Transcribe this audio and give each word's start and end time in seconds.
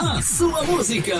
A 0.00 0.22
sua 0.22 0.62
música. 0.62 1.16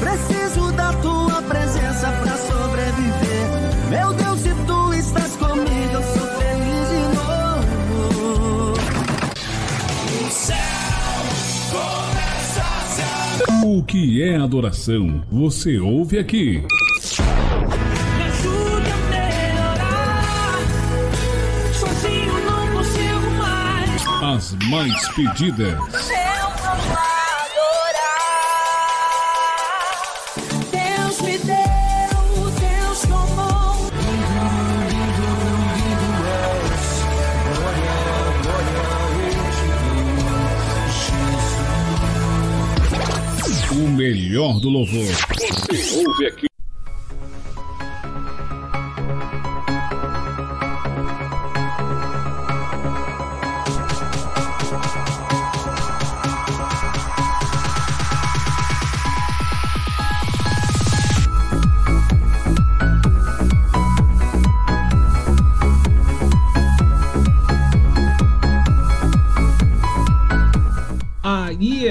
Preciso 0.00 0.72
da 0.72 0.94
tua 0.94 1.42
presença 1.42 2.10
pra 2.22 2.38
sobreviver. 2.38 3.46
Meu 3.90 4.14
Deus, 4.14 4.40
se 4.40 4.54
tu 4.66 4.94
estás 4.94 5.36
comigo, 5.36 5.92
eu 5.92 6.02
sou 6.02 6.26
feliz 6.38 6.88
de 6.88 7.02
novo. 7.18 8.72
O 10.26 10.30
céu 10.30 10.56
começa 11.70 12.62
a 12.62 12.80
se 12.88 13.66
O 13.66 13.82
que 13.82 14.22
é 14.22 14.36
adoração? 14.36 15.22
Você 15.30 15.78
ouve 15.78 16.18
aqui. 16.18 16.64
As 24.38 24.54
mais 24.70 25.08
pedidas. 25.16 25.72
Eu 25.72 25.78
vou 25.80 26.70
adorar. 26.94 27.58
Deus 30.70 31.20
me 31.22 31.38
deu, 31.38 31.56
Deus 32.60 33.00
tomou. 33.00 33.90
O 43.72 43.88
melhor 43.90 44.60
do 44.60 44.68
louvor. 44.68 45.02
Você 45.68 46.06
ouve 46.06 46.26
aqui. 46.28 46.47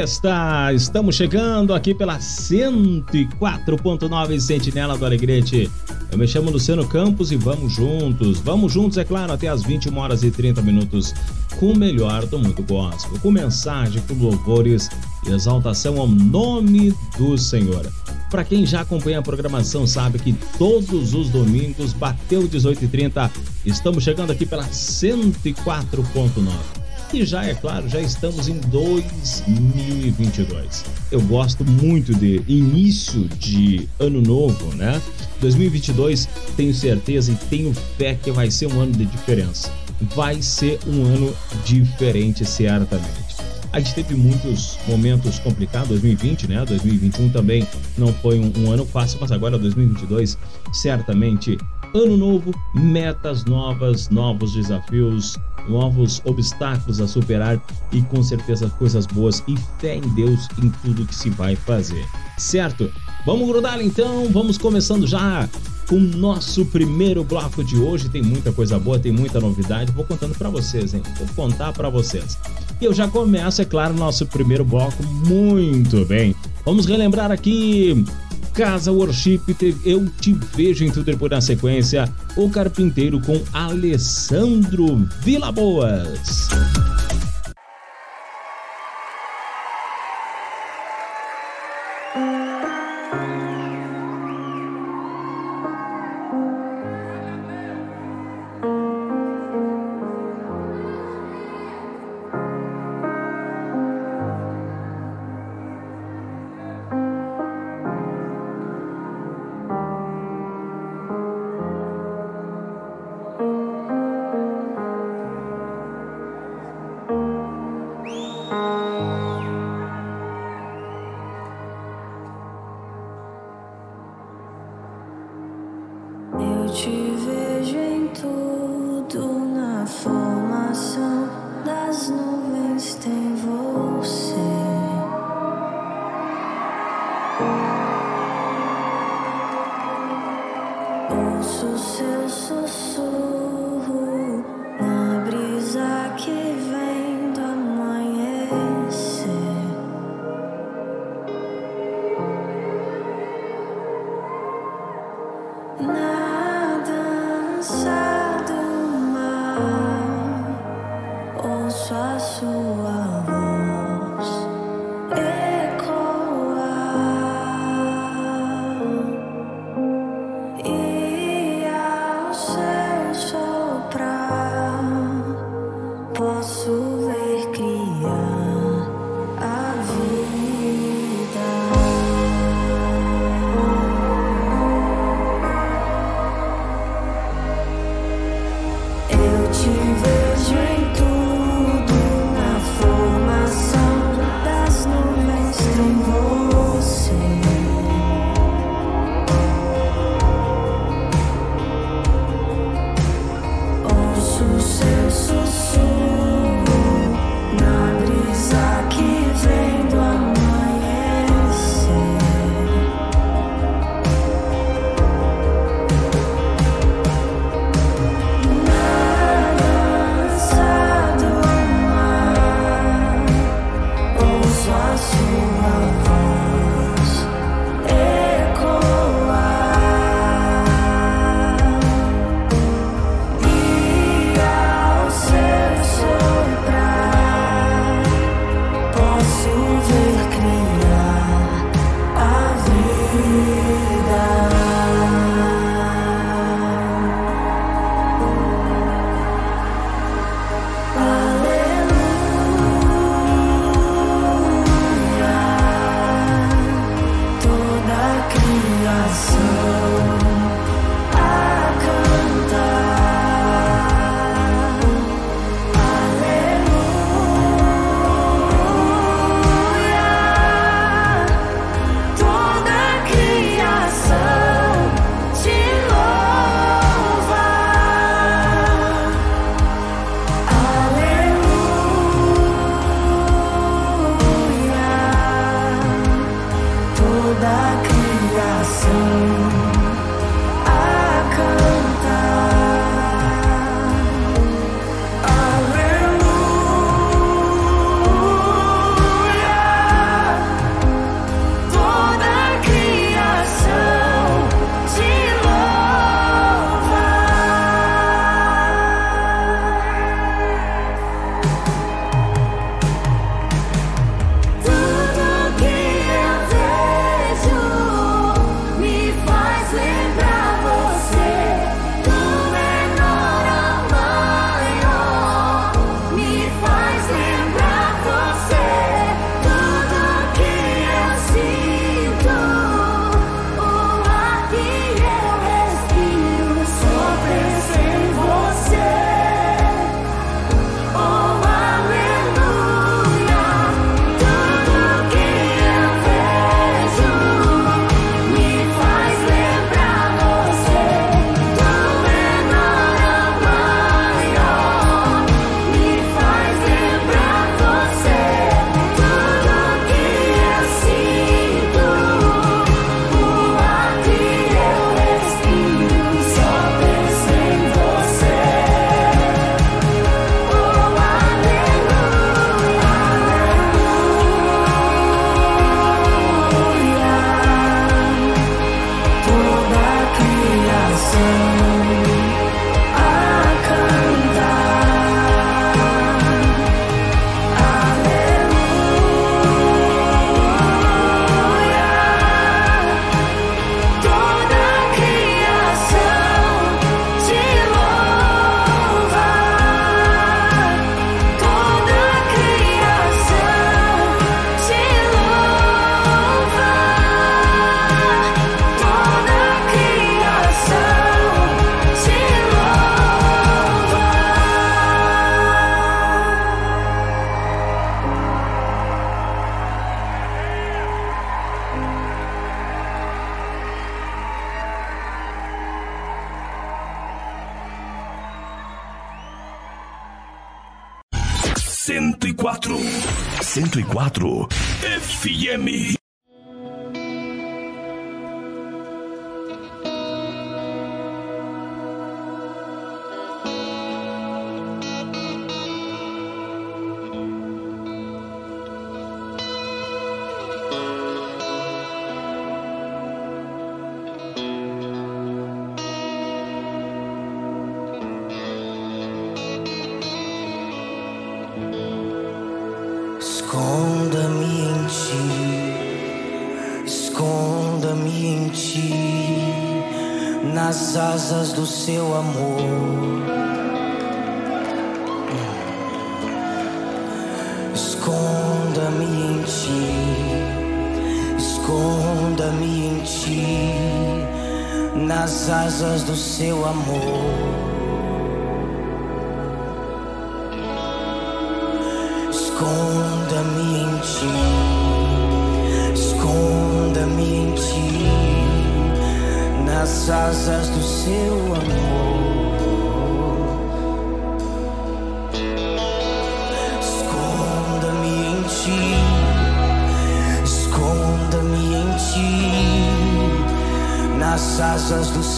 Está, 0.08 0.72
estamos 0.72 1.16
chegando 1.16 1.74
aqui 1.74 1.94
pela 1.94 2.18
104.9 2.18 4.40
Sentinela 4.40 4.98
do 4.98 5.06
Alegrete. 5.06 5.70
Eu 6.10 6.18
me 6.18 6.26
chamo 6.26 6.50
Luciano 6.50 6.88
Campos 6.88 7.34
e 7.34 7.36
vamos 7.36 7.74
juntos, 7.74 8.40
vamos 8.40 8.72
juntos, 8.72 8.98
é 8.98 9.04
claro, 9.04 9.34
até 9.34 9.50
as 9.50 9.64
21 9.64 9.98
horas 9.98 10.24
e 10.24 10.32
30 10.32 10.62
minutos 10.62 11.14
com 11.60 11.74
o 11.74 11.78
melhor 11.78 12.26
do 12.26 12.40
mundo 12.40 12.64
gospel, 12.64 13.20
com 13.20 13.30
mensagem, 13.30 14.02
com 14.08 14.14
louvores 14.14 14.90
e 15.28 15.32
exaltação 15.32 16.00
ao 16.00 16.08
nome 16.08 16.96
do 17.18 17.38
Senhor. 17.38 17.86
Para 18.32 18.46
quem 18.46 18.66
já 18.66 18.80
acompanha 18.82 19.20
a 19.20 19.22
programação 19.22 19.86
sabe 19.86 20.20
que 20.20 20.32
todos 20.58 21.14
os 21.14 21.30
domingos 21.30 21.92
bateu 21.92 22.48
18h30, 22.48 23.30
estamos 23.66 24.06
chegando 24.06 24.32
aqui 24.32 24.46
pela 24.46 24.64
104.9. 24.64 26.87
E 27.14 27.26
já 27.26 27.46
é 27.46 27.54
claro, 27.54 27.88
já 27.88 28.02
estamos 28.02 28.50
em 28.50 28.60
2022. 28.60 30.84
Eu 31.10 31.22
gosto 31.22 31.64
muito 31.64 32.14
de 32.14 32.44
início 32.48 33.30
de 33.30 33.88
ano 33.98 34.22
novo, 34.22 34.76
né? 34.76 35.02
2022, 35.40 36.28
tenho 36.58 36.74
certeza 36.74 37.32
e 37.32 37.36
tenho 37.50 37.74
fé 37.98 38.18
que 38.22 38.30
vai 38.30 38.52
ser 38.52 38.68
um 38.68 38.82
ano 38.82 38.92
de 38.92 39.06
diferença. 39.06 39.72
Vai 40.14 40.42
ser 40.42 40.80
um 40.86 41.06
ano 41.06 41.34
diferente, 41.64 42.44
certamente. 42.44 43.38
A 43.72 43.80
gente 43.80 43.96
teve 43.96 44.14
muitos 44.14 44.78
momentos 44.86 45.40
complicados, 45.40 45.88
2020, 45.90 46.50
né? 46.50 46.66
2021 46.66 47.30
também 47.30 47.66
não 47.98 48.14
foi 48.14 48.38
um, 48.38 48.52
um 48.58 48.70
ano 48.72 48.86
fácil, 48.86 49.18
mas 49.22 49.32
agora 49.32 49.58
2022, 49.58 50.38
certamente 50.74 51.58
ano 51.94 52.18
novo, 52.18 52.54
metas 52.74 53.46
novas, 53.46 54.10
novos 54.10 54.54
desafios, 54.54 55.38
novos 55.68 56.22
obstáculos 56.26 57.02
a 57.02 57.08
superar 57.08 57.62
e 57.92 58.02
com 58.04 58.24
certeza 58.24 58.70
coisas 58.78 59.06
boas 59.06 59.44
e 59.48 59.56
fé 59.80 59.96
em 59.96 60.08
Deus 60.16 60.48
em 60.62 60.70
tudo 60.84 61.06
que 61.06 61.16
se 61.16 61.30
vai 61.30 61.56
fazer. 61.56 62.06
Certo? 62.38 62.92
Vamos 63.26 63.48
grudar 63.48 63.82
então, 63.82 64.30
vamos 64.32 64.58
começando 64.58 65.06
já 65.06 65.48
com 65.88 65.96
o 65.96 66.00
nosso 66.00 66.66
primeiro 66.66 67.24
bloco 67.24 67.64
de 67.64 67.78
hoje. 67.78 68.10
Tem 68.10 68.22
muita 68.22 68.52
coisa 68.52 68.78
boa, 68.78 69.00
tem 69.00 69.12
muita 69.12 69.40
novidade. 69.40 69.92
Vou 69.92 70.06
contando 70.06 70.38
para 70.38 70.50
vocês, 70.50 70.94
hein? 70.94 71.02
Vou 71.18 71.28
contar 71.36 71.74
para 71.74 71.90
vocês. 71.90 72.38
E 72.80 72.86
eu 72.86 72.94
já 72.94 73.08
começo, 73.08 73.62
é 73.62 73.66
claro, 73.66 73.94
nosso 73.94 74.26
primeiro 74.28 74.64
bloco 74.64 75.04
muito 75.04 76.06
bem. 76.06 76.36
Vamos 76.64 76.86
relembrar 76.86 77.32
aqui 77.32 78.06
Casa 78.58 78.92
Worship, 78.92 79.42
eu 79.86 80.08
te 80.20 80.34
vejo 80.56 80.84
em 80.84 80.90
tudo 80.90 81.06
depois 81.06 81.30
na 81.30 81.40
sequência. 81.40 82.12
O 82.36 82.50
Carpinteiro 82.50 83.22
com 83.22 83.40
Alessandro 83.54 85.08
Vila 85.22 85.54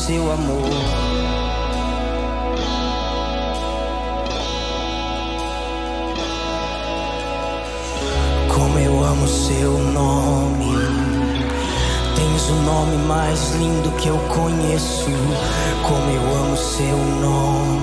seu 0.10 0.32
amor. 0.32 0.64
Como 8.52 8.80
eu 8.80 9.04
amo 9.04 9.28
seu 9.28 9.78
nome. 9.78 10.74
Tens 12.16 12.50
o 12.50 12.56
nome 12.56 12.98
mais 13.06 13.52
lindo 13.52 13.92
que 13.98 14.08
eu 14.08 14.18
conheço. 14.30 15.12
Como 15.88 16.10
eu 16.10 16.44
amo 16.44 16.58
seu 16.58 16.98
nome. 16.98 17.79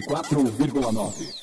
104,9. 0.00 1.35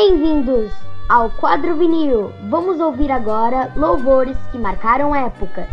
Bem-vindos 0.00 0.70
ao 1.08 1.28
Quadro 1.28 1.74
Vinil! 1.74 2.32
Vamos 2.48 2.78
ouvir 2.78 3.10
agora 3.10 3.72
louvores 3.74 4.36
que 4.52 4.56
marcaram 4.56 5.12
épocas. 5.12 5.66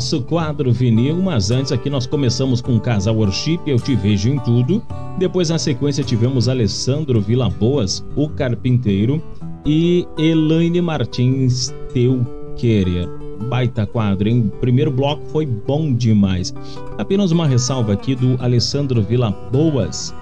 nosso 0.00 0.22
quadro 0.22 0.72
vinil, 0.72 1.20
mas 1.20 1.50
antes 1.50 1.72
aqui 1.72 1.90
nós 1.90 2.06
começamos 2.06 2.62
com 2.62 2.80
Casa 2.80 3.12
Worship, 3.12 3.60
Eu 3.66 3.78
Te 3.78 3.94
Vejo 3.94 4.30
em 4.30 4.38
Tudo. 4.38 4.82
Depois, 5.18 5.50
na 5.50 5.58
sequência, 5.58 6.02
tivemos 6.02 6.48
Alessandro 6.48 7.20
Vilaboas, 7.20 8.02
O 8.16 8.26
Carpinteiro, 8.30 9.22
e 9.66 10.08
Elaine 10.16 10.80
Martins, 10.80 11.74
Teu 11.92 12.24
Querer. 12.56 13.06
Baita 13.50 13.84
quadro, 13.84 14.26
hein? 14.26 14.50
O 14.54 14.56
primeiro 14.56 14.90
bloco 14.90 15.22
foi 15.26 15.44
bom 15.44 15.92
demais. 15.92 16.54
Apenas 16.96 17.30
uma 17.30 17.46
ressalva 17.46 17.92
aqui 17.92 18.14
do 18.14 18.42
Alessandro 18.42 19.02
Vilaboas, 19.02 20.14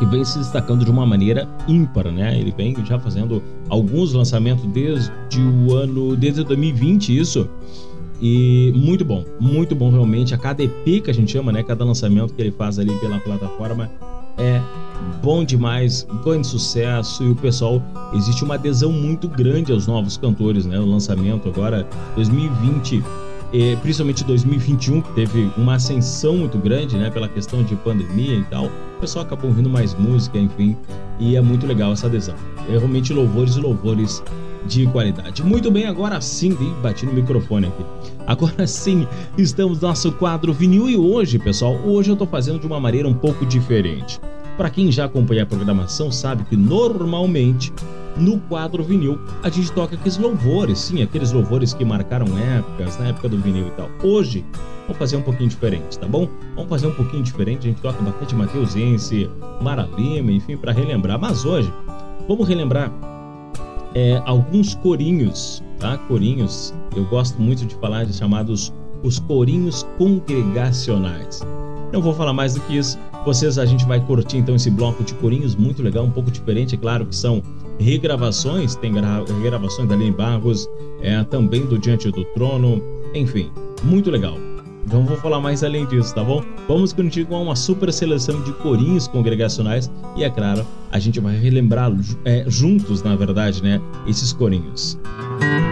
que 0.00 0.06
vem 0.06 0.24
se 0.24 0.36
destacando 0.38 0.84
de 0.84 0.90
uma 0.90 1.06
maneira 1.06 1.48
ímpar, 1.68 2.10
né? 2.10 2.36
Ele 2.36 2.50
vem 2.50 2.74
já 2.84 2.98
fazendo 2.98 3.40
alguns 3.68 4.12
lançamentos 4.14 4.66
desde 4.72 5.12
o 5.40 5.76
ano, 5.76 6.16
desde 6.16 6.42
2020, 6.42 7.16
isso 7.16 7.48
e 8.20 8.72
muito 8.74 9.04
bom, 9.04 9.24
muito 9.40 9.74
bom 9.74 9.90
realmente. 9.90 10.34
A 10.34 10.38
cada 10.38 10.62
EP 10.62 11.02
que 11.02 11.10
a 11.10 11.14
gente 11.14 11.32
chama, 11.32 11.52
né? 11.52 11.62
Cada 11.62 11.84
lançamento 11.84 12.32
que 12.32 12.40
ele 12.40 12.52
faz 12.52 12.78
ali 12.78 12.94
pela 13.00 13.18
plataforma 13.18 13.90
é 14.38 14.60
bom 15.22 15.44
demais, 15.44 16.06
grande 16.24 16.46
sucesso 16.46 17.22
e 17.22 17.30
o 17.30 17.36
pessoal 17.36 17.82
existe 18.14 18.44
uma 18.44 18.54
adesão 18.54 18.90
muito 18.90 19.28
grande 19.28 19.72
aos 19.72 19.86
novos 19.86 20.16
cantores, 20.16 20.66
né? 20.66 20.78
O 20.78 20.86
lançamento 20.86 21.48
agora 21.48 21.86
2020 22.14 23.02
e 23.52 23.76
principalmente 23.76 24.24
2021 24.24 25.00
que 25.00 25.12
teve 25.12 25.50
uma 25.56 25.74
ascensão 25.74 26.36
muito 26.36 26.58
grande, 26.58 26.96
né? 26.96 27.10
Pela 27.10 27.28
questão 27.28 27.62
de 27.62 27.76
pandemia 27.76 28.34
e 28.34 28.44
tal, 28.44 28.66
o 28.66 29.00
pessoal 29.00 29.24
acabou 29.24 29.50
ouvindo 29.50 29.68
mais 29.68 29.94
música, 29.94 30.38
enfim, 30.38 30.76
e 31.20 31.36
é 31.36 31.40
muito 31.40 31.66
legal 31.66 31.92
essa 31.92 32.06
adesão. 32.06 32.34
É 32.68 32.72
realmente 32.72 33.12
louvores 33.12 33.56
e 33.56 33.60
louvores 33.60 34.22
de 34.66 34.86
qualidade. 34.86 35.42
Muito 35.42 35.70
bem, 35.70 35.86
agora 35.86 36.20
sim, 36.20 36.56
bati 36.82 37.06
no 37.06 37.12
microfone 37.12 37.66
aqui. 37.66 37.84
Agora 38.26 38.66
sim, 38.66 39.06
estamos 39.36 39.80
no 39.80 39.88
nosso 39.88 40.12
quadro 40.12 40.52
vinil 40.52 40.88
e 40.88 40.96
hoje, 40.96 41.38
pessoal, 41.38 41.74
hoje 41.84 42.10
eu 42.10 42.16
tô 42.16 42.26
fazendo 42.26 42.58
de 42.58 42.66
uma 42.66 42.80
maneira 42.80 43.08
um 43.08 43.14
pouco 43.14 43.44
diferente. 43.44 44.20
Para 44.56 44.70
quem 44.70 44.90
já 44.90 45.06
acompanha 45.06 45.42
a 45.42 45.46
programação 45.46 46.12
sabe 46.12 46.44
que 46.44 46.56
normalmente 46.56 47.72
no 48.16 48.38
quadro 48.38 48.84
vinil 48.84 49.18
a 49.42 49.48
gente 49.48 49.72
toca 49.72 49.96
aqueles 49.96 50.16
louvores, 50.16 50.78
sim, 50.78 51.02
aqueles 51.02 51.32
louvores 51.32 51.74
que 51.74 51.84
marcaram 51.84 52.26
épocas, 52.38 52.98
na 52.98 53.08
época 53.08 53.28
do 53.28 53.38
vinil 53.38 53.66
e 53.66 53.70
tal. 53.72 53.90
Hoje 54.02 54.44
vamos 54.82 54.96
fazer 54.96 55.16
um 55.16 55.22
pouquinho 55.22 55.48
diferente, 55.48 55.98
tá 55.98 56.06
bom? 56.06 56.28
Vamos 56.54 56.70
fazer 56.70 56.86
um 56.86 56.94
pouquinho 56.94 57.22
diferente, 57.22 57.66
a 57.66 57.70
gente 57.70 57.80
toca 57.82 58.00
bastante 58.00 58.34
Mateusense, 58.34 59.28
Mara 59.60 59.88
Lima, 59.96 60.30
enfim, 60.30 60.56
para 60.56 60.72
relembrar. 60.72 61.18
Mas 61.18 61.44
hoje 61.44 61.72
vamos 62.28 62.46
relembrar 62.46 62.92
é, 63.94 64.20
alguns 64.26 64.74
corinhos, 64.74 65.62
tá? 65.78 65.96
Corinhos, 65.96 66.74
eu 66.96 67.04
gosto 67.06 67.40
muito 67.40 67.64
de 67.64 67.74
falar 67.76 68.04
de 68.04 68.12
chamados 68.12 68.72
os 69.02 69.18
corinhos 69.18 69.86
congregacionais. 69.98 71.40
Não 71.92 72.02
vou 72.02 72.12
falar 72.12 72.32
mais 72.32 72.54
do 72.54 72.60
que 72.62 72.76
isso. 72.76 72.98
Vocês, 73.24 73.58
a 73.58 73.64
gente 73.64 73.84
vai 73.86 74.00
curtir 74.00 74.38
então 74.38 74.56
esse 74.56 74.70
bloco 74.70 75.04
de 75.04 75.14
corinhos 75.14 75.54
muito 75.54 75.82
legal, 75.82 76.04
um 76.04 76.10
pouco 76.10 76.30
diferente, 76.30 76.74
é 76.74 76.78
claro 76.78 77.06
que 77.06 77.14
são 77.14 77.42
regravações, 77.78 78.74
tem 78.74 78.92
gra 78.92 79.24
regravações 79.42 79.88
da 79.88 79.94
Aline 79.94 80.10
Barros, 80.10 80.68
é, 81.00 81.22
também 81.24 81.64
do 81.64 81.78
Diante 81.78 82.10
do 82.10 82.24
Trono, 82.26 82.82
enfim, 83.14 83.50
muito 83.84 84.10
legal. 84.10 84.36
Não 84.92 85.04
vou 85.04 85.16
falar 85.16 85.40
mais 85.40 85.64
além 85.64 85.86
disso, 85.86 86.14
tá 86.14 86.22
bom? 86.22 86.42
Vamos 86.68 86.92
curtir 86.92 87.24
com 87.24 87.42
uma 87.42 87.56
super 87.56 87.92
seleção 87.92 88.40
de 88.42 88.52
corinhos 88.54 89.08
congregacionais 89.08 89.90
e, 90.16 90.24
é 90.24 90.30
claro, 90.30 90.66
a 90.92 90.98
gente 90.98 91.20
vai 91.20 91.36
relembrar 91.36 91.92
é, 92.24 92.44
juntos, 92.46 93.02
na 93.02 93.16
verdade, 93.16 93.62
né, 93.62 93.80
esses 94.06 94.32
corinhos. 94.32 94.98
eu 95.40 95.63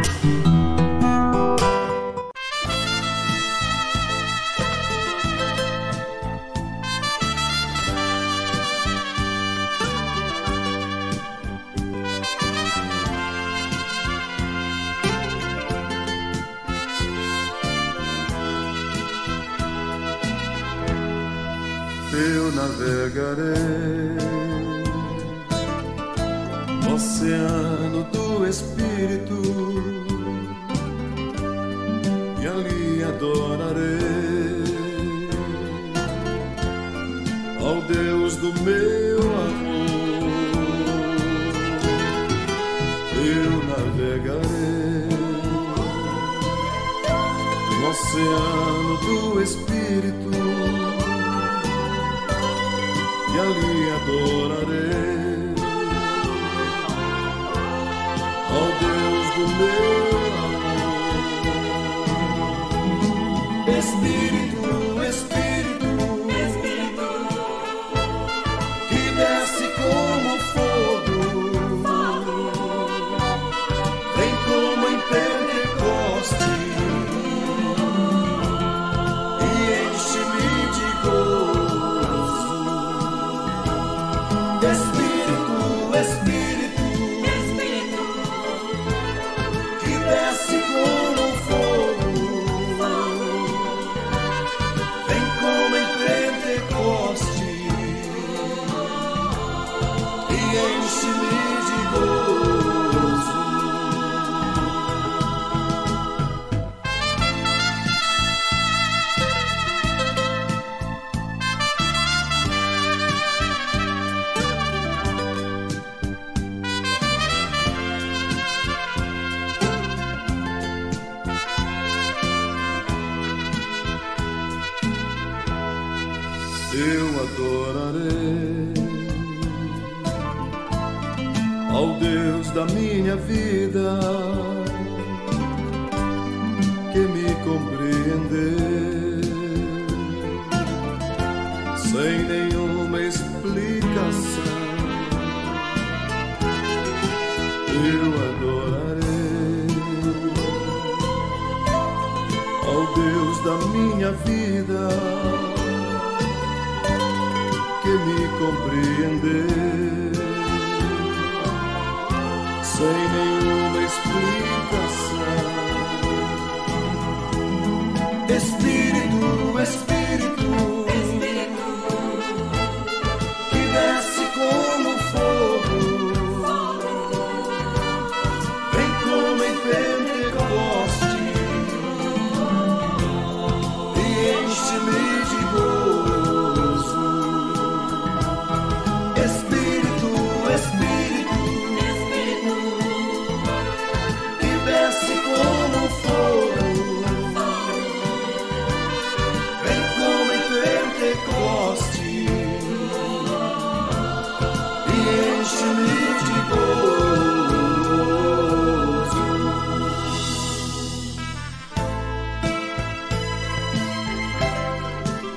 that 23.34 23.38
is. 23.38 23.61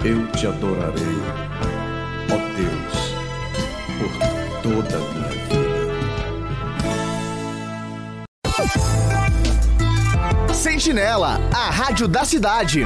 Eu 0.05 0.27
te 0.33 0.45
adorarei, 0.45 1.17
ó 2.31 2.37
Deus, 2.55 3.15
por 3.97 4.11
toda 4.61 4.97
a 4.97 4.99
minha 4.99 5.29
vida. 5.29 5.65
Sentinela, 10.53 11.41
a 11.51 11.71
rádio 11.71 12.07
da 12.07 12.23
cidade. 12.23 12.85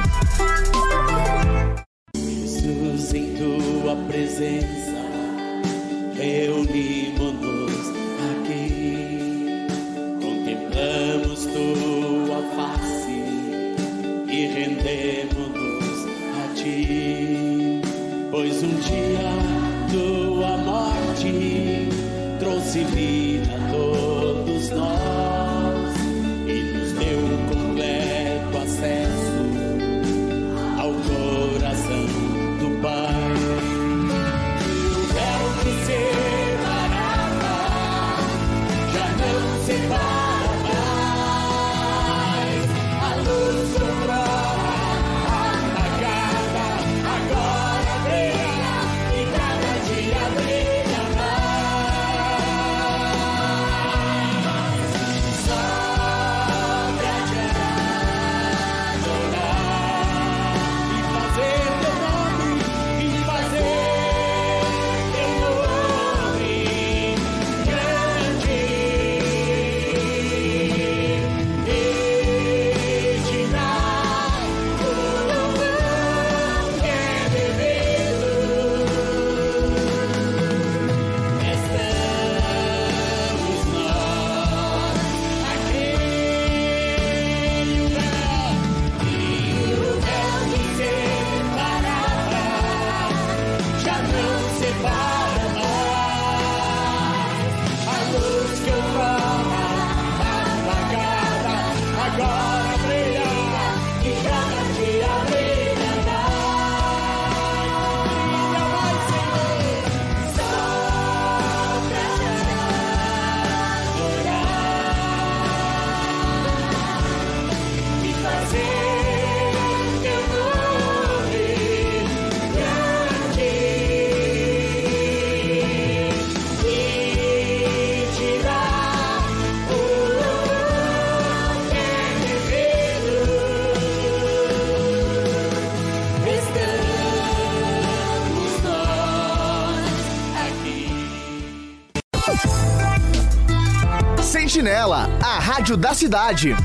Rádio 145.70 145.76
da 145.76 145.94
cidade. 145.94 146.56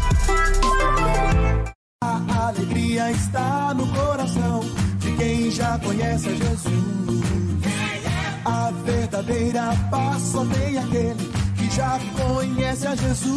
A 2.02 2.48
alegria 2.48 3.12
está 3.12 3.74
no 3.74 3.88
coração 3.88 4.62
de 5.00 5.12
quem 5.14 5.52
já 5.52 5.78
conhece 5.80 6.30
a 6.30 6.36
Jesus. 6.36 7.26
A 8.46 8.72
verdadeira 8.84 9.76
paz 9.92 10.22
só 10.24 10.46
tem 10.46 10.78
aquele 10.78 11.32
que 11.56 11.76
já 11.76 12.00
conhece 12.16 12.88
a 12.88 12.96
Jesus. 12.96 13.36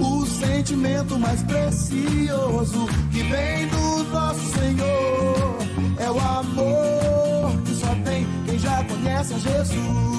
O 0.00 0.26
sentimento 0.26 1.18
mais 1.18 1.42
precioso 1.42 2.86
que 3.12 3.22
vem 3.22 3.68
do 3.68 4.04
nosso 4.04 4.40
Senhor 4.58 5.58
é 5.98 6.10
o 6.10 6.18
amor 6.18 7.62
que 7.64 7.74
só 7.74 7.94
tem 8.04 8.26
quem 8.46 8.58
já 8.58 8.82
conhece 8.84 9.34
a 9.34 9.38
Jesus. 9.38 10.11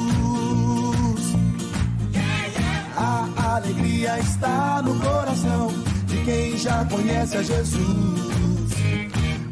Alegria 4.14 4.20
está 4.20 4.82
no 4.84 5.00
coração 5.00 5.72
de 6.06 6.18
quem 6.24 6.58
já 6.58 6.86
conhece 6.86 7.38
a 7.38 7.44
Jesus. 7.44 8.74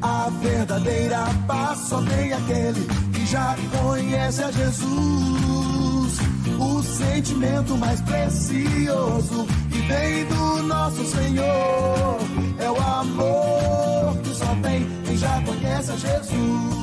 A 0.02 0.30
verdadeira 0.42 1.26
paz 1.48 1.80
só 1.80 2.02
tem 2.02 2.34
aquele 2.34 2.88
que 3.14 3.26
já 3.26 3.56
conhece 3.82 4.44
a 4.44 4.52
Jesus. 4.52 6.20
O 6.60 6.84
sentimento 6.84 7.78
mais 7.78 8.02
precioso 8.02 9.48
que 9.72 9.80
vem 9.82 10.26
do 10.26 10.64
nosso 10.64 11.06
Senhor 11.06 12.18
é 12.60 12.70
o 12.70 12.78
amor 12.78 14.18
que 14.24 14.36
só 14.36 14.56
tem 14.62 14.88
quem 15.06 15.18
já 15.18 15.42
conhece 15.42 15.92
a 15.92 15.96
Jesus. 15.96 16.82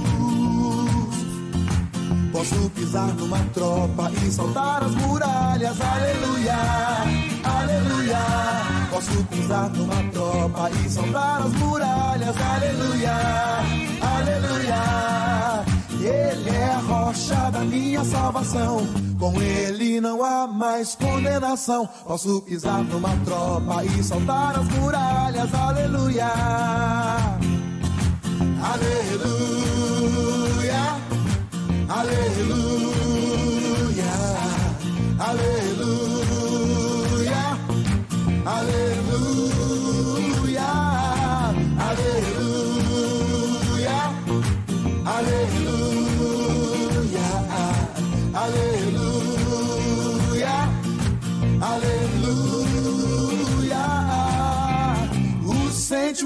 Posso 2.32 2.70
pisar 2.70 3.08
numa 3.14 3.38
tropa 3.52 4.12
e 4.24 4.30
saltar 4.30 4.84
as 4.84 4.94
muralhas, 4.94 5.76
aleluia, 5.80 6.56
aleluia. 8.08 8.88
Posso 8.90 9.24
pisar 9.24 9.70
numa 9.70 10.02
tropa 10.12 10.70
e 10.70 10.88
saltar 10.88 11.42
as 11.42 11.52
muralhas, 11.54 12.36
aleluia, 12.36 13.14
aleluia. 14.00 15.64
Ele 16.00 16.50
é 16.50 16.70
a 16.70 16.78
rocha 16.78 17.50
da 17.50 17.60
minha 17.60 18.04
salvação, 18.04 18.86
com 19.18 19.40
ele 19.40 20.00
não 20.00 20.24
há 20.24 20.46
mais 20.46 20.94
condenação. 20.94 21.88
Posso 22.06 22.40
pisar 22.42 22.82
numa 22.84 23.14
tropa 23.24 23.84
e 23.84 24.02
saltar 24.02 24.58
as 24.58 24.68
muralhas, 24.68 25.54
aleluia, 25.54 26.26
aleluia. 28.62 29.37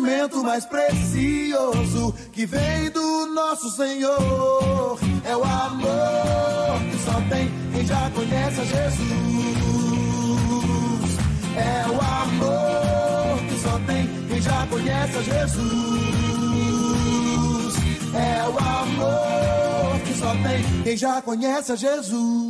Sentimento 0.02 0.42
mais 0.42 0.64
precioso 0.64 2.12
que 2.32 2.44
vem 2.44 2.90
do 2.90 3.26
nosso 3.26 3.70
Senhor 3.70 4.98
é 5.24 5.36
o 5.36 5.44
amor 5.44 6.80
que 6.90 6.98
só 7.04 7.20
tem 7.30 7.50
quem 7.72 7.86
já 7.86 8.10
conhece 8.10 8.60
a 8.60 8.64
Jesus. 8.64 9.12
É 11.56 11.86
o 11.88 12.00
amor 12.00 13.38
que 13.48 13.60
só 13.62 13.78
tem 13.86 14.08
quem 14.28 14.42
já 14.42 14.66
conhece 14.66 15.16
a 15.16 15.22
Jesus. 15.22 15.62
É 18.14 18.42
o 18.48 18.58
amor 18.58 20.00
que 20.04 20.14
só 20.18 20.30
tem 20.42 20.82
quem 20.82 20.96
já 20.96 21.22
conhece 21.22 21.72
a 21.72 21.76
Jesus. 21.76 22.41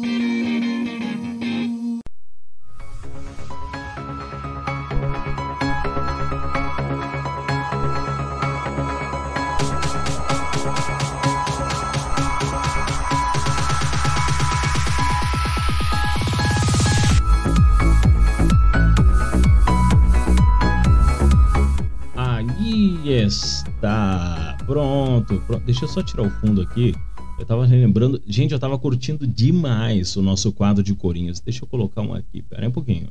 Pronto, 24.67 25.43
pronto. 25.47 25.65
Deixa 25.65 25.85
eu 25.85 25.89
só 25.89 26.03
tirar 26.03 26.23
o 26.23 26.31
fundo 26.31 26.61
aqui. 26.63 26.95
Eu 27.39 27.45
tava 27.47 27.65
lembrando. 27.67 28.23
Gente, 28.27 28.53
eu 28.53 28.59
tava 28.59 28.79
curtindo 28.79 29.27
demais 29.27 30.17
o 30.17 30.23
nosso 30.23 30.53
quadro 30.53 30.83
de 30.83 30.95
corinhos. 30.95 31.41
Deixa 31.41 31.65
eu 31.65 31.69
colocar 31.69 32.03
um 32.03 32.15
aqui. 32.15 32.43
Pera 32.43 32.63
aí 32.63 32.69
um 32.69 32.73
pouquinho. 32.73 33.09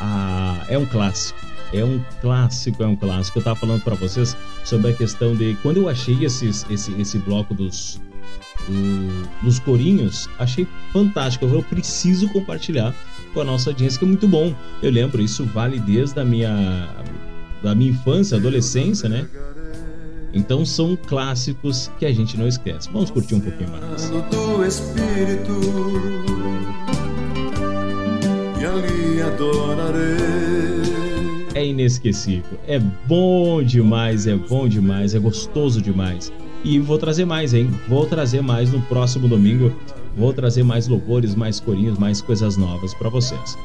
Ah, 0.00 0.64
é 0.68 0.78
um 0.78 0.86
clássico. 0.86 1.38
É 1.72 1.84
um 1.84 2.00
clássico, 2.20 2.82
é 2.82 2.86
um 2.86 2.96
clássico. 2.96 3.38
Eu 3.38 3.42
tava 3.42 3.58
falando 3.58 3.82
para 3.82 3.94
vocês 3.96 4.36
sobre 4.64 4.90
a 4.92 4.94
questão 4.94 5.34
de 5.34 5.56
quando 5.62 5.78
eu 5.78 5.88
achei 5.88 6.24
esses, 6.24 6.64
esse, 6.70 6.92
esse 7.00 7.18
bloco 7.18 7.52
dos, 7.54 8.00
do- 8.68 9.28
dos 9.42 9.58
corinhos, 9.58 10.28
achei 10.38 10.66
fantástico. 10.92 11.44
Eu 11.44 11.62
preciso 11.64 12.28
compartilhar 12.28 12.94
com 13.34 13.40
a 13.40 13.44
nossa 13.44 13.70
audiência, 13.70 13.98
que 13.98 14.04
é 14.04 14.08
muito 14.08 14.28
bom. 14.28 14.54
Eu 14.80 14.92
lembro, 14.92 15.20
isso 15.20 15.44
vale 15.44 15.80
desde 15.80 16.20
a 16.20 16.24
minha, 16.24 16.88
da 17.62 17.74
minha 17.74 17.90
infância, 17.90 18.36
adolescência, 18.36 19.08
né? 19.08 19.26
Então 20.36 20.66
são 20.66 20.94
clássicos 20.96 21.90
que 21.98 22.04
a 22.04 22.12
gente 22.12 22.36
não 22.36 22.46
esquece. 22.46 22.90
Vamos 22.92 23.10
curtir 23.10 23.34
um 23.34 23.40
pouquinho 23.40 23.70
mais. 23.70 24.10
do 24.10 24.64
Espírito 24.64 25.52
e 28.60 28.64
ali 28.64 29.22
adorarei. 29.22 30.16
É 31.54 31.64
inesquecível. 31.64 32.58
É 32.68 32.78
bom 32.78 33.62
demais, 33.62 34.26
é 34.26 34.36
bom 34.36 34.68
demais, 34.68 35.14
é 35.14 35.18
gostoso 35.18 35.80
demais. 35.80 36.30
E 36.62 36.78
vou 36.78 36.98
trazer 36.98 37.24
mais, 37.24 37.54
hein? 37.54 37.70
Vou 37.88 38.04
trazer 38.04 38.42
mais 38.42 38.70
no 38.70 38.82
próximo 38.82 39.26
domingo. 39.26 39.72
Vou 40.14 40.34
trazer 40.34 40.62
mais 40.62 40.86
louvores, 40.86 41.34
mais 41.34 41.58
corinhos, 41.58 41.98
mais 41.98 42.20
coisas 42.20 42.58
novas 42.58 42.92
para 42.92 43.08
vocês. 43.08 43.56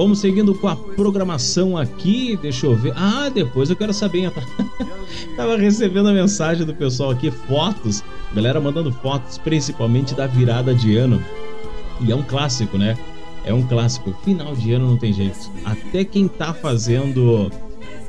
Vamos 0.00 0.20
seguindo 0.20 0.54
com 0.54 0.66
a 0.66 0.74
programação 0.74 1.76
aqui. 1.76 2.34
Deixa 2.40 2.64
eu 2.64 2.74
ver. 2.74 2.94
Ah, 2.96 3.28
depois 3.28 3.68
eu 3.68 3.76
quero 3.76 3.92
saber. 3.92 4.32
Tava 5.36 5.58
recebendo 5.58 6.08
a 6.08 6.12
mensagem 6.14 6.64
do 6.64 6.74
pessoal 6.74 7.10
aqui, 7.10 7.30
fotos. 7.30 8.02
Galera 8.34 8.58
mandando 8.58 8.90
fotos, 8.90 9.36
principalmente 9.36 10.14
da 10.14 10.26
virada 10.26 10.74
de 10.74 10.96
ano. 10.96 11.22
E 12.00 12.10
é 12.10 12.16
um 12.16 12.22
clássico, 12.22 12.78
né? 12.78 12.96
É 13.44 13.52
um 13.52 13.62
clássico. 13.62 14.16
Final 14.24 14.56
de 14.56 14.72
ano 14.72 14.88
não 14.88 14.96
tem 14.96 15.12
jeito. 15.12 15.38
Até 15.66 16.02
quem 16.02 16.28
tá 16.28 16.54
fazendo 16.54 17.52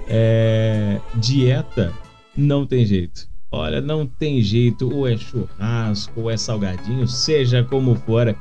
é, 0.07 0.97
dieta 1.15 1.91
não 2.37 2.65
tem 2.65 2.85
jeito. 2.85 3.27
Olha, 3.51 3.81
não 3.81 4.07
tem 4.07 4.41
jeito. 4.41 4.89
Ou 4.95 5.05
é 5.09 5.17
churrasco, 5.17 6.21
ou 6.21 6.31
é 6.31 6.37
salgadinho, 6.37 7.05
seja 7.05 7.65
como 7.65 7.95
for. 7.95 8.33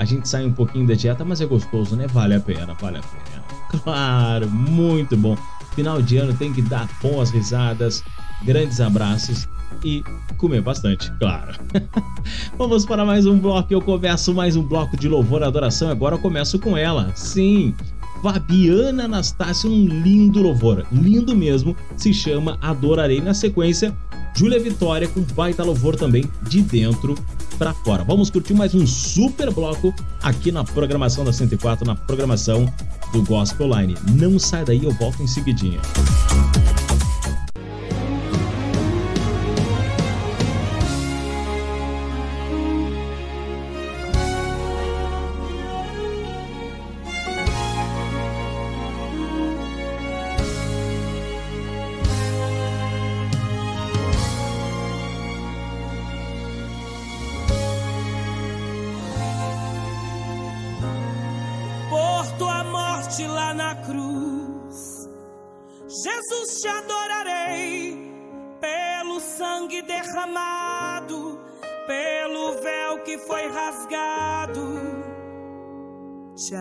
A 0.00 0.04
gente 0.06 0.26
sai 0.26 0.46
um 0.46 0.52
pouquinho 0.52 0.86
da 0.86 0.94
dieta, 0.94 1.26
mas 1.26 1.42
é 1.42 1.44
gostoso, 1.44 1.94
né? 1.94 2.06
Vale 2.06 2.34
a 2.34 2.40
pena, 2.40 2.72
vale 2.80 2.96
a 2.96 3.02
pena. 3.02 3.44
Claro, 3.84 4.48
muito 4.50 5.14
bom. 5.14 5.36
Final 5.74 6.00
de 6.00 6.16
ano 6.16 6.32
tem 6.32 6.54
que 6.54 6.62
dar 6.62 6.88
boas 7.02 7.28
risadas, 7.30 8.02
grandes 8.42 8.80
abraços 8.80 9.46
e 9.84 10.02
comer 10.38 10.62
bastante, 10.62 11.12
claro. 11.18 11.52
Vamos 12.56 12.86
para 12.86 13.04
mais 13.04 13.26
um 13.26 13.38
bloco. 13.38 13.72
Eu 13.72 13.82
começo 13.82 14.32
mais 14.32 14.56
um 14.56 14.62
bloco 14.62 14.96
de 14.96 15.06
louvor 15.06 15.42
e 15.42 15.44
adoração. 15.44 15.90
Agora 15.90 16.14
eu 16.14 16.18
começo 16.18 16.58
com 16.58 16.78
ela. 16.78 17.12
Sim, 17.14 17.74
Fabiana 18.22 19.04
Anastácio, 19.04 19.70
um 19.70 19.86
lindo 19.86 20.42
louvor, 20.42 20.86
lindo 20.92 21.34
mesmo. 21.34 21.76
Se 21.96 22.12
chama 22.12 22.58
Adorarei. 22.60 23.20
Na 23.20 23.34
sequência, 23.34 23.96
Júlia 24.36 24.60
Vitória 24.60 25.08
com 25.08 25.20
baita 25.34 25.64
louvor 25.64 25.96
também 25.96 26.24
de 26.42 26.62
dentro 26.62 27.14
para 27.58 27.74
fora. 27.74 28.04
Vamos 28.04 28.30
curtir 28.30 28.54
mais 28.54 28.74
um 28.74 28.86
super 28.86 29.52
bloco 29.52 29.94
aqui 30.22 30.50
na 30.50 30.64
programação 30.64 31.24
da 31.24 31.32
104, 31.32 31.86
na 31.86 31.94
programação 31.94 32.72
do 33.12 33.22
Gospel 33.22 33.68
Line. 33.68 33.96
Não 34.14 34.38
sai 34.38 34.64
daí, 34.64 34.84
eu 34.84 34.92
volto 34.92 35.22
em 35.22 35.26
seguidinha. 35.26 35.80
por 35.80 36.69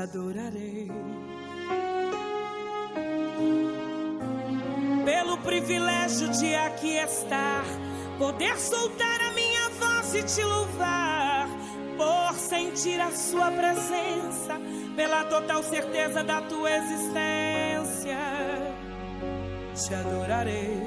adorarei. 0.10 0.88
Pelo 5.06 5.38
privilégio 5.38 6.30
de 6.30 6.56
aqui 6.56 6.98
estar, 6.98 7.64
poder 8.18 8.58
soltar 8.58 9.22
a 9.22 9.32
minha 9.34 9.70
voz 9.80 10.16
e 10.16 10.24
te 10.24 10.44
louvar, 10.44 11.48
por 11.96 12.34
sentir 12.36 13.00
a 13.00 13.12
sua 13.12 13.52
presença, 13.52 14.60
pela 14.96 15.26
total 15.26 15.62
certeza 15.62 16.24
da 16.24 16.42
tua 16.42 16.72
existência. 16.72 18.18
Te 19.76 19.94
adorarei. 19.94 20.82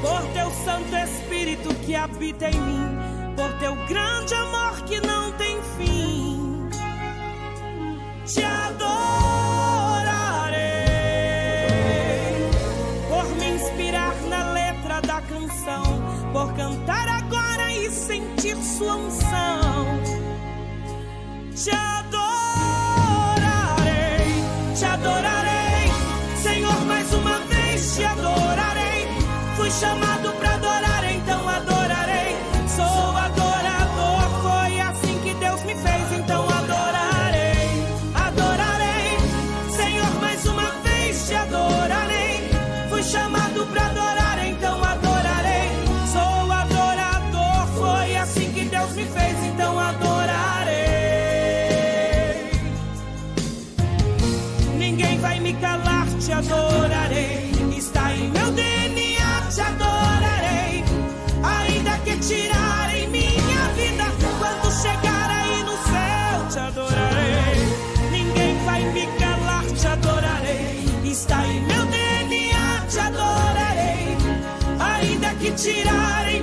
Por 0.00 0.32
teu 0.32 0.50
Santo 0.64 0.96
Espírito 0.96 1.74
que 1.84 1.94
habita 1.94 2.48
em 2.48 2.60
mim, 2.60 3.09
por 3.40 3.52
teu 3.54 3.74
grande 3.88 4.34
amor 4.34 4.82
que 4.82 5.00
não 5.00 5.32
tem 5.32 5.58
fim. 5.78 6.68
Te 8.26 8.42
adorarei 8.44 8.90
por 13.08 13.24
me 13.36 13.48
inspirar 13.54 14.14
na 14.28 14.52
letra 14.52 15.00
da 15.00 15.22
canção, 15.22 15.82
por 16.34 16.52
cantar 16.52 17.08
agora 17.08 17.72
e 17.72 17.90
sentir 17.90 18.56
sua 18.56 18.96
unção. 18.96 19.86
Te 21.54 21.70
adorarei, 21.70 22.14
te 24.76 24.84
adorarei, 24.84 25.90
Senhor, 26.42 26.84
mais 26.84 27.10
uma 27.14 27.38
vez 27.46 27.96
te 27.96 28.04
adorarei. 28.04 29.08
Fui 29.56 29.70
chamado 29.70 30.19
Ainda 75.62 76.39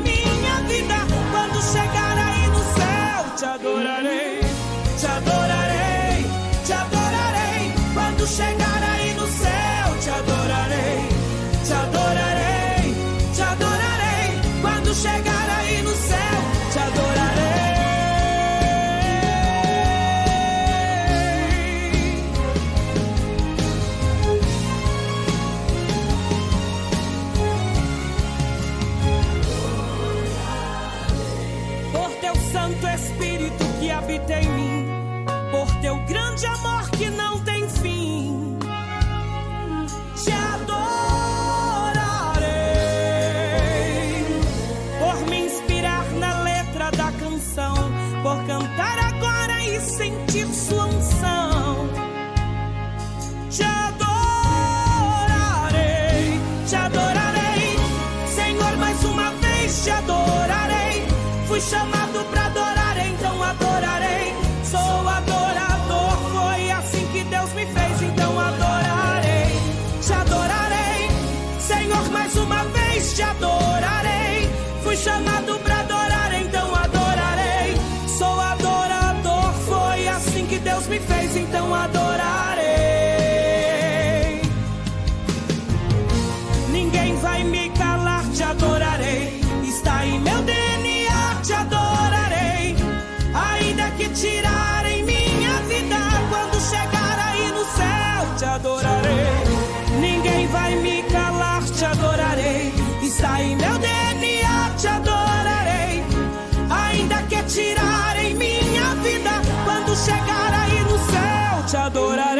adorar. 111.87 112.36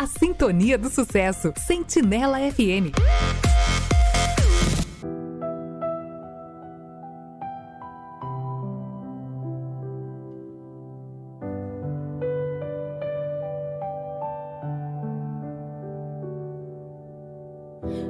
A 0.00 0.06
sintonia 0.06 0.78
do 0.78 0.88
sucesso. 0.88 1.52
Sentinela 1.58 2.38
FM. 2.38 2.96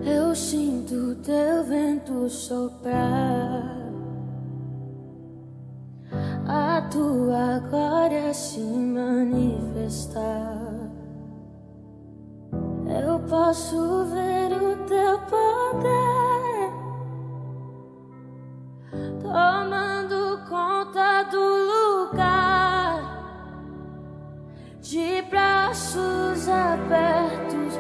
Eu 0.07 0.36
sinto 0.36 1.16
teu 1.24 1.64
vento 1.64 2.28
soprar. 2.28 3.64
A 6.47 6.82
tua 6.82 7.59
glória 7.68 8.32
se 8.32 8.61
manifestar. 8.61 10.20
Eu 12.91 13.20
posso 13.20 14.05
ver 14.07 14.53
o 14.53 14.76
teu 14.88 15.18
poder 15.20 16.11
tomando 19.22 20.41
conta 20.49 21.22
do 21.30 21.38
lugar 21.38 22.11
de 24.82 25.22
braços 25.30 26.49
abertos. 26.49 27.78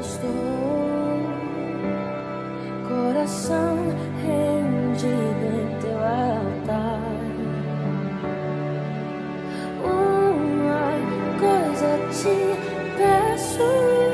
Estou, 0.00 0.30
coração 2.88 3.76
rendido 4.22 5.44
em 5.58 5.80
teu 5.80 5.98
altar. 5.98 7.00
Uma 9.82 10.92
coisa 11.40 11.98
te 12.12 12.36
peço. 12.96 14.11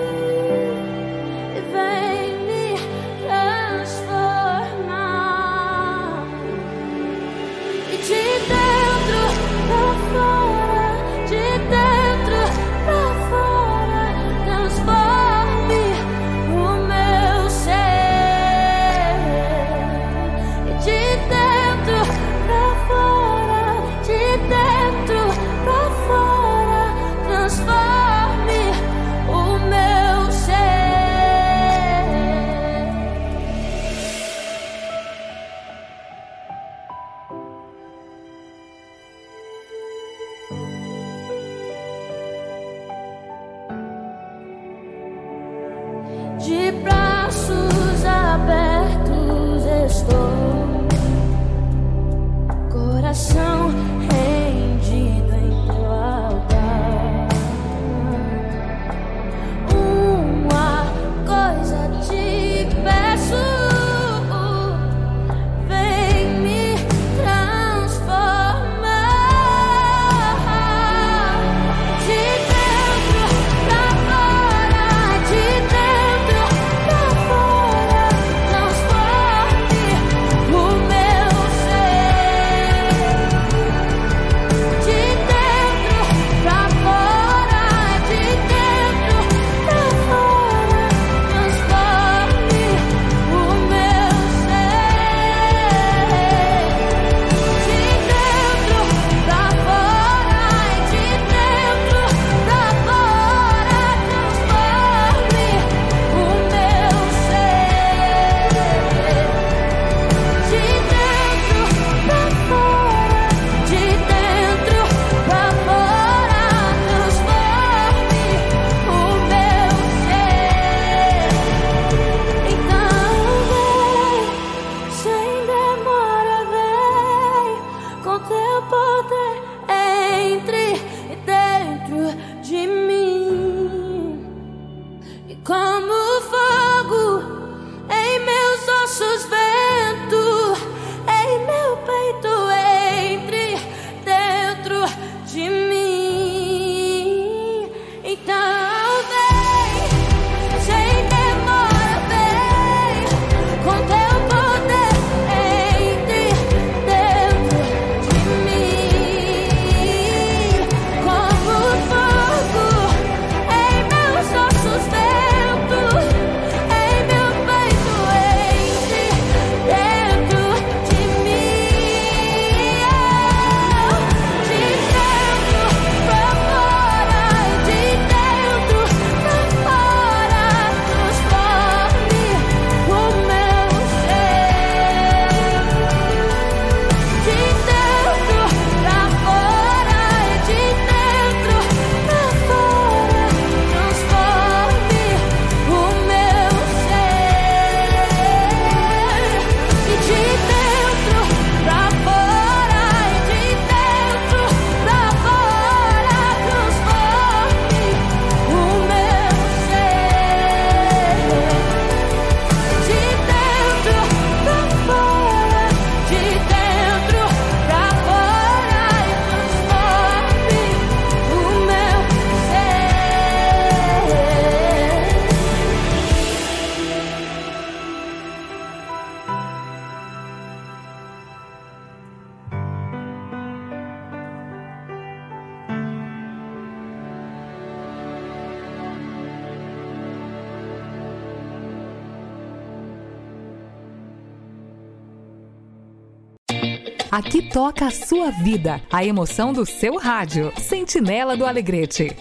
Aqui 247.10 247.40
toca 247.40 247.86
a 247.86 247.90
sua 247.90 248.30
vida, 248.30 248.82
a 248.92 249.02
emoção 249.02 249.50
do 249.50 249.64
seu 249.64 249.96
rádio. 249.96 250.52
Sentinela 250.58 251.38
do 251.38 251.46
Alegrete. 251.46 252.14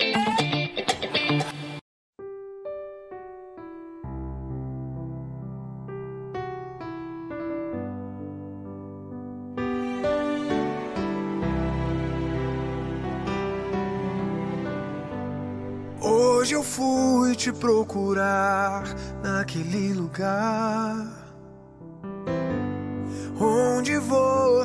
Hoje 16.02 16.56
eu 16.56 16.64
fui 16.64 17.36
te 17.36 17.52
procurar 17.52 18.86
naquele 19.22 19.92
lugar 19.92 21.17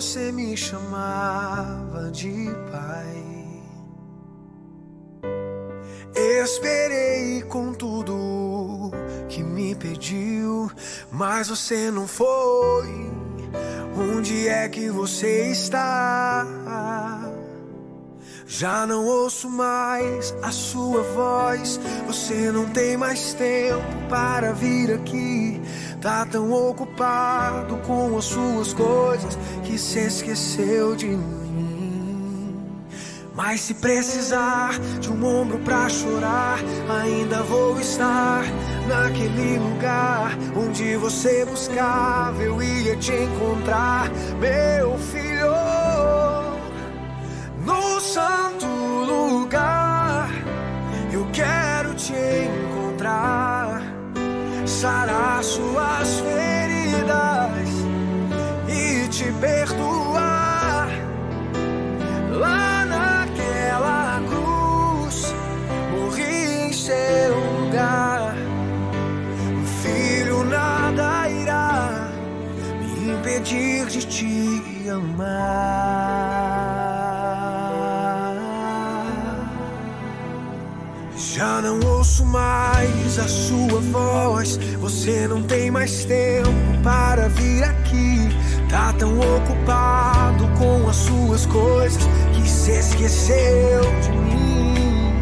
você 0.03 0.32
me 0.32 0.57
chamava 0.57 2.11
de 2.11 2.50
pai. 2.72 3.62
Esperei 6.42 7.42
com 7.42 7.72
tudo 7.72 8.90
que 9.28 9.44
me 9.44 9.76
pediu, 9.76 10.68
mas 11.12 11.48
você 11.48 11.88
não 11.88 12.09
foi. 12.09 13.12
Onde 13.96 14.48
é 14.48 14.68
que 14.68 14.90
você 14.90 15.53
está? 15.53 16.44
Já 18.44 18.84
não 18.86 19.07
ouço 19.07 19.48
mais 19.48 20.34
a 20.42 20.50
sua 20.50 21.03
voz. 21.14 21.78
Você 22.09 22.50
não 22.50 22.68
tem 22.70 22.96
mais 22.96 23.34
tempo 23.34 23.82
para 24.09 24.53
vir 24.53 24.92
aqui. 24.92 25.61
Tá 26.03 26.26
tão 26.26 26.50
ocupado 26.53 27.76
com 27.86 28.18
as 28.18 28.24
suas 28.24 28.74
coisas 28.74 29.38
que 29.62 29.78
se 29.78 30.00
esqueceu 30.00 30.96
de 30.96 31.07
mim. 31.07 32.82
Mas 33.36 33.61
se 33.61 33.74
precisar 33.74 34.80
de 35.00 35.12
um 35.12 35.24
ombro 35.24 35.61
pra 35.61 35.88
chorar, 35.88 36.59
ainda 36.88 37.44
vou 37.44 37.78
estar 37.78 38.42
naquele 38.88 39.59
lugar 39.59 40.36
onde 40.57 40.96
você 40.96 41.44
buscava. 41.44 42.42
Eu 42.42 42.61
ia 42.61 42.96
te 42.96 43.12
encontrar, 43.12 44.11
meu 44.40 44.98
filho 44.98 45.53
no 47.64 48.00
santo 48.00 48.72
sarar 54.83 55.45
suas 55.45 56.18
feridas 56.26 57.68
e 58.66 59.07
te 59.07 59.30
perdoar. 59.41 60.89
Lá 62.33 62.85
naquela 62.85 64.20
cruz, 64.28 65.33
morri 65.93 66.66
em 66.66 66.72
seu 66.72 67.33
lugar. 67.61 68.35
Filho, 69.83 70.43
nada 70.43 71.30
irá 71.30 72.11
me 72.80 73.12
impedir 73.12 73.87
de 73.87 74.05
te 74.05 74.89
amar. 74.91 76.32
Já 81.43 81.61
não 81.61 81.80
ouço 81.80 82.24
mais 82.24 83.18
a 83.18 83.26
sua 83.26 83.80
voz. 83.90 84.61
Você 84.78 85.26
não 85.26 85.43
tem 85.43 85.72
mais 85.72 86.05
tempo 86.05 86.49
para 86.84 87.28
vir 87.30 87.64
aqui. 87.64 88.28
Tá 88.70 88.93
tão 88.93 89.18
ocupado 89.18 90.47
com 90.57 90.88
as 90.88 90.95
suas 90.95 91.45
coisas 91.47 92.01
que 92.32 92.49
se 92.49 92.70
esqueceu 92.70 93.80
de 94.03 94.12
mim. 94.12 95.20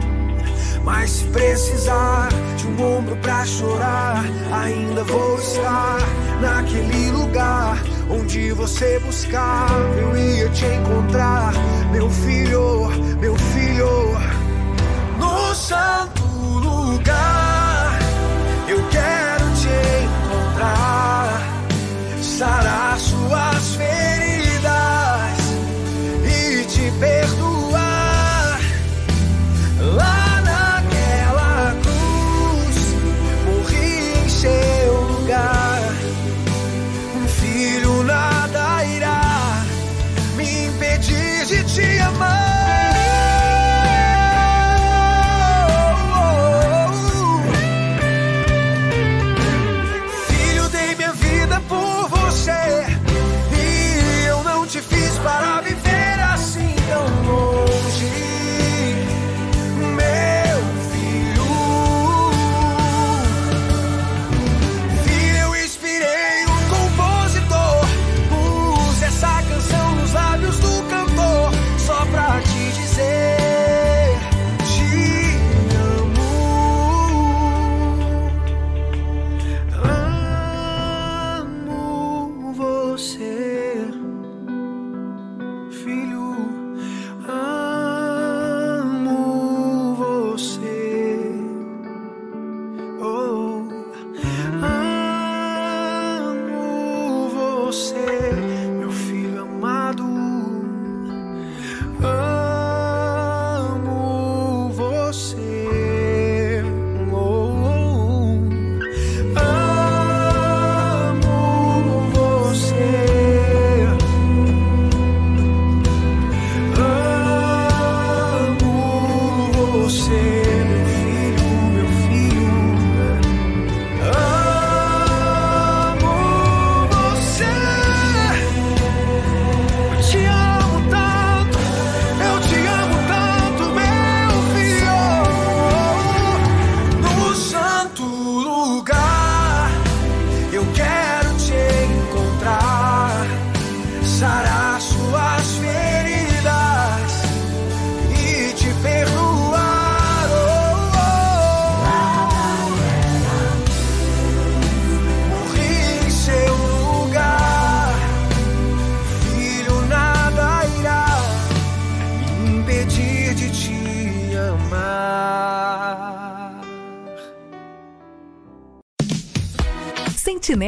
Mas 0.85 1.09
se 1.09 1.25
precisar 1.29 2.29
de 2.59 2.67
um 2.67 2.99
ombro 2.99 3.17
pra 3.17 3.47
chorar, 3.47 4.23
ainda 4.53 5.03
vou 5.05 5.39
estar 5.39 6.01
naquele 6.39 7.13
lugar 7.13 7.83
onde 8.11 8.53
você 8.53 8.99
buscava. 8.99 9.89
Eu 9.99 10.15
ia 10.19 10.51
te 10.51 10.67
encontrar, 10.67 11.55
meu 11.91 12.11
filho, 12.11 12.91
meu 13.19 13.35
filho, 13.37 14.21
santo 15.71 16.25
lugar. 16.67 17.97
Eu 18.67 18.83
quero 18.89 19.45
te 19.61 19.69
encontrar, 20.05 21.41
sarar 22.21 22.99
suas 22.99 23.77
feridas 23.77 25.39
e 26.25 26.65
te 26.65 26.91
perdoar. 26.99 27.50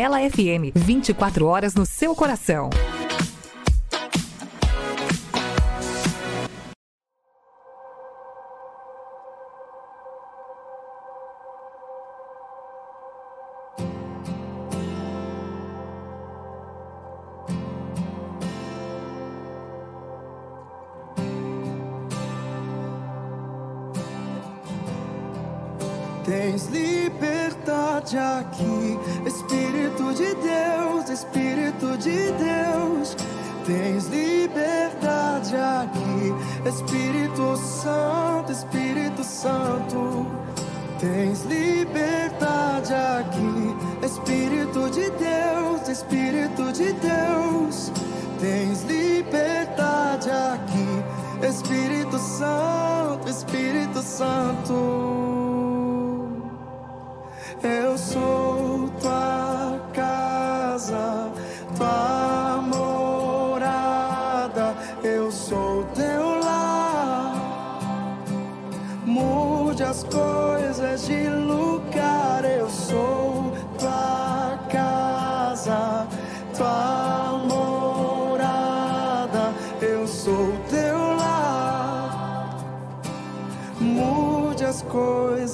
Sentinela 0.03 0.19
FM, 0.19 0.73
24 0.75 1.47
horas 1.47 1.77
no 1.77 1.87
seu 1.87 2.13
coração. 2.13 2.71
Espírito 51.43 52.19
Santo, 52.19 53.29
Espírito 53.29 54.01
Santo, 54.01 54.75
eu 57.63 57.99
sou. 57.99 58.52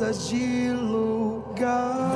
mudas 0.09 0.28
de 0.28 0.72
lugar. 0.72 2.09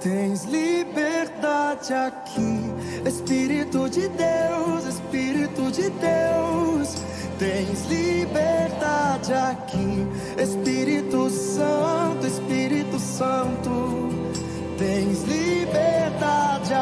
Tens 0.00 0.44
liberdade 0.44 1.94
aqui, 1.94 3.08
Espírito 3.08 3.88
de 3.88 4.08
Deus, 4.08 4.84
Espírito 4.86 5.70
de 5.70 5.88
Deus. 5.90 6.94
Tens 7.38 7.86
liberdade 7.88 9.32
aqui, 9.32 10.06
Espírito 10.40 11.30
Santo, 11.30 12.26
Espírito 12.26 12.98
Santo 12.98 14.03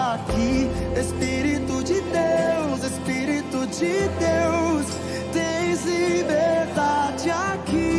aqui. 0.03 0.69
Espírito 0.99 1.83
de 1.85 2.01
Deus, 2.01 2.83
Espírito 2.85 3.67
de 3.69 4.09
Deus, 4.19 4.87
tens 5.33 5.85
liberdade 5.85 7.31
aqui. 7.31 7.92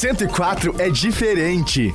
104 0.00 0.76
é 0.78 0.88
diferente. 0.88 1.92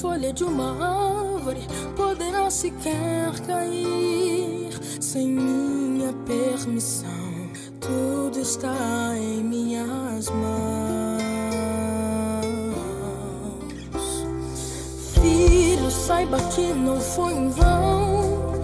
folha 0.00 0.32
de 0.32 0.44
uma 0.44 1.34
árvore 1.34 1.60
poderá 1.94 2.50
sequer 2.50 3.38
cair 3.46 4.70
sem 4.98 5.28
minha 5.28 6.10
permissão. 6.24 7.10
Tudo 7.78 8.40
está 8.40 8.74
em 9.16 9.44
minhas 9.44 10.30
mãos. 10.30 11.20
Filho, 15.20 15.90
saiba 15.90 16.38
que 16.54 16.72
não 16.72 16.98
foi 16.98 17.34
em 17.34 17.50
vão 17.50 18.54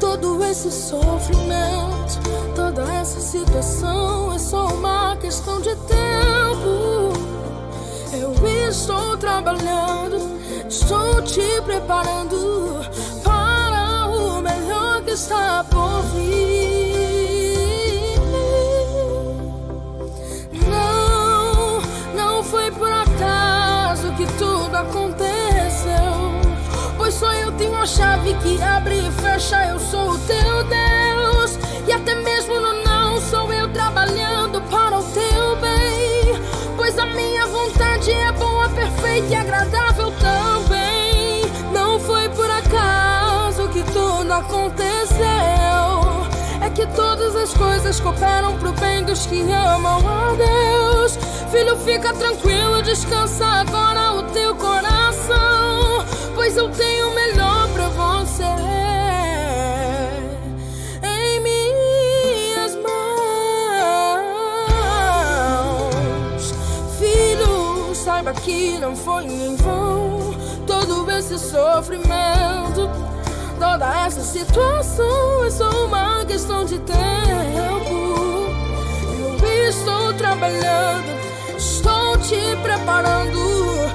todo 0.00 0.42
esse 0.44 0.70
sofrimento, 0.70 2.20
toda 2.54 2.90
essa 2.94 3.20
situação 3.20 4.32
é 4.32 4.38
só 4.38 4.66
uma 4.68 5.14
questão 5.16 5.60
de 5.60 5.76
tempo. 5.76 7.12
Eu 8.14 8.68
estou 8.70 9.16
trabalhando 9.18 10.45
estou 10.68 11.22
te 11.22 11.62
preparando 11.62 12.80
para 13.22 14.06
o 14.08 14.40
melhor 14.40 15.02
que 15.02 15.12
está 15.12 15.64
por 15.64 16.02
vir. 16.14 16.96
Não, 20.68 21.80
não 22.14 22.42
foi 22.42 22.70
por 22.72 22.90
acaso 22.90 24.12
que 24.14 24.26
tudo 24.38 24.74
aconteceu. 24.74 25.96
Pois 26.96 27.14
só 27.14 27.32
eu 27.34 27.52
tenho 27.52 27.76
a 27.76 27.86
chave 27.86 28.34
que 28.34 28.60
abre 28.62 28.98
e 29.06 29.10
fecha. 29.12 29.64
Eu 29.66 29.78
sou 29.78 30.10
o 30.10 30.18
teu 30.18 30.64
Deus. 30.64 31.05
Perfeita 39.16 39.32
e 39.32 39.34
agradável 39.34 40.12
também. 40.12 41.42
Não 41.72 41.98
foi 41.98 42.28
por 42.30 42.50
acaso 42.50 43.68
que 43.68 43.82
tudo 43.84 44.32
aconteceu. 44.32 45.16
É 46.60 46.70
que 46.70 46.86
todas 46.88 47.34
as 47.36 47.54
coisas 47.54 48.00
cooperam 48.00 48.58
pro 48.58 48.72
bem 48.72 49.04
dos 49.04 49.26
que 49.26 49.40
amam 49.50 50.00
a 50.06 50.34
Deus. 50.34 51.18
Filho, 51.50 51.76
fica 51.78 52.12
tranquilo, 52.12 52.82
descansa 52.82 53.44
agora 53.46 54.12
o 54.12 54.22
teu 54.24 54.54
coração. 54.56 56.04
Pois 56.34 56.56
eu 56.56 56.68
tenho 56.70 57.08
o 57.08 57.14
melhor 57.14 57.68
pra 57.72 57.88
você. 57.88 58.85
Não 68.80 68.96
foi 68.96 69.24
em 69.24 69.56
vão 69.56 70.34
todo 70.66 71.10
esse 71.10 71.38
sofrimento. 71.38 72.90
Toda 73.58 74.04
essa 74.04 74.22
situação 74.22 75.44
é 75.44 75.50
só 75.50 75.86
uma 75.86 76.24
questão 76.24 76.64
de 76.64 76.78
tempo. 76.80 76.96
Eu 79.42 79.68
estou 79.68 80.12
trabalhando, 80.14 81.06
estou 81.56 82.16
te 82.18 82.56
preparando 82.62 83.85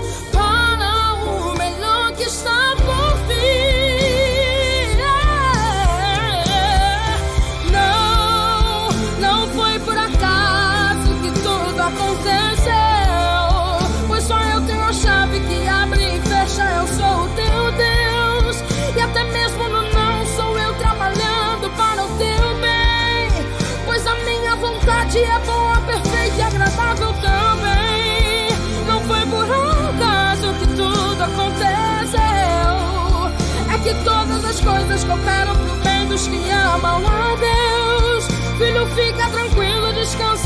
coisas 34.62 35.04
cooperam 35.04 35.56
pro 35.56 35.76
bem 35.78 36.08
dos 36.08 36.28
que 36.28 36.50
amam 36.52 37.04
a 37.06 37.36
Deus. 37.36 38.28
Filho, 38.58 38.86
fica 38.88 39.30
tranquilo, 39.30 39.94
descansa 39.94 40.41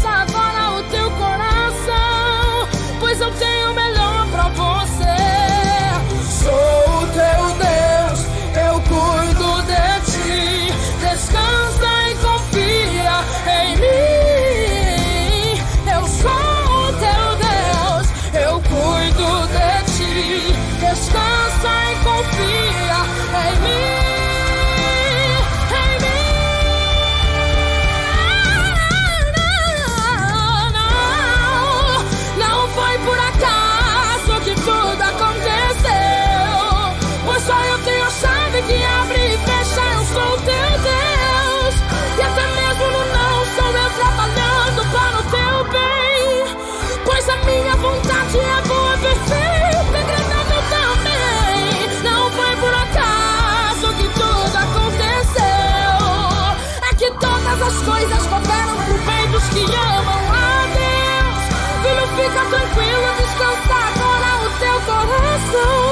descansa 63.36 63.74
agora 63.74 64.46
o 64.46 64.60
teu 64.60 64.82
coração. 64.82 65.85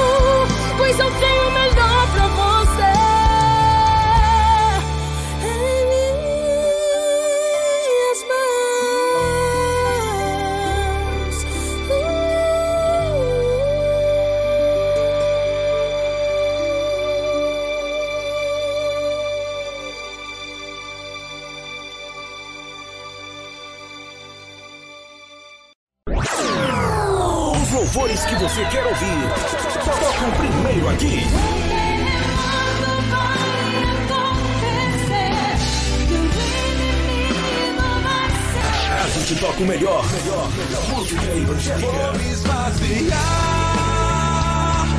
Toca 39.44 39.62
o 39.62 39.66
melhor. 39.66 40.04
melhor, 40.10 40.48
melhor 40.52 40.88
música 40.88 41.36
evangélica. 41.36 41.86
Vou 41.86 42.12
me 42.14 42.30
esvaziar 42.30 43.20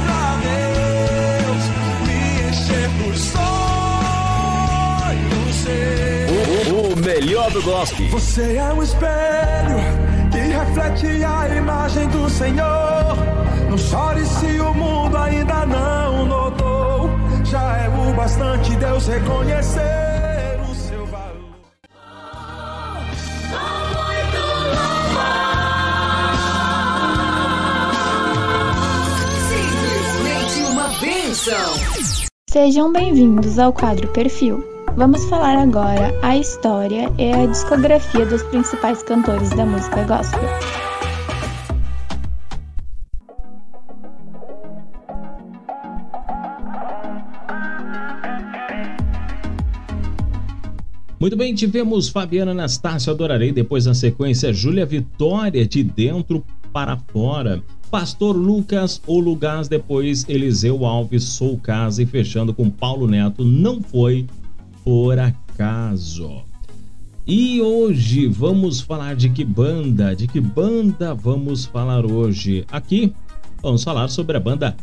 pra 0.06 0.38
Deus, 0.46 1.64
me 2.06 2.20
encher 2.50 2.90
por 3.00 3.16
sonhos 3.18 3.46
O, 6.70 6.94
o 6.94 6.96
melhor 6.98 7.50
do 7.52 7.62
gospel. 7.64 8.08
Você 8.10 8.58
é 8.58 8.74
um 8.74 8.84
espelho 8.84 9.80
que 10.32 10.38
reflete 10.38 11.24
a 11.24 11.48
imagem 11.56 12.08
do 12.10 12.30
Senhor. 12.30 13.18
Não 13.70 13.78
chore 13.78 14.26
se 14.26 14.60
o 14.60 14.74
mundo 14.74 15.18
ainda 15.18 15.66
não 15.66 16.26
notou. 16.26 17.10
Já 17.44 17.78
é 17.78 17.90
o 17.90 18.14
bastante 18.14 18.76
Deus 18.76 19.08
reconhecer 19.08 20.15
Sejam 32.56 32.90
bem-vindos 32.90 33.60
ao 33.60 33.74
quadro 33.74 34.08
Perfil. 34.14 34.64
Vamos 34.96 35.26
falar 35.26 35.58
agora 35.58 36.18
a 36.22 36.38
história 36.38 37.12
e 37.20 37.34
a 37.34 37.46
discografia 37.48 38.26
dos 38.26 38.42
principais 38.44 39.04
cantores 39.04 39.50
da 39.50 39.66
música 39.66 40.06
gospel. 40.06 40.40
Muito 51.20 51.36
bem, 51.36 51.54
tivemos 51.54 52.08
Fabiana 52.08 52.52
Anastácio 52.52 53.12
Adorarei, 53.12 53.52
depois 53.52 53.86
na 53.86 53.94
sequência 53.94 54.54
Júlia 54.54 54.86
Vitória 54.86 55.68
de 55.68 55.84
dentro 55.84 56.42
para 56.72 56.96
fora. 57.12 57.62
Pastor 57.90 58.36
Lucas 58.36 59.02
Olugás, 59.08 59.68
depois 59.68 60.26
Eliseu 60.28 60.86
Alves 60.86 61.24
Sou 61.24 61.58
Casa 61.58 62.02
e 62.04 62.06
fechando 62.06 62.54
com 62.54 62.70
Paulo 62.70 63.08
Neto, 63.08 63.44
não 63.44 63.82
foi 63.82 64.28
por 64.84 65.18
acaso. 65.18 66.42
E 67.26 67.62
hoje 67.62 68.28
vamos 68.28 68.82
falar 68.82 69.16
de 69.16 69.30
que 69.30 69.44
banda? 69.44 70.16
De 70.16 70.28
que 70.28 70.40
banda 70.40 71.14
vamos 71.14 71.66
falar 71.66 72.06
hoje? 72.06 72.66
Aqui 72.72 73.14
vamos 73.62 73.84
falar 73.84 74.10
sobre 74.10 74.38
a 74.38 74.40
banda 74.40 74.76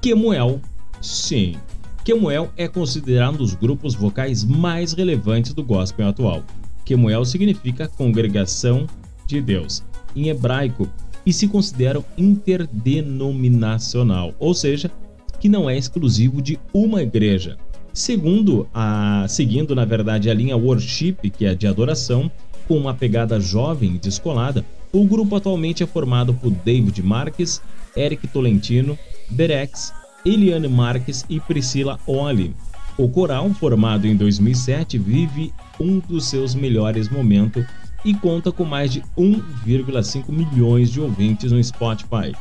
Kemuel. 0.00 0.60
Sim, 1.00 1.56
Kemuel 2.04 2.50
é 2.56 2.68
considerado 2.68 3.34
um 3.34 3.38
dos 3.38 3.54
grupos 3.54 3.94
vocais 3.94 4.44
mais 4.44 4.92
relevantes 4.92 5.54
do 5.54 5.64
gospel 5.64 6.08
atual. 6.08 6.42
Kemuel 6.84 7.24
significa 7.24 7.88
congregação 7.88 8.86
de 9.26 9.40
Deus 9.40 9.82
em 10.14 10.28
hebraico 10.28 10.88
e 11.24 11.32
se 11.32 11.48
considera 11.48 12.04
interdenominacional, 12.16 14.34
ou 14.38 14.54
seja, 14.54 14.90
que 15.38 15.48
não 15.48 15.68
é 15.68 15.76
exclusivo 15.76 16.42
de 16.42 16.58
uma 16.72 17.02
igreja. 17.02 17.56
Segundo 17.92 18.68
a, 18.72 19.26
seguindo 19.28 19.74
na 19.74 19.84
verdade 19.84 20.30
a 20.30 20.34
linha 20.34 20.56
worship, 20.56 21.16
que 21.30 21.44
é 21.44 21.54
de 21.54 21.66
adoração, 21.66 22.30
com 22.68 22.76
uma 22.76 22.94
pegada 22.94 23.40
jovem 23.40 23.96
e 23.96 23.98
descolada, 23.98 24.64
o 24.92 25.04
grupo 25.04 25.36
atualmente 25.36 25.82
é 25.82 25.86
formado 25.86 26.34
por 26.34 26.50
David 26.50 27.02
Marques, 27.02 27.60
Eric 27.96 28.28
Tolentino, 28.28 28.96
Berex, 29.28 29.92
Eliane 30.24 30.68
Marques 30.68 31.24
e 31.28 31.40
Priscila 31.40 31.98
Oli. 32.06 32.54
O 32.96 33.08
coral, 33.08 33.50
formado 33.54 34.06
em 34.06 34.14
2007, 34.14 34.98
vive 34.98 35.52
um 35.80 35.98
dos 36.00 36.26
seus 36.26 36.54
melhores 36.54 37.08
momentos 37.08 37.64
e 38.04 38.14
conta 38.14 38.50
com 38.50 38.64
mais 38.64 38.92
de 38.92 39.02
1,5 39.16 40.30
milhões 40.30 40.90
de 40.90 41.00
ouvintes 41.00 41.52
no 41.52 41.62
Spotify, 41.62 42.34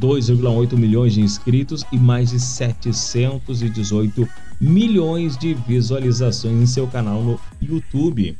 2,8 0.00 0.76
milhões 0.76 1.14
de 1.14 1.20
inscritos 1.20 1.84
e 1.90 1.98
mais 1.98 2.30
de 2.30 2.38
718 2.38 4.28
milhões 4.60 5.36
de 5.38 5.54
visualizações 5.54 6.62
em 6.62 6.66
seu 6.66 6.86
canal 6.86 7.22
no 7.22 7.40
YouTube. 7.60 8.36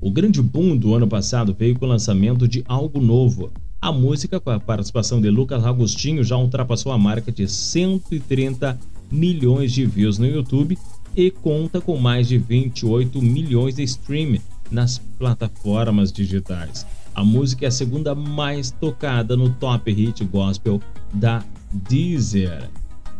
O 0.00 0.10
grande 0.10 0.42
boom 0.42 0.76
do 0.76 0.94
ano 0.94 1.06
passado 1.06 1.54
veio 1.56 1.78
com 1.78 1.86
o 1.86 1.88
lançamento 1.88 2.46
de 2.46 2.64
algo 2.66 3.00
novo. 3.00 3.50
A 3.80 3.90
música, 3.90 4.38
com 4.38 4.50
a 4.50 4.60
participação 4.60 5.20
de 5.20 5.30
Lucas 5.30 5.64
Agostinho, 5.64 6.22
já 6.22 6.36
ultrapassou 6.36 6.92
a 6.92 6.98
marca 6.98 7.32
de 7.32 7.48
130 7.48 8.78
milhões 9.10 9.72
de 9.72 9.86
views 9.86 10.18
no 10.18 10.26
YouTube 10.26 10.76
e 11.16 11.30
conta 11.30 11.80
com 11.80 11.96
mais 11.96 12.28
de 12.28 12.38
28 12.38 13.20
milhões 13.20 13.76
de 13.76 13.82
streams 13.82 14.42
nas 14.72 14.98
plataformas 15.18 16.10
digitais. 16.10 16.86
A 17.14 17.22
música 17.22 17.66
é 17.66 17.68
a 17.68 17.70
segunda 17.70 18.14
mais 18.14 18.70
tocada 18.70 19.36
no 19.36 19.50
Top 19.50 19.90
Hit 19.92 20.24
Gospel 20.24 20.80
da 21.12 21.44
Deezer. 21.70 22.70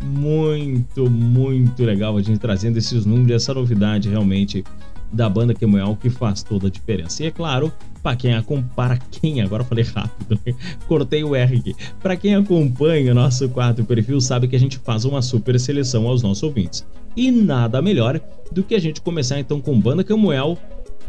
Muito, 0.02 1.08
muito 1.08 1.84
legal 1.84 2.16
a 2.16 2.22
gente 2.22 2.38
trazendo 2.38 2.78
esses 2.78 3.04
números, 3.04 3.42
essa 3.42 3.54
novidade 3.54 4.08
realmente 4.08 4.64
da 5.12 5.28
banda 5.28 5.52
Kemuel 5.52 5.96
que 6.00 6.08
faz 6.08 6.42
toda 6.42 6.68
a 6.68 6.70
diferença. 6.70 7.22
E 7.22 7.26
é 7.26 7.30
claro, 7.30 7.70
para 8.02 8.16
quem 8.16 8.34
acompanha, 8.34 8.98
quem 9.10 9.42
agora 9.42 9.62
falei 9.62 9.84
rápido, 9.84 10.40
né? 10.44 10.54
cortei 10.88 11.22
o 11.22 11.36
R 11.36 11.58
aqui. 11.58 11.76
Para 12.02 12.16
quem 12.16 12.34
acompanha 12.34 13.12
o 13.12 13.14
nosso 13.14 13.48
quadro 13.50 13.84
perfil, 13.84 14.20
sabe 14.20 14.48
que 14.48 14.56
a 14.56 14.60
gente 14.60 14.78
faz 14.78 15.04
uma 15.04 15.20
super 15.20 15.60
seleção 15.60 16.08
aos 16.08 16.22
nossos 16.22 16.42
ouvintes. 16.42 16.84
E 17.14 17.30
nada 17.30 17.82
melhor 17.82 18.18
do 18.50 18.62
que 18.62 18.74
a 18.74 18.80
gente 18.80 19.02
começar 19.02 19.38
então 19.38 19.60
com 19.60 19.78
banda 19.78 20.02
Kemuel 20.02 20.58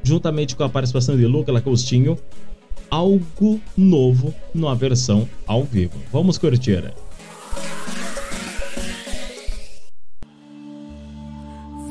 juntamente 0.04 0.56
com 0.56 0.64
a 0.64 0.70
participação 0.70 1.16
de 1.16 1.26
Luca 1.26 1.52
Lacostinho, 1.52 2.18
algo 2.90 3.60
novo 3.76 4.34
numa 4.54 4.76
versão 4.76 5.28
ao 5.48 5.64
vivo. 5.64 5.98
Vamos 6.12 6.38
curtir. 6.38 6.94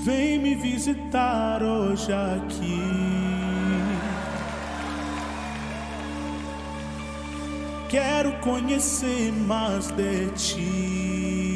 Vem 0.05 0.39
me 0.39 0.55
visitar 0.55 1.63
hoje 1.63 2.13
aqui. 2.13 2.83
Quero 7.89 8.33
conhecer 8.41 9.33
mais 9.33 9.89
de 9.93 10.31
ti. 10.31 11.53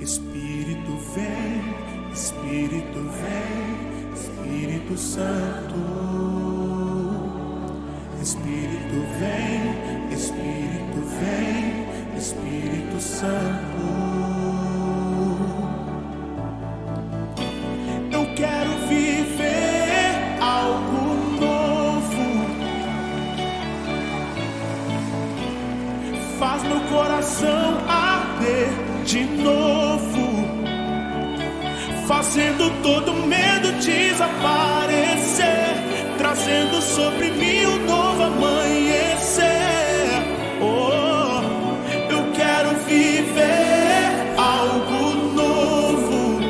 Espírito 0.00 0.96
vem, 1.14 2.12
Espírito 2.12 3.01
Espírito 4.92 4.98
Santo. 4.98 5.74
Espírito 8.20 9.06
vem, 9.18 10.12
Espírito 10.12 11.00
vem, 11.18 11.86
Espírito 12.16 13.00
Santo. 13.00 13.82
Eu 18.10 18.34
quero 18.34 18.70
viver 18.88 20.38
algo 20.40 21.40
novo. 21.40 22.24
Faz 26.38 26.62
meu 26.64 26.80
coração 26.90 27.78
arder 27.88 28.68
de 29.04 29.24
novo, 29.24 30.46
fazendo 32.06 32.70
todo 32.82 33.12
medo 33.26 33.72
desaparecer, 33.80 34.61
trazendo 36.32 36.80
sobre 36.80 37.30
mim 37.30 37.66
um 37.66 37.84
novo 37.84 38.22
amanhecer. 38.22 39.44
Oh, 40.62 41.42
eu 42.10 42.32
quero 42.32 42.70
viver 42.86 44.34
algo 44.38 45.14
novo. 45.34 46.40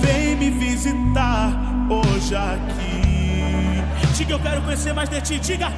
Vem 0.00 0.36
me 0.36 0.50
visitar 0.50 1.52
hoje 1.90 2.36
aqui. 2.36 3.82
Diga, 4.14 4.34
eu 4.34 4.38
quero 4.38 4.62
conhecer 4.62 4.94
mais 4.94 5.08
de 5.08 5.20
ti. 5.20 5.40
Diga, 5.40 5.72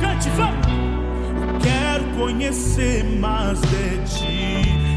cante, 0.00 0.30
vamos. 0.36 0.68
Quero 1.60 2.04
conhecer 2.16 3.02
mais 3.18 3.60
de 3.60 3.98
ti. 4.04 4.48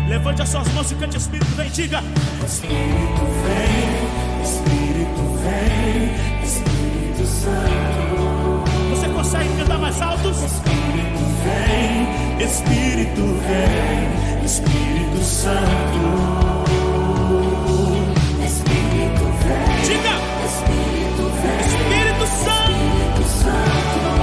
Levante 0.08 0.42
as 0.42 0.50
suas 0.50 0.68
mãos 0.74 0.92
e 0.92 0.96
cante, 0.96 1.18
Espírito 1.18 1.56
vem, 1.56 1.70
diga. 1.70 2.04
Espírito 2.46 3.26
vem, 3.44 4.01
vem, 5.44 6.44
Espírito 6.44 7.26
Santo. 7.26 8.64
Você 8.90 9.08
consegue 9.10 9.50
cantar 9.58 9.80
mais 9.80 10.02
alto? 10.02 10.30
Espírito 10.30 11.24
vem, 11.44 12.46
Espírito 12.46 13.22
vem, 13.48 14.46
Espírito 14.46 15.24
Santo. 15.24 16.62
Espírito 18.46 19.26
vem. 19.42 19.82
Diga. 19.84 20.16
Espírito 20.46 21.24
vem. 21.42 21.60
Espírito 21.68 22.26
Santo. 22.28 22.72
Espírito 22.72 23.24
Santo. 23.42 24.21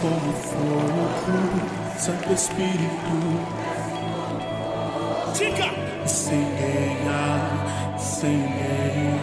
como 0.00 0.32
fogo, 0.32 1.98
Santo 1.98 2.32
Espírito. 2.32 3.16
Diga! 5.36 5.86
sem 8.16 8.34
incendeia. 8.34 9.20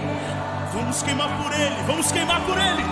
Vamos 0.73 1.03
queimar 1.03 1.29
por 1.41 1.53
ele, 1.53 1.75
vamos 1.87 2.11
queimar 2.11 2.41
por 2.41 2.57
ele. 2.57 2.83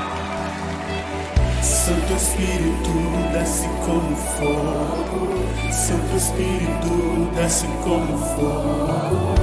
Santo 1.61 2.13
Espírito 2.13 2.91
desce 3.33 3.67
como 3.85 4.15
fogo, 4.15 5.71
Santo 5.71 6.15
Espírito 6.17 7.31
desce 7.35 7.67
como 7.83 8.17
fogo, 8.17 9.35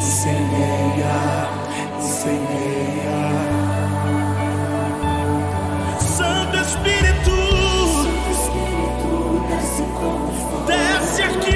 sem 0.00 0.32
enganar, 0.32 1.48
sem 2.00 2.34
incendeia. 2.34 3.45
всех 11.16 11.32
кил! 11.46 11.55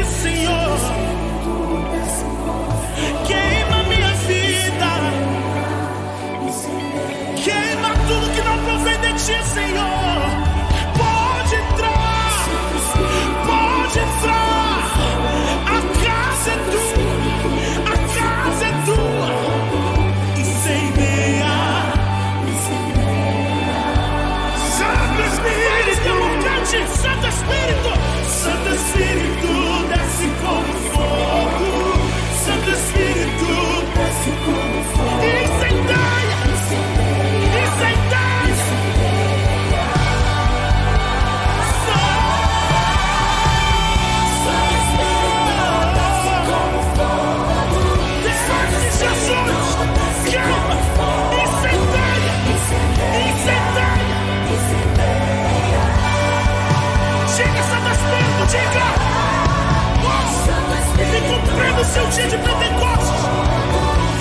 no 61.81 61.87
seu 61.87 62.07
dia 62.09 62.29
de 62.29 62.37
Pentecostes. 62.37 63.23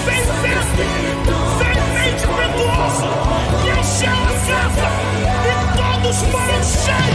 Vem 0.06 0.24
vento, 0.24 1.36
vem 1.58 1.76
mente 1.94 2.24
impetuosa, 2.24 3.10
e 3.66 3.70
encheu 3.80 4.16
a 4.16 4.32
casa, 4.48 4.88
e 5.44 5.54
todos 5.78 6.18
foram 6.32 6.64
cheios. 6.64 7.09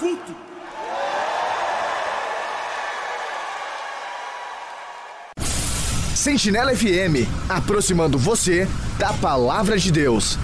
Culto. 0.00 0.34
Sentinela 6.14 6.74
FM, 6.74 7.28
aproximando 7.48 8.18
você 8.18 8.66
da 8.98 9.12
palavra 9.12 9.78
de 9.78 9.92
Deus. 9.92 10.38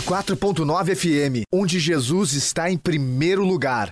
104.9 0.00 0.96
FM, 0.96 1.44
onde 1.52 1.78
Jesus 1.78 2.32
está 2.32 2.70
em 2.70 2.78
primeiro 2.78 3.44
lugar. 3.44 3.90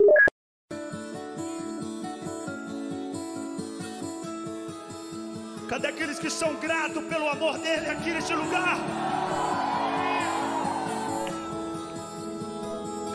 Cadê 5.68 5.88
aqueles 5.88 6.18
que 6.18 6.30
são 6.30 6.54
gratos 6.54 7.04
pelo 7.04 7.28
amor 7.28 7.58
dele 7.58 7.86
aqui 7.90 8.14
neste 8.14 8.32
lugar? 8.32 8.78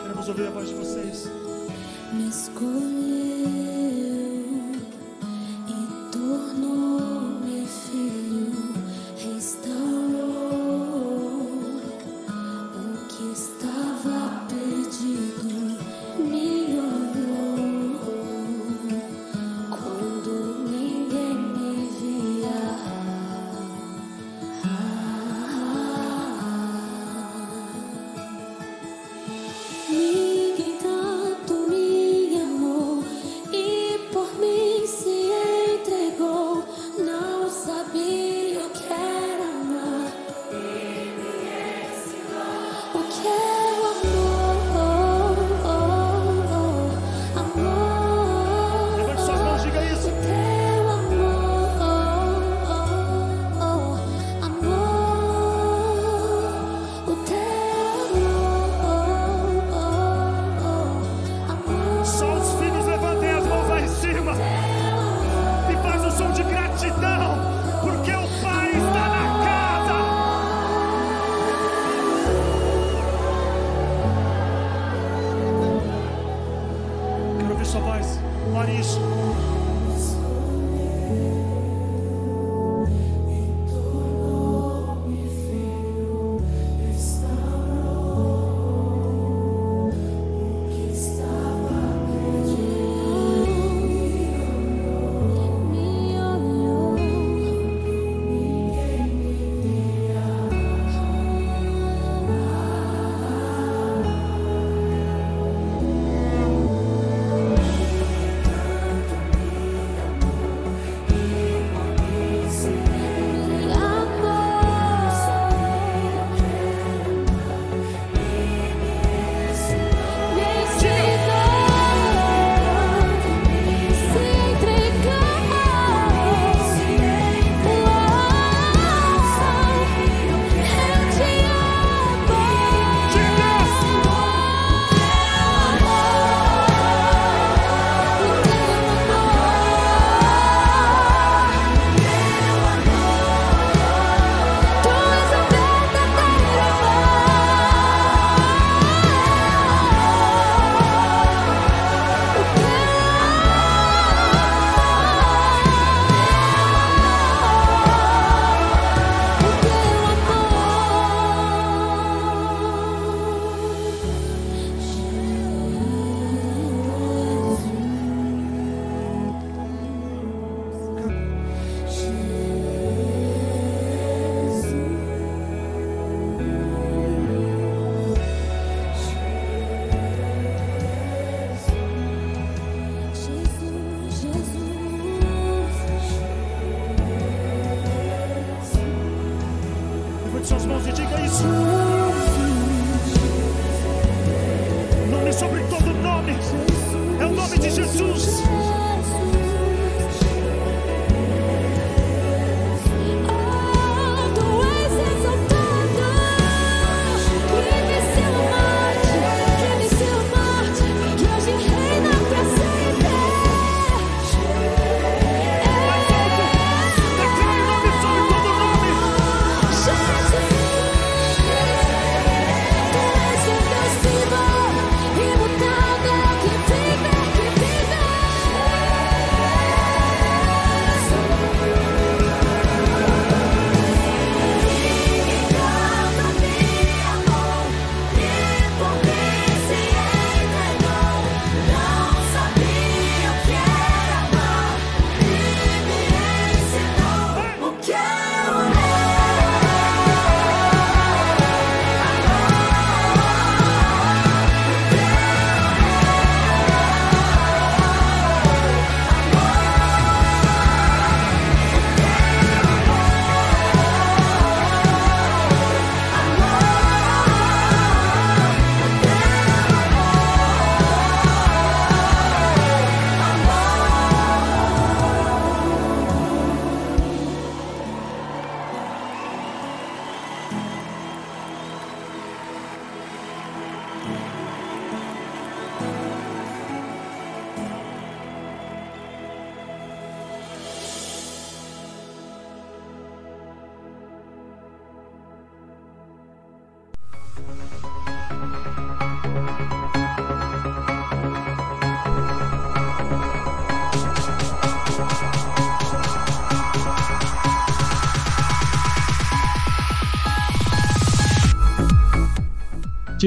Queremos 0.02 0.28
ouvir 0.28 0.46
a 0.46 0.50
voz 0.50 0.68
de 0.68 0.74
vocês. 0.76 1.24
Me 2.12 2.28
escolher. 2.28 3.25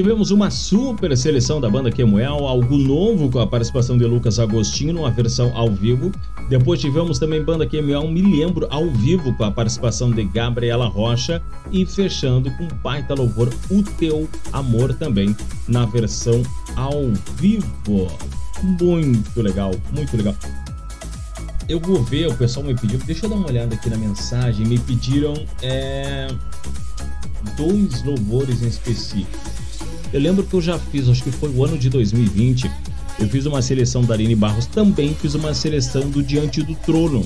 Tivemos 0.00 0.30
uma 0.30 0.50
super 0.50 1.14
seleção 1.14 1.60
da 1.60 1.68
banda 1.68 1.92
Kemuel, 1.92 2.46
algo 2.48 2.78
novo 2.78 3.30
com 3.30 3.38
a 3.38 3.46
participação 3.46 3.98
de 3.98 4.06
Lucas 4.06 4.38
Agostino, 4.38 5.04
a 5.04 5.10
versão 5.10 5.54
ao 5.54 5.70
vivo. 5.70 6.10
Depois 6.48 6.80
tivemos 6.80 7.18
também 7.18 7.44
banda 7.44 7.66
Kemuel 7.66 8.08
Me 8.08 8.22
Lembro 8.22 8.66
ao 8.70 8.90
vivo 8.90 9.34
com 9.34 9.44
a 9.44 9.50
participação 9.50 10.10
de 10.10 10.24
Gabriela 10.24 10.88
Rocha 10.88 11.42
e 11.70 11.84
fechando 11.84 12.50
com 12.52 12.66
baita 12.82 13.12
louvor 13.12 13.52
O 13.70 13.82
Teu 13.82 14.26
Amor 14.54 14.94
também 14.94 15.36
na 15.68 15.84
versão 15.84 16.42
ao 16.76 17.12
vivo. 17.36 18.08
Muito 18.80 19.42
legal, 19.42 19.72
muito 19.92 20.16
legal. 20.16 20.34
Eu 21.68 21.78
vou 21.78 22.02
ver, 22.02 22.26
o 22.26 22.34
pessoal 22.34 22.64
me 22.64 22.74
pediu, 22.74 22.98
deixa 23.00 23.26
eu 23.26 23.30
dar 23.30 23.36
uma 23.36 23.48
olhada 23.48 23.74
aqui 23.74 23.90
na 23.90 23.98
mensagem, 23.98 24.66
me 24.66 24.78
pediram 24.78 25.34
é, 25.60 26.26
dois 27.54 28.02
louvores 28.02 28.62
em 28.62 28.68
específico. 28.68 29.49
Eu 30.12 30.20
lembro 30.20 30.44
que 30.44 30.54
eu 30.54 30.60
já 30.60 30.78
fiz, 30.78 31.08
acho 31.08 31.22
que 31.22 31.30
foi 31.30 31.50
o 31.50 31.64
ano 31.64 31.78
de 31.78 31.88
2020, 31.88 32.70
eu 33.18 33.28
fiz 33.28 33.46
uma 33.46 33.62
seleção 33.62 34.02
da 34.02 34.14
Aline 34.14 34.34
Barros, 34.34 34.66
também 34.66 35.14
fiz 35.14 35.34
uma 35.34 35.54
seleção 35.54 36.08
do 36.08 36.22
Diante 36.22 36.62
do 36.62 36.74
Trono. 36.74 37.24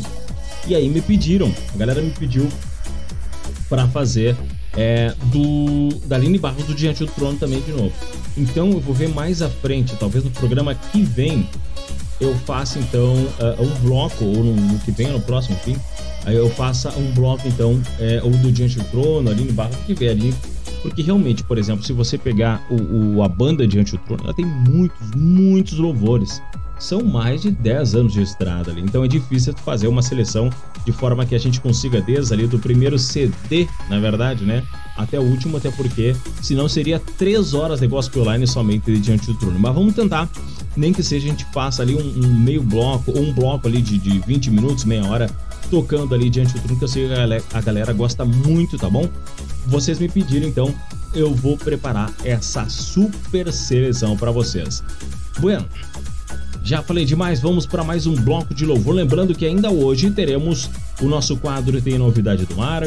E 0.66 0.74
aí 0.74 0.89
me 0.89 1.01
pediram, 1.01 1.52
a 1.74 1.78
galera 1.78 2.02
me 2.02 2.11
pediu 2.11 2.48
para 3.69 3.86
fazer 3.89 4.36
é, 4.77 5.15
do 5.27 5.89
da 6.06 6.16
Aline 6.16 6.39
Barros 6.39 6.65
do 6.65 6.74
Diante 6.74 7.05
do 7.05 7.11
Trono 7.12 7.39
também 7.39 7.61
de 7.61 7.73
novo. 7.73 7.93
Então 8.36 8.70
eu 8.70 8.81
vou 8.81 8.94
ver 8.94 9.09
mais 9.09 9.40
à 9.40 9.48
frente, 9.48 9.97
talvez 9.97 10.24
no 10.24 10.31
programa 10.31 10.74
que 10.74 11.02
vem 11.02 11.48
eu 12.20 12.35
faça 12.40 12.78
então 12.78 13.15
uh, 13.15 13.62
um 13.62 13.70
bloco, 13.81 14.24
ou 14.24 14.44
no, 14.44 14.55
no, 14.55 14.78
que 14.81 14.90
vem, 14.90 15.09
no 15.09 15.20
próximo, 15.20 15.56
enfim, 15.56 15.77
aí 16.24 16.36
eu 16.36 16.48
faça 16.51 16.90
um 16.90 17.11
bloco 17.12 17.47
então, 17.47 17.81
é, 17.98 18.20
ou 18.23 18.31
do 18.31 18.52
Diante 18.52 18.78
do 18.78 18.85
Trono, 18.85 19.31
Aline 19.31 19.52
Barros, 19.52 19.77
que 19.86 19.94
vier 19.94 20.12
ali 20.12 20.32
porque 20.85 21.01
realmente, 21.01 21.43
por 21.43 21.56
exemplo, 21.56 21.82
se 21.82 21.94
você 21.94 22.19
pegar 22.19 22.62
o, 22.70 23.16
o, 23.16 23.23
a 23.23 23.28
banda 23.28 23.66
Diante 23.66 23.93
do 23.93 23.98
Trono, 24.02 24.24
ela 24.24 24.35
tem 24.35 24.44
muitos, 24.44 25.11
muitos 25.16 25.78
louvores. 25.78 26.43
São 26.79 27.03
mais 27.03 27.43
de 27.43 27.51
10 27.51 27.95
anos 27.95 28.13
de 28.13 28.23
estrada 28.23 28.71
ali. 28.71 28.83
Então 28.83 29.05
é 29.05 29.09
difícil 29.09 29.55
fazer 29.65 29.87
uma 29.87 30.03
seleção 30.03 30.51
de 30.85 30.93
forma 30.93 31.25
que 31.25 31.35
a 31.35 31.39
gente 31.39 31.61
consiga 31.61 32.01
desde 32.01 32.35
ali 32.35 32.47
do 32.47 32.59
primeiro 32.59 32.99
CD, 32.99 33.69
na 33.89 33.99
verdade, 33.99 34.45
né? 34.45 34.63
Até 34.97 35.19
o 35.19 35.23
último, 35.23 35.57
até 35.57 35.71
porque 35.71 36.15
senão 36.43 36.69
seria 36.69 37.01
3 37.01 37.55
horas 37.55 37.81
de 37.81 37.87
gospel 37.87 38.31
line 38.33 38.47
somente 38.47 38.97
Diante 38.99 39.27
do 39.27 39.35
Trono. 39.35 39.59
Mas 39.59 39.75
vamos 39.75 39.95
tentar, 39.95 40.29
nem 40.77 40.93
que 40.93 41.03
seja 41.03 41.27
a 41.27 41.31
gente 41.31 41.47
passa 41.47 41.83
ali 41.83 41.95
um, 41.95 42.25
um 42.25 42.35
meio 42.35 42.63
bloco 42.63 43.13
ou 43.13 43.23
um 43.23 43.33
bloco 43.33 43.67
ali 43.67 43.81
de, 43.81 43.99
de 43.99 44.19
20 44.21 44.51
minutos, 44.51 44.85
meia 44.85 45.05
hora, 45.07 45.31
tocando 45.71 46.15
ali 46.15 46.29
Diante 46.29 46.55
do 46.55 46.61
Trono, 46.61 46.79
que 46.79 46.85
eu 46.85 46.89
sei 46.89 47.07
que 47.07 47.13
a 47.13 47.17
galera, 47.17 47.45
a 47.53 47.61
galera 47.61 47.93
gosta 47.93 48.25
muito, 48.25 48.77
tá 48.77 48.91
bom? 48.91 49.09
vocês 49.67 49.99
me 49.99 50.09
pediram, 50.09 50.47
então 50.47 50.75
eu 51.15 51.35
vou 51.35 51.57
preparar 51.57 52.13
essa 52.25 52.69
super 52.69 53.53
seleção 53.53 54.17
para 54.17 54.31
vocês. 54.31 54.83
Bueno, 55.39 55.65
já 56.65 56.82
falei 56.82 57.05
demais, 57.05 57.41
vamos 57.41 57.66
para 57.66 57.85
mais 57.85 58.07
um 58.07 58.15
bloco 58.15 58.55
de 58.55 58.65
louvor. 58.65 58.95
Lembrando 58.95 59.35
que 59.35 59.45
ainda 59.45 59.70
hoje 59.70 60.11
teremos 60.11 60.70
o 61.01 61.05
nosso 61.05 61.36
quadro 61.36 61.81
Tem 61.81 61.99
Novidade 61.99 62.47
do 62.47 62.57
Mar, 62.57 62.82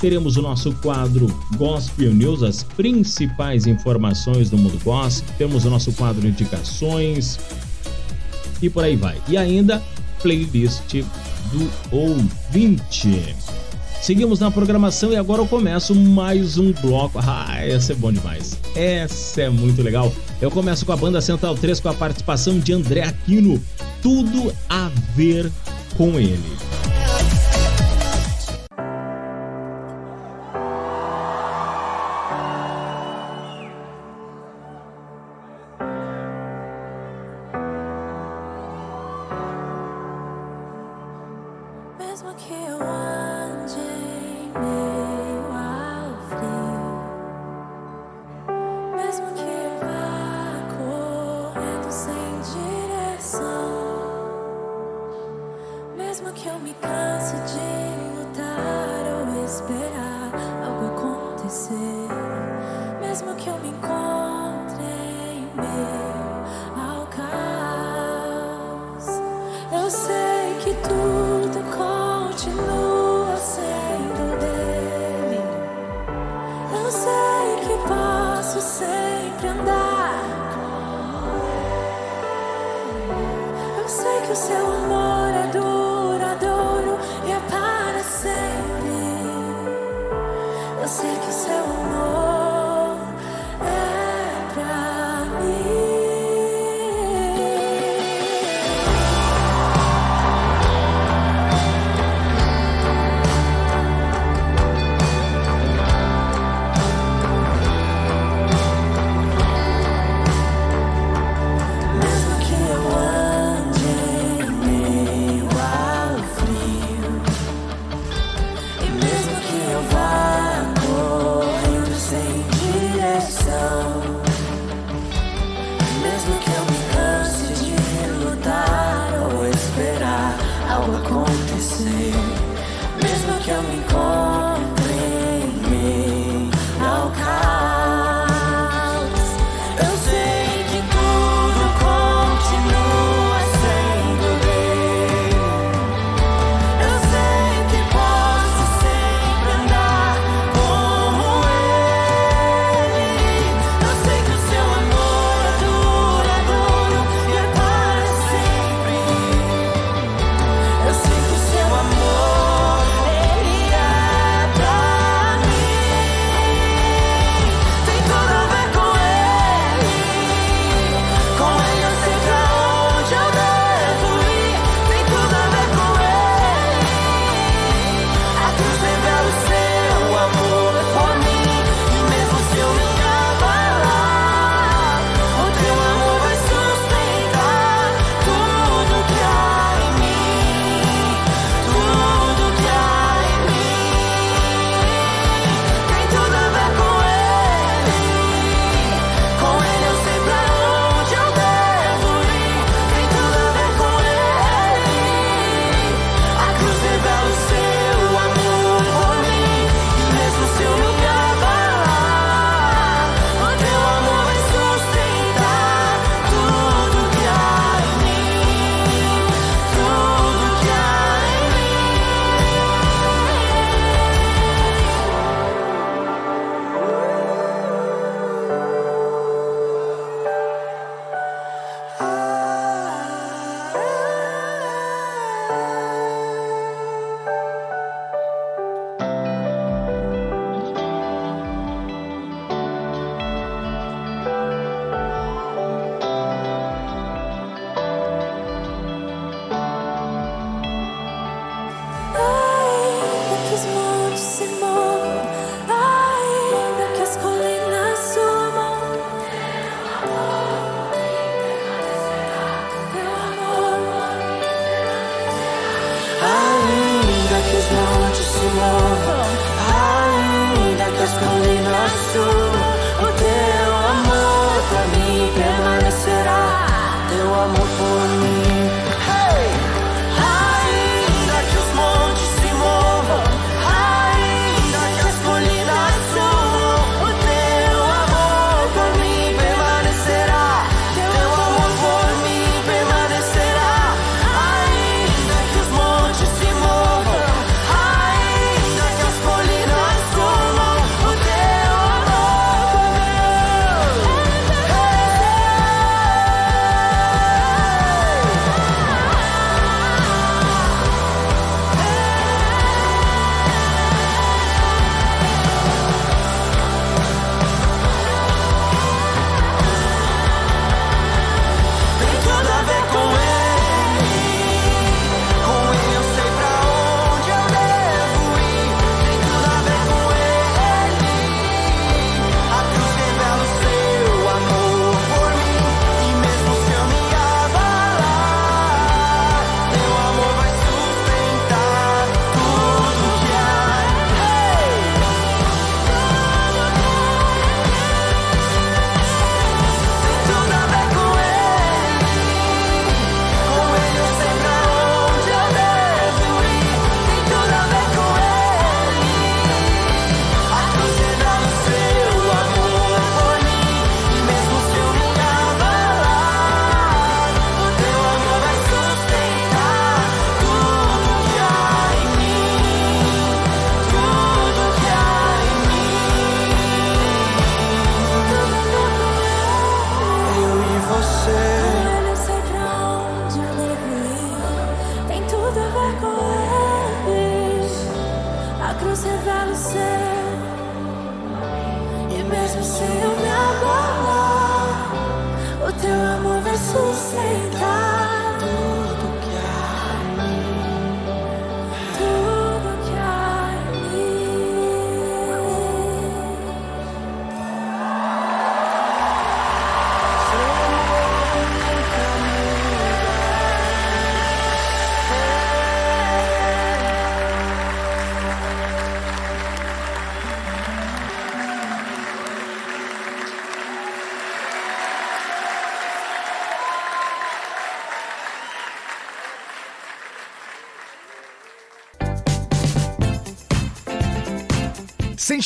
teremos 0.00 0.38
o 0.38 0.42
nosso 0.42 0.72
quadro 0.76 1.26
Gospel 1.56 2.14
News, 2.14 2.42
as 2.42 2.62
principais 2.62 3.66
informações 3.66 4.48
do 4.48 4.56
mundo 4.56 4.80
gospel, 4.82 5.34
temos 5.36 5.66
o 5.66 5.70
nosso 5.70 5.92
quadro 5.92 6.26
Indicações 6.26 7.38
e 8.62 8.70
por 8.70 8.84
aí 8.84 8.96
vai. 8.96 9.20
E 9.28 9.36
ainda 9.36 9.82
playlist 10.22 10.94
do 11.52 11.70
ouvinte. 11.90 13.34
Seguimos 14.00 14.40
na 14.40 14.50
programação 14.50 15.12
e 15.12 15.16
agora 15.16 15.42
eu 15.42 15.46
começo 15.46 15.94
mais 15.94 16.56
um 16.56 16.72
bloco. 16.72 17.18
Ah, 17.22 17.58
essa 17.60 17.92
é 17.92 17.94
bom 17.94 18.10
demais. 18.10 18.58
Essa 18.74 19.42
é 19.42 19.50
muito 19.50 19.82
legal. 19.82 20.10
Eu 20.40 20.50
começo 20.50 20.86
com 20.86 20.92
a 20.92 20.96
banda 20.96 21.20
Central 21.20 21.54
3 21.54 21.80
com 21.80 21.90
a 21.90 21.94
participação 21.94 22.58
de 22.58 22.72
André 22.72 23.02
Aquino. 23.02 23.62
Tudo 24.00 24.54
a 24.70 24.90
ver 25.14 25.52
com 25.98 26.18
ele. 26.18 26.40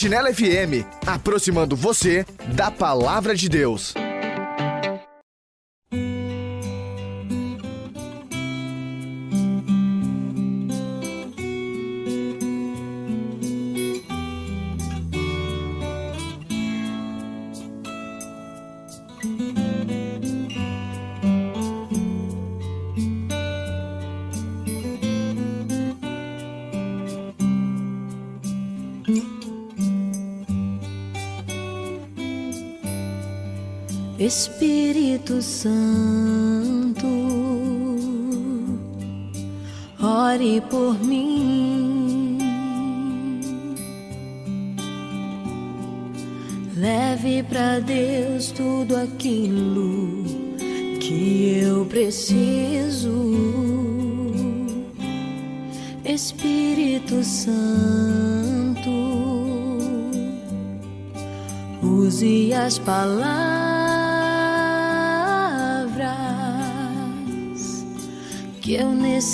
Sentinela 0.04 0.34
FM, 0.34 0.84
aproximando 1.06 1.74
você 1.74 2.26
da 2.54 2.70
palavra 2.70 3.34
de 3.34 3.48
Deus. 3.48 3.94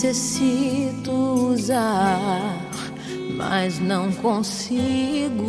Necessito 0.03 1.13
usar, 1.13 2.59
mas 3.37 3.79
não 3.79 4.11
consigo. 4.13 5.45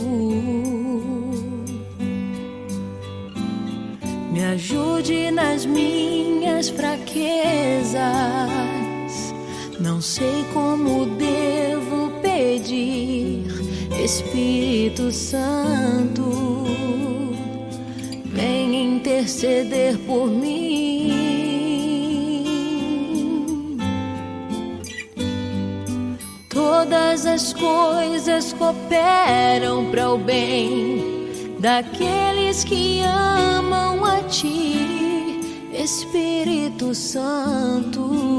Me 4.29 4.43
ajude 4.43 5.31
nas 5.31 5.65
minhas 5.65 6.67
fraquezas. 6.69 8.01
Não 9.79 10.01
sei 10.01 10.43
como 10.53 11.05
devo 11.15 12.11
pedir, 12.21 13.47
Espírito 14.03 15.13
Santo, 15.13 16.65
vem 18.25 18.95
interceder 18.97 19.97
por 19.99 20.29
mim. 20.29 20.50
Cooperam 28.71 29.91
para 29.91 30.09
o 30.09 30.17
bem 30.17 31.27
daqueles 31.59 32.63
que 32.63 33.01
amam 33.01 34.05
a 34.05 34.21
Ti, 34.23 35.67
Espírito 35.73 36.95
Santo. 36.95 38.30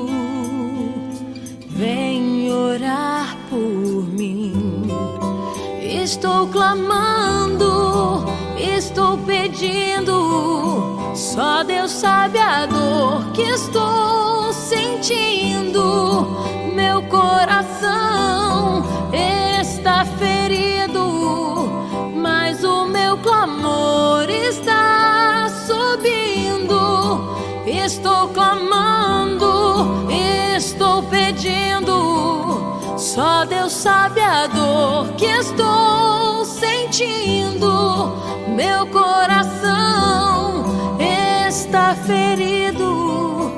Sabe 34.13 34.21
a 34.21 34.47
dor 34.47 35.13
que 35.15 35.25
estou 35.25 36.45
sentindo. 36.45 38.13
Meu 38.49 38.87
coração 38.89 40.65
está 40.99 41.95
ferido, 41.95 43.51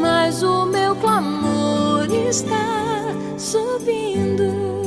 mas 0.00 0.42
o 0.42 0.66
meu 0.66 0.96
clamor 0.96 2.06
está 2.12 3.14
subindo. 3.38 4.79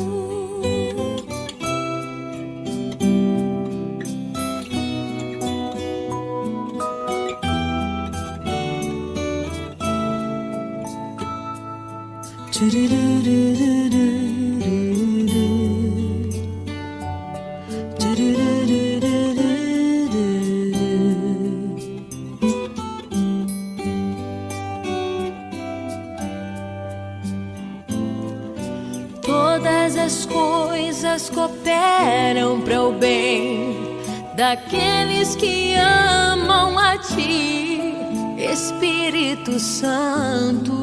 Coisas 31.14 31.30
cooperam 31.30 32.62
para 32.62 32.82
o 32.82 32.92
bem 32.94 34.00
daqueles 34.36 35.36
que 35.36 35.76
amam 35.76 36.78
a 36.80 36.98
Ti, 36.98 37.96
Espírito 38.38 39.60
Santo. 39.60 40.74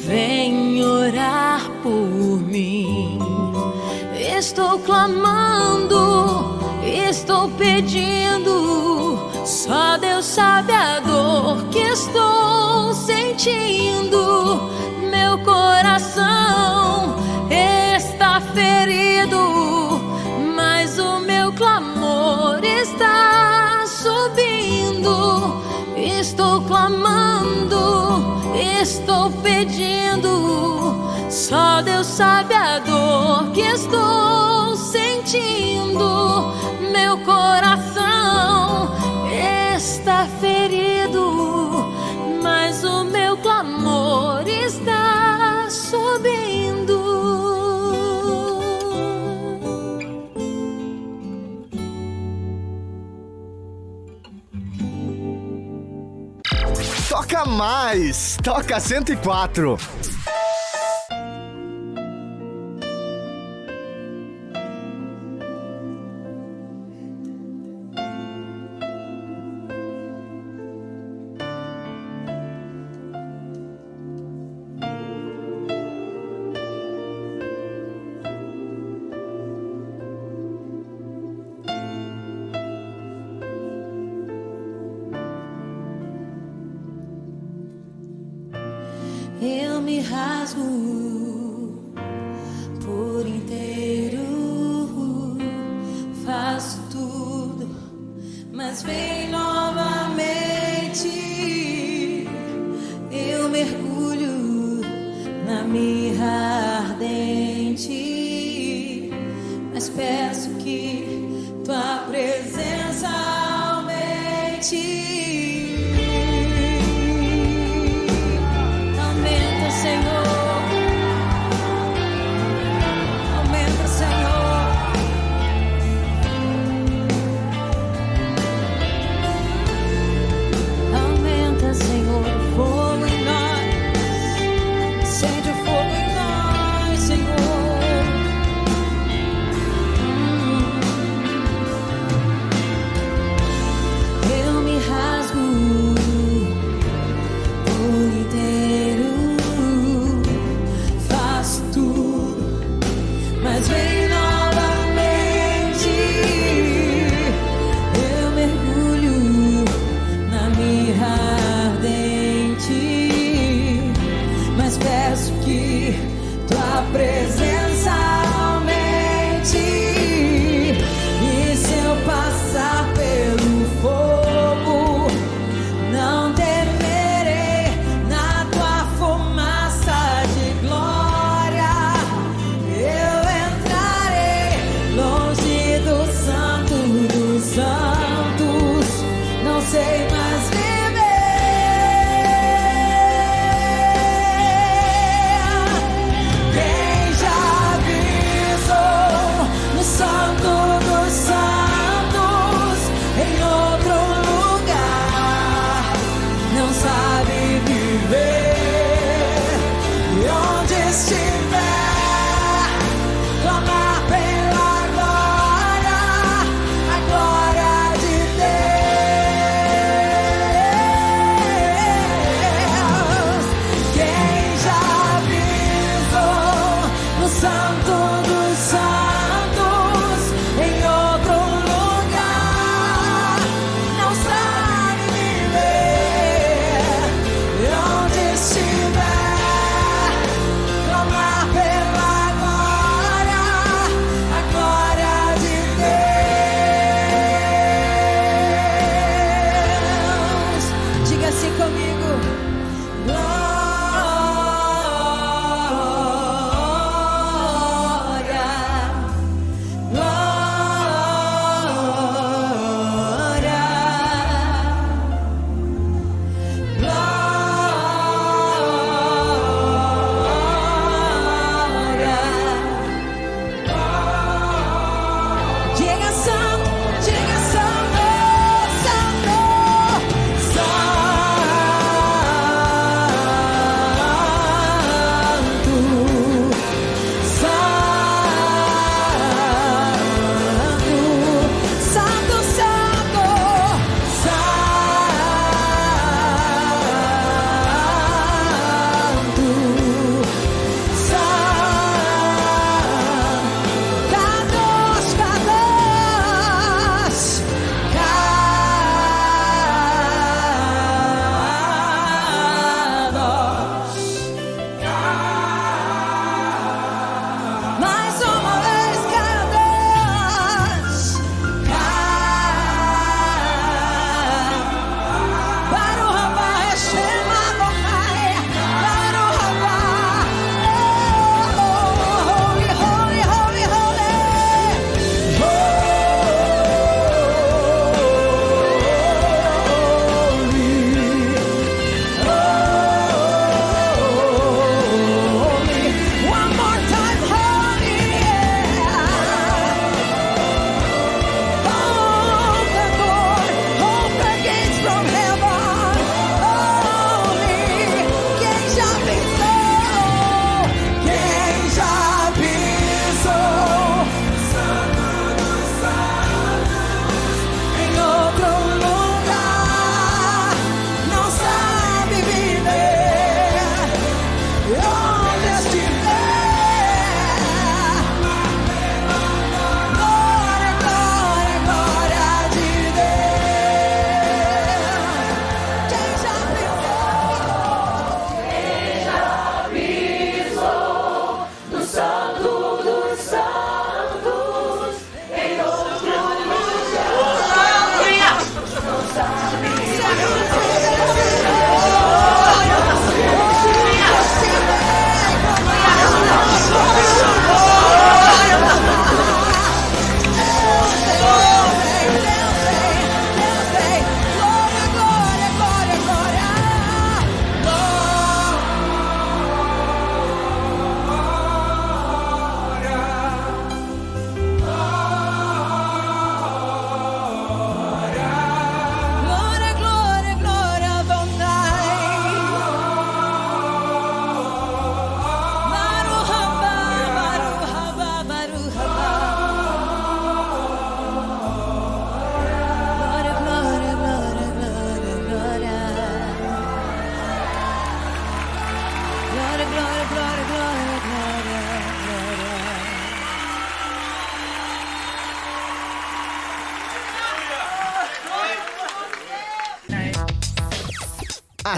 Vem 0.00 0.84
orar 0.84 1.62
por 1.82 2.42
mim. 2.46 3.18
Estou 4.36 4.78
clamando, 4.80 6.58
estou 6.84 7.48
pedindo. 7.52 9.18
Só 9.46 9.96
Deus 9.96 10.26
sabe 10.26 10.72
a 10.72 11.00
dor 11.00 11.64
que 11.70 11.78
estou 11.78 12.92
sentindo. 12.92 14.70
Meu 15.10 15.38
coração 15.38 16.95
ferido, 18.56 20.00
mas 20.54 20.98
o 20.98 21.20
meu 21.20 21.52
clamor 21.52 22.64
está 22.64 23.84
subindo. 23.86 25.62
Estou 25.94 26.62
clamando, 26.62 28.40
estou 28.82 29.30
pedindo. 29.42 30.96
Só 31.28 31.82
Deus 31.82 32.06
sabe 32.06 32.54
a 32.54 32.78
dor 32.78 33.52
que 33.52 33.60
estou 33.60 34.74
sentindo. 34.74 36.50
Meu 36.90 37.18
coração 37.18 38.90
está 39.76 40.26
ferido, 40.40 41.92
mas 42.42 42.82
o 42.84 43.04
meu 43.04 43.36
clamor 43.36 44.48
está 44.48 45.66
subindo. 45.68 46.75
Toca 57.16 57.46
mais! 57.46 58.36
Toca 58.42 58.78
104! 58.78 59.78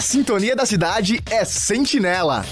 Sintonia 0.09 0.56
da 0.56 0.64
cidade 0.64 1.20
é 1.30 1.44
Sentinela. 1.44 2.43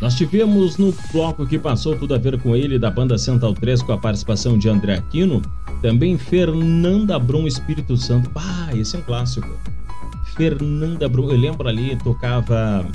Nós 0.00 0.14
tivemos 0.14 0.78
no 0.78 0.94
bloco 1.12 1.46
que 1.46 1.58
passou 1.58 1.94
tudo 1.94 2.14
a 2.14 2.18
ver 2.18 2.40
com 2.40 2.56
ele, 2.56 2.78
da 2.78 2.90
banda 2.90 3.18
Central 3.18 3.52
3, 3.52 3.82
com 3.82 3.92
a 3.92 3.98
participação 3.98 4.56
de 4.56 4.70
André 4.70 4.94
Aquino, 4.94 5.42
também 5.82 6.16
Fernanda 6.16 7.18
Brum 7.18 7.46
Espírito 7.46 7.98
Santo. 7.98 8.30
Ah, 8.34 8.70
esse 8.74 8.96
é 8.96 8.98
um 8.98 9.02
clássico. 9.02 9.46
Fernanda 10.36 11.08
Brum, 11.08 11.30
eu 11.30 11.36
lembro 11.36 11.68
ali, 11.68 11.96
tocava. 11.96 12.86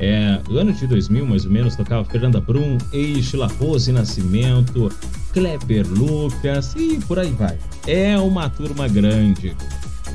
É, 0.00 0.40
ano 0.50 0.72
de 0.72 0.86
2000, 0.88 1.24
mais 1.24 1.44
ou 1.44 1.52
menos, 1.52 1.76
tocava 1.76 2.04
Fernanda 2.04 2.40
Brum, 2.40 2.78
Eixe, 2.92 3.36
La 3.36 3.46
Rose 3.46 3.92
Nascimento, 3.92 4.90
Kleber 5.32 5.86
Lucas 5.88 6.74
e 6.76 6.98
por 7.06 7.18
aí 7.18 7.30
vai. 7.30 7.56
É 7.86 8.18
uma 8.18 8.48
turma 8.48 8.88
grande. 8.88 9.56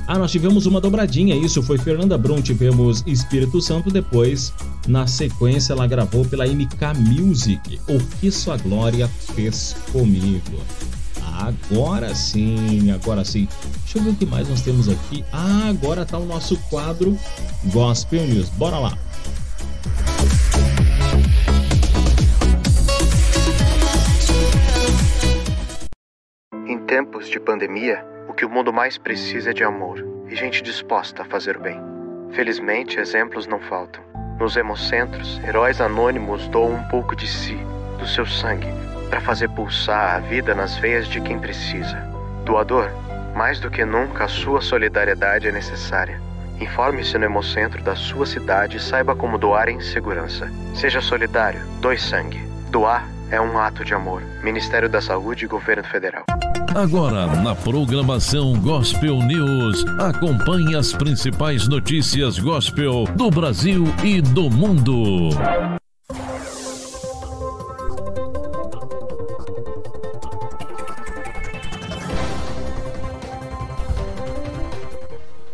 Ah, 0.06 0.18
nós 0.18 0.32
tivemos 0.32 0.66
uma 0.66 0.82
dobradinha, 0.82 1.36
isso 1.36 1.62
foi 1.62 1.78
Fernanda 1.78 2.18
Brum, 2.18 2.42
tivemos 2.42 3.04
Espírito 3.06 3.62
Santo, 3.62 3.90
depois, 3.92 4.52
na 4.88 5.06
sequência, 5.08 5.72
ela 5.72 5.88
gravou 5.88 6.26
pela 6.26 6.48
MK 6.48 6.98
Music, 6.98 7.80
O 7.88 8.00
que 8.20 8.32
Sua 8.32 8.58
Glória 8.58 9.08
Fez 9.08 9.76
Comigo. 9.92 10.60
Agora 11.40 12.14
sim, 12.16 12.92
agora 12.92 13.24
sim. 13.24 13.48
Deixa 13.92 13.98
eu 13.98 14.04
ver 14.04 14.12
o 14.12 14.16
que 14.20 14.26
mais 14.28 14.48
nós 14.48 14.62
temos 14.62 14.88
aqui. 14.88 15.26
Ah, 15.34 15.68
agora 15.68 16.06
tá 16.06 16.16
o 16.16 16.24
nosso 16.24 16.56
quadro 16.70 17.18
Gospel 17.74 18.24
News. 18.28 18.48
Bora 18.50 18.78
lá. 18.78 18.92
Em 26.68 26.78
tempos 26.86 27.28
de 27.30 27.40
pandemia, 27.40 28.06
o 28.28 28.34
que 28.34 28.46
o 28.46 28.50
mundo 28.50 28.72
mais 28.72 28.96
precisa 29.00 29.50
é 29.50 29.54
de 29.54 29.64
amor 29.64 30.06
e 30.30 30.36
gente 30.36 30.62
disposta 30.62 31.24
a 31.24 31.26
fazer 31.26 31.58
o 31.58 31.60
bem. 31.60 31.82
Felizmente, 32.30 33.00
exemplos 33.00 33.48
não 33.48 33.60
faltam. 33.60 34.04
Nos 34.40 34.56
hemocentros, 34.56 35.40
heróis 35.40 35.82
anônimos 35.82 36.48
doam 36.50 36.76
um 36.76 36.84
pouco 36.90 37.16
de 37.16 37.26
si, 37.26 37.58
do 37.98 38.06
seu 38.06 38.28
sangue, 38.28 38.68
para 39.10 39.20
fazer 39.20 39.50
pulsar 39.50 40.18
a 40.18 40.20
vida 40.20 40.54
nas 40.54 40.78
veias 40.78 41.08
de 41.08 41.20
quem 41.22 41.40
precisa. 41.40 41.98
Doador, 42.46 42.92
mais 43.36 43.60
do 43.60 43.70
que 43.70 43.86
nunca 43.86 44.26
a 44.26 44.28
sua 44.28 44.62
solidariedade 44.62 45.48
é 45.48 45.52
necessária. 45.52 46.22
Informe-se 46.60 47.18
no 47.18 47.26
hemocentro 47.26 47.82
da 47.82 47.96
sua 47.96 48.26
cidade 48.26 48.78
e 48.78 48.80
saiba 48.80 49.16
como 49.16 49.38
doar 49.38 49.70
em 49.70 49.80
segurança. 49.80 50.52
Seja 50.76 51.00
solidário, 51.00 51.62
doe 51.80 51.98
sangue. 51.98 52.44
Doar 52.70 53.08
é 53.32 53.40
um 53.40 53.58
ato 53.58 53.86
de 53.86 53.94
amor. 53.94 54.22
Ministério 54.44 54.90
da 54.90 55.02
Saúde 55.02 55.46
e 55.46 55.48
Governo 55.48 55.84
Federal. 55.84 56.26
Agora, 56.76 57.26
na 57.28 57.56
programação 57.56 58.54
Gospel 58.60 59.18
News, 59.18 59.84
acompanhe 60.00 60.76
as 60.76 60.94
principais 60.94 61.68
notícias 61.68 62.38
gospel 62.38 63.06
do 63.16 63.32
Brasil 63.32 63.86
e 64.04 64.22
do 64.22 64.50
mundo. 64.50 65.30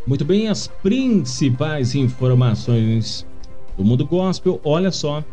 Muito 0.08 0.24
bem, 0.24 0.50
as 0.50 0.68
principais 0.68 1.96
informações 1.96 3.26
do 3.76 3.84
mundo 3.84 4.06
gospel. 4.06 4.62
Olha 4.64 4.92
só. 4.92 5.24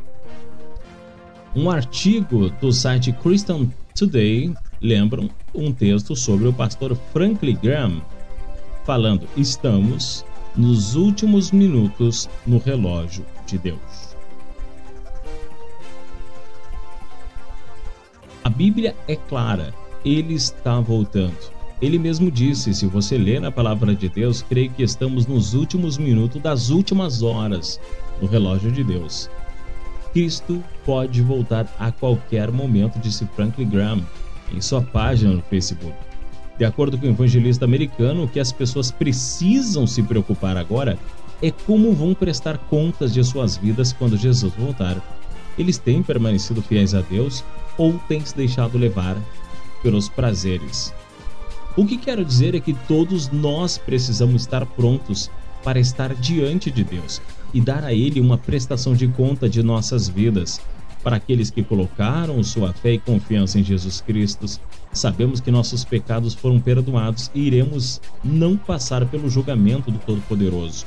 Um 1.55 1.71
artigo 1.71 2.49
do 2.49 2.73
site 2.73 3.13
Christian 3.13 3.69
Today 3.95 4.55
lembram 4.81 5.29
um 5.55 5.71
texto 5.71 6.17
sobre 6.17 6.49
o 6.49 6.53
pastor 6.55 6.97
Franklin 7.13 7.59
Graham 7.63 8.01
falando: 8.87 9.29
Estamos 9.37 10.25
nos 10.57 10.95
últimos 10.95 11.53
minutos 11.53 12.31
no 12.47 12.57
relógio 12.57 13.27
de 13.47 13.59
Deus. 13.59 14.17
A 18.43 18.49
Bíblia 18.49 18.97
é 19.07 19.17
clara, 19.17 19.75
ele 20.03 20.33
está 20.33 20.81
voltando. 20.81 21.52
Ele 21.83 21.99
mesmo 21.99 22.31
disse: 22.31 22.73
se 22.73 22.87
você 22.87 23.19
ler 23.19 23.41
na 23.41 23.51
palavra 23.51 23.93
de 23.93 24.09
Deus, 24.09 24.41
creio 24.41 24.71
que 24.71 24.85
estamos 24.85 25.27
nos 25.27 25.53
últimos 25.53 25.99
minutos 25.99 26.41
das 26.41 26.71
últimas 26.71 27.23
horas 27.23 27.81
no 28.21 28.29
relógio 28.29 28.71
de 28.71 28.85
Deus. 28.85 29.29
Cristo 30.13 30.63
pode 30.87 31.21
voltar 31.23 31.67
a 31.81 31.91
qualquer 31.91 32.53
momento, 32.53 33.01
disse 33.01 33.27
Franklin 33.35 33.69
Graham 33.69 34.07
em 34.53 34.61
sua 34.61 34.81
página 34.81 35.33
no 35.33 35.43
Facebook. 35.43 35.93
De 36.57 36.65
acordo 36.65 36.97
com 36.97 37.07
o 37.07 37.11
evangelista 37.11 37.65
americano, 37.65 38.25
o 38.25 38.29
que 38.29 38.39
as 38.39 38.53
pessoas 38.53 38.93
precisam 38.93 39.85
se 39.85 40.03
preocupar 40.05 40.57
agora 40.57 40.97
é 41.43 41.51
como 41.51 41.93
vão 41.93 42.15
prestar 42.15 42.59
contas 42.59 43.13
de 43.13 43.25
suas 43.25 43.57
vidas 43.57 43.93
quando 43.93 44.17
Jesus 44.17 44.53
voltar. 44.55 45.03
Eles 45.59 45.79
têm 45.79 46.03
permanecido 46.03 46.63
fiéis 46.63 46.95
a 46.95 47.01
Deus 47.01 47.43
ou 47.77 47.99
têm 48.07 48.25
se 48.25 48.37
deixado 48.37 48.79
levar 48.79 49.17
pelos 49.83 50.09
prazeres. 50.09 50.95
O 51.75 51.87
que 51.87 51.97
quero 51.97 52.23
dizer 52.23 52.55
é 52.55 52.61
que 52.61 52.75
todos 52.87 53.31
nós 53.31 53.79
precisamos 53.79 54.43
estar 54.43 54.67
prontos 54.67 55.31
para 55.65 55.81
estar 55.81 56.15
diante 56.15 56.71
de 56.71 56.85
Deus 56.85 57.23
e 57.55 57.63
dar 57.63 57.83
a 57.83 57.95
Ele 57.95 58.21
uma 58.21 58.37
prestação 58.37 58.95
de 58.95 59.09
conta 59.09 59.49
de 59.49 59.63
nossas 59.63 60.07
vidas. 60.07 60.61
Para 61.03 61.17
aqueles 61.17 61.51
que 61.51 61.63
colocaram 61.63 62.43
sua 62.45 62.75
fé 62.75 62.93
e 62.93 62.99
confiança 62.99 63.59
em 63.59 63.65
Jesus 63.65 64.03
Cristo, 64.03 64.45
sabemos 64.93 65.41
que 65.41 65.51
nossos 65.51 65.83
pecados 65.83 66.35
foram 66.35 66.61
perdoados 66.61 67.31
e 67.35 67.41
iremos 67.41 68.03
não 68.23 68.55
passar 68.55 69.07
pelo 69.07 69.31
julgamento 69.31 69.91
do 69.91 69.99
Todo-Poderoso. 69.99 70.85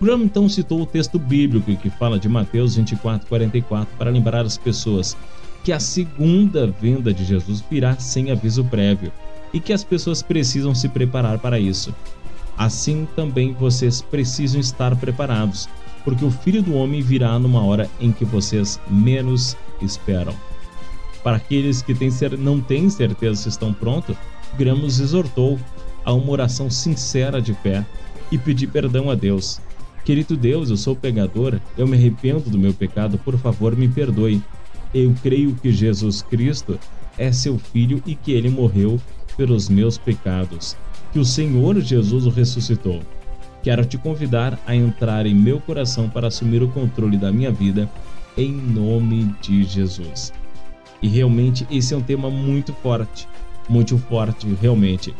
Graham 0.00 0.24
então 0.24 0.48
citou 0.48 0.82
o 0.82 0.86
texto 0.86 1.16
bíblico 1.16 1.76
que 1.76 1.90
fala 1.90 2.18
de 2.18 2.28
Mateus 2.28 2.74
24, 2.74 3.28
44 3.28 3.96
para 3.96 4.10
lembrar 4.10 4.44
as 4.44 4.58
pessoas 4.58 5.16
que 5.62 5.72
a 5.72 5.78
segunda 5.78 6.66
vinda 6.66 7.14
de 7.14 7.24
Jesus 7.24 7.62
virá 7.70 7.96
sem 8.00 8.32
aviso 8.32 8.64
prévio 8.64 9.12
e 9.52 9.60
que 9.60 9.72
as 9.72 9.84
pessoas 9.84 10.22
precisam 10.22 10.74
se 10.74 10.88
preparar 10.88 11.38
para 11.38 11.58
isso. 11.58 11.94
Assim 12.56 13.06
também 13.16 13.52
vocês 13.52 14.02
precisam 14.02 14.60
estar 14.60 14.94
preparados, 14.96 15.68
porque 16.04 16.24
o 16.24 16.30
Filho 16.30 16.62
do 16.62 16.74
Homem 16.74 17.00
virá 17.00 17.38
numa 17.38 17.64
hora 17.64 17.88
em 18.00 18.12
que 18.12 18.24
vocês 18.24 18.80
menos 18.88 19.56
esperam. 19.80 20.34
Para 21.22 21.36
aqueles 21.36 21.82
que 21.82 21.96
não 22.38 22.60
têm 22.60 22.90
certeza 22.90 23.42
se 23.42 23.48
estão 23.48 23.72
prontos, 23.72 24.16
Gramos 24.58 25.00
exortou 25.00 25.58
a 26.04 26.12
uma 26.12 26.30
oração 26.30 26.68
sincera 26.68 27.40
de 27.40 27.54
fé 27.54 27.86
e 28.30 28.36
pedir 28.36 28.66
perdão 28.66 29.10
a 29.10 29.14
Deus. 29.14 29.60
Querido 30.04 30.36
Deus, 30.36 30.68
eu 30.68 30.76
sou 30.76 30.96
pecador, 30.96 31.58
eu 31.78 31.86
me 31.86 31.96
arrependo 31.96 32.50
do 32.50 32.58
meu 32.58 32.74
pecado, 32.74 33.16
por 33.18 33.38
favor 33.38 33.76
me 33.76 33.88
perdoe. 33.88 34.42
Eu 34.92 35.14
creio 35.22 35.54
que 35.54 35.72
Jesus 35.72 36.22
Cristo 36.22 36.78
é 37.16 37.32
seu 37.32 37.58
filho 37.58 38.02
e 38.04 38.14
que 38.14 38.32
ele 38.32 38.50
morreu 38.50 39.00
pelos 39.36 39.68
meus 39.68 39.98
pecados, 39.98 40.76
que 41.12 41.18
o 41.18 41.24
Senhor 41.24 41.80
Jesus 41.80 42.26
o 42.26 42.30
ressuscitou. 42.30 43.00
Quero 43.62 43.84
te 43.84 43.96
convidar 43.96 44.58
a 44.66 44.74
entrar 44.74 45.26
em 45.26 45.34
meu 45.34 45.60
coração 45.60 46.08
para 46.08 46.28
assumir 46.28 46.62
o 46.62 46.68
controle 46.68 47.16
da 47.16 47.30
minha 47.30 47.52
vida, 47.52 47.88
em 48.36 48.52
nome 48.52 49.34
de 49.40 49.62
Jesus. 49.62 50.32
E 51.00 51.08
realmente 51.08 51.66
esse 51.70 51.94
é 51.94 51.96
um 51.96 52.02
tema 52.02 52.30
muito 52.30 52.72
forte, 52.74 53.28
muito 53.68 53.98
forte, 53.98 54.46
realmente. 54.60 55.14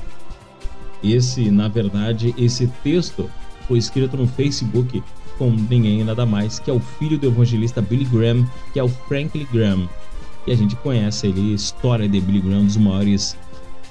Esse, 1.03 1.51
na 1.51 1.69
verdade, 1.69 2.35
esse 2.39 2.67
texto 2.83 3.29
foi 3.67 3.79
escrito 3.79 4.17
no 4.17 4.27
Facebook 4.27 5.03
com 5.39 5.51
ninguém 5.51 6.05
nada 6.05 6.25
mais 6.25 6.59
que 6.59 6.71
é 6.71 6.75
o 6.75 6.81
filho 6.81 7.19
do 7.19 7.27
evangelista 7.27 7.81
Billy 7.81 8.05
Graham, 8.05 8.47
que 8.73 8.79
é 8.79 8.83
o 8.83 8.89
Franklin 8.89 9.47
Graham. 9.53 9.89
E 10.47 10.53
a 10.53 10.57
gente 10.57 10.77
conhece 10.77 11.27
ele, 11.27 11.53
a 11.53 11.55
história 11.55 12.09
de 12.09 12.21
Billy 12.21 12.41
Graham, 12.41 12.61
um 12.61 12.67
dos 12.67 12.77
maiores 12.77 13.37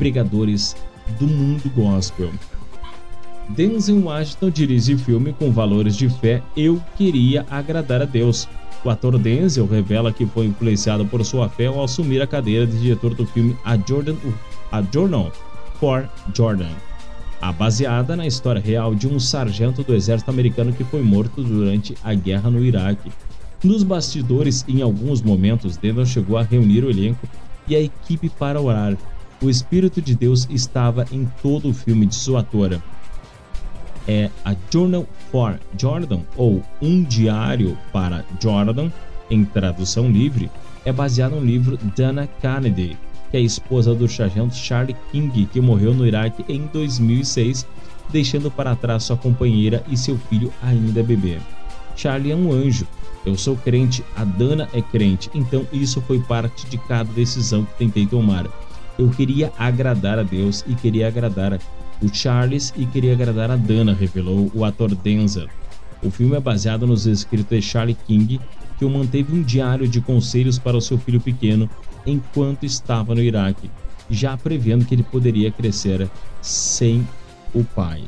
pregadores 0.02 0.76
do 1.20 1.28
mundo 1.28 1.72
gospel. 1.76 2.32
Denzel 3.50 4.04
Washington 4.04 4.50
dirige 4.50 4.98
filme 4.98 5.32
com 5.32 5.52
valores 5.52 5.96
de 5.96 6.10
fé 6.10 6.42
Eu 6.58 6.82
Queria 6.98 7.46
Agradar 7.52 8.02
a 8.02 8.06
Deus. 8.06 8.50
O 8.84 8.90
ator 8.90 9.20
Denzel 9.20 9.68
revela 9.68 10.12
que 10.12 10.26
foi 10.26 10.48
influenciado 10.48 11.06
por 11.06 11.24
sua 11.24 11.48
fé 11.50 11.68
ao 11.68 11.84
assumir 11.84 12.20
a 12.20 12.26
cadeira 12.26 12.66
de 12.66 12.82
diretor 12.82 13.14
do 13.14 13.28
filme 13.28 13.56
A, 13.64 13.78
Jordan, 13.78 14.16
a 14.72 14.82
Journal 14.82 15.32
for 15.80 16.10
Jordan, 16.34 16.72
a 17.40 17.52
baseada 17.52 18.16
na 18.16 18.26
história 18.26 18.60
real 18.60 18.96
de 18.96 19.08
um 19.08 19.20
sargento 19.20 19.84
do 19.84 19.94
exército 19.94 20.32
americano 20.32 20.74
que 20.74 20.84
foi 20.84 21.04
morto 21.04 21.44
durante 21.44 21.96
a 22.04 22.16
guerra 22.16 22.50
no 22.50 22.66
Iraque. 22.66 23.12
Nos 23.64 23.84
bastidores, 23.84 24.66
em 24.68 24.82
alguns 24.82 25.22
momentos, 25.22 25.78
Denzel 25.78 26.08
chegou 26.08 26.40
a 26.40 26.42
reunir 26.42 26.84
o 26.84 26.90
elenco 26.90 27.28
e 27.68 27.76
a 27.76 27.80
equipe 27.80 28.30
para 28.30 28.60
orar. 28.60 28.98
O 29.42 29.50
Espírito 29.50 30.00
de 30.00 30.14
Deus 30.16 30.48
estava 30.52 31.04
em 31.12 31.28
todo 31.42 31.70
o 31.70 31.74
filme 31.74 32.06
de 32.06 32.14
sua 32.14 32.42
atora. 32.42 32.80
é 34.08 34.30
a 34.46 34.56
Journal 34.72 35.08
for 35.32 35.60
Jordan, 35.78 36.22
ou 36.36 36.62
Um 36.80 37.04
Diário 37.04 37.76
para 37.92 38.24
Jordan, 38.40 38.92
em 39.32 39.44
tradução 39.44 40.12
livre, 40.12 40.50
é 40.86 40.92
baseado 40.92 41.36
no 41.36 41.44
livro 41.44 41.78
Dana 41.96 42.28
Kennedy, 42.40 42.98
que 43.32 43.38
é 43.38 43.40
a 43.40 43.44
esposa 43.44 43.96
do 43.96 44.08
sargento 44.08 44.56
Charlie 44.56 44.96
King, 45.12 45.48
que 45.48 45.60
morreu 45.60 45.94
no 45.94 46.06
Iraque 46.06 46.46
em 46.48 46.68
2006, 46.68 47.66
deixando 48.10 48.52
para 48.52 48.76
trás 48.76 49.04
sua 49.04 49.18
companheira 49.18 49.84
e 49.88 49.98
seu 49.98 50.20
filho 50.30 50.54
ainda 50.62 51.02
bebê. 51.02 51.40
Charlie 51.96 52.32
é 52.32 52.36
um 52.36 52.52
anjo. 52.52 52.88
Eu 53.26 53.36
sou 53.38 53.56
crente, 53.56 54.04
a 54.16 54.24
Dana 54.24 54.68
é 54.74 54.82
crente, 54.82 55.32
então 55.34 55.66
isso 55.72 56.00
foi 56.02 56.20
parte 56.20 56.68
de 56.68 56.78
cada 56.78 57.12
decisão 57.14 57.66
que 57.66 57.74
tentei 57.78 58.06
tomar. 58.06 58.48
Eu 58.98 59.10
queria 59.10 59.52
agradar 59.58 60.20
a 60.20 60.24
Deus 60.24 60.64
e 60.68 60.76
queria 60.76 61.08
agradar 61.08 61.60
o 62.02 62.14
Charles 62.14 62.74
e 62.76 62.86
queria 62.86 63.14
agradar 63.14 63.52
a 63.52 63.56
Dana, 63.56 63.94
revelou 63.94 64.52
o 64.54 64.66
ator 64.66 64.94
Denzel. 64.96 65.48
O 66.04 66.10
filme 66.10 66.36
é 66.36 66.40
baseado 66.40 66.88
nos 66.88 67.06
escritos 67.06 67.58
de 67.58 67.62
Charlie 67.62 67.98
King, 68.08 68.40
que 68.78 68.86
manteve 68.86 69.34
um 69.34 69.44
diário 69.44 69.88
de 69.88 70.02
conselhos 70.02 70.58
para 70.58 70.76
o 70.76 70.82
seu 70.82 70.98
filho 70.98 71.22
pequeno 71.22 71.70
enquanto 72.06 72.66
estava 72.66 73.14
no 73.14 73.22
Iraque, 73.22 73.70
já 74.10 74.36
prevendo 74.36 74.86
que 74.86 74.96
ele 74.96 75.04
poderia 75.04 75.52
crescer 75.52 76.10
sem 76.42 77.08
o 77.54 77.64
pai. 77.64 78.04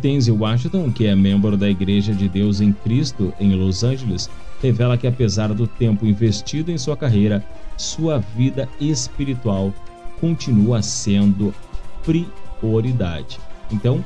Denzel 0.00 0.38
Washington, 0.38 0.90
que 0.90 1.06
é 1.06 1.14
membro 1.14 1.56
da 1.56 1.68
Igreja 1.68 2.14
de 2.14 2.28
Deus 2.28 2.60
em 2.60 2.72
Cristo 2.72 3.32
em 3.38 3.54
Los 3.54 3.84
Angeles, 3.84 4.30
revela 4.62 4.96
que 4.96 5.06
apesar 5.06 5.52
do 5.52 5.66
tempo 5.66 6.06
investido 6.06 6.70
em 6.70 6.78
sua 6.78 6.96
carreira, 6.96 7.44
sua 7.76 8.18
vida 8.18 8.68
espiritual 8.80 9.72
continua 10.20 10.82
sendo 10.82 11.54
prioridade. 12.04 13.40
Então, 13.70 14.04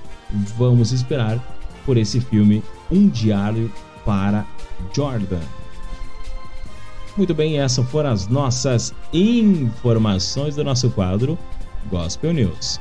vamos 0.57 0.93
esperar 0.93 1.39
por 1.85 1.97
esse 1.97 2.21
filme 2.21 2.63
Um 2.91 3.09
Diário 3.09 3.73
para 4.05 4.47
Jordan. 4.95 5.41
Muito 7.17 7.35
bem, 7.35 7.59
essas 7.59 7.89
foram 7.89 8.11
as 8.11 8.27
nossas 8.27 8.95
informações 9.13 10.55
do 10.55 10.63
nosso 10.63 10.91
quadro 10.91 11.39
Gospel 11.91 12.33
News. 12.33 12.79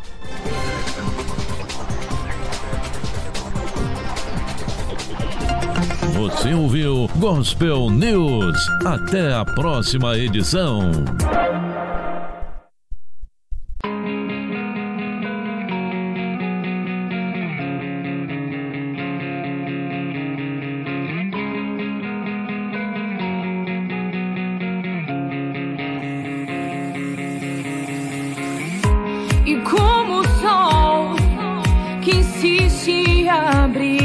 Você 6.15 6.53
ouviu 6.53 7.09
Gospel 7.17 7.89
News. 7.89 8.55
Até 8.85 9.33
a 9.33 9.43
próxima 9.43 10.17
edição. 10.17 10.89
E 29.45 29.57
como 29.57 30.21
o 30.21 30.27
sol 30.39 31.15
que 32.01 32.15
insiste 32.15 33.27
a 33.27 33.67
brilhar 33.67 34.04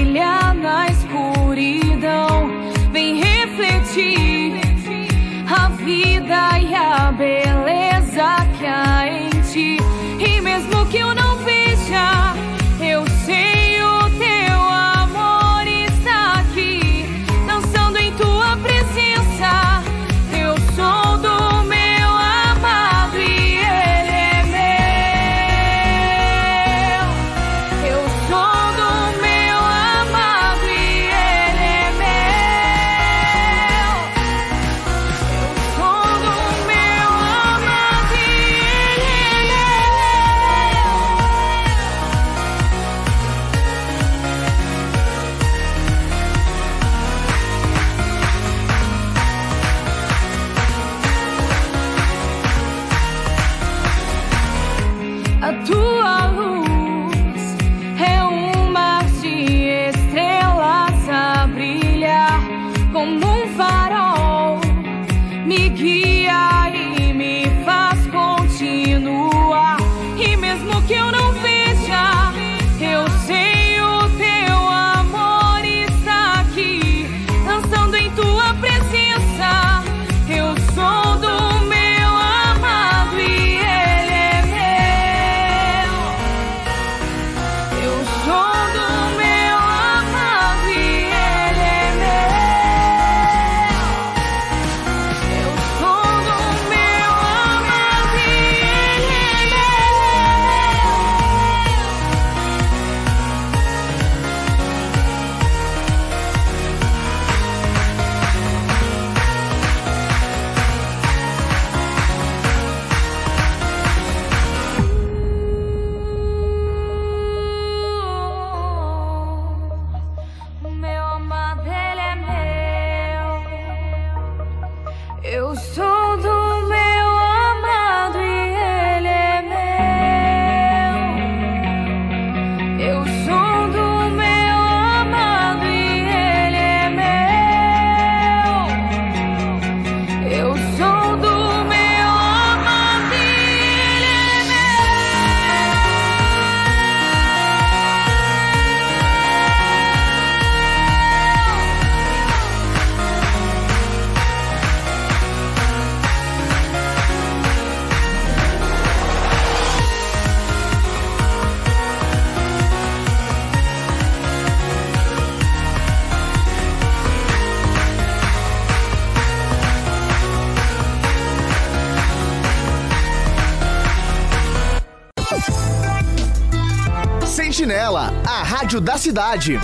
cidade. 179.01 179.59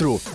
104. 0.00 0.29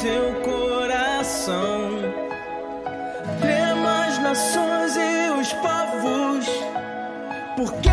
seu 0.00 0.32
coração. 0.40 1.90
Trema 3.38 4.06
as 4.06 4.18
nações 4.18 4.96
e 4.96 5.30
os 5.38 5.52
povos, 5.52 6.46
porque 7.54 7.89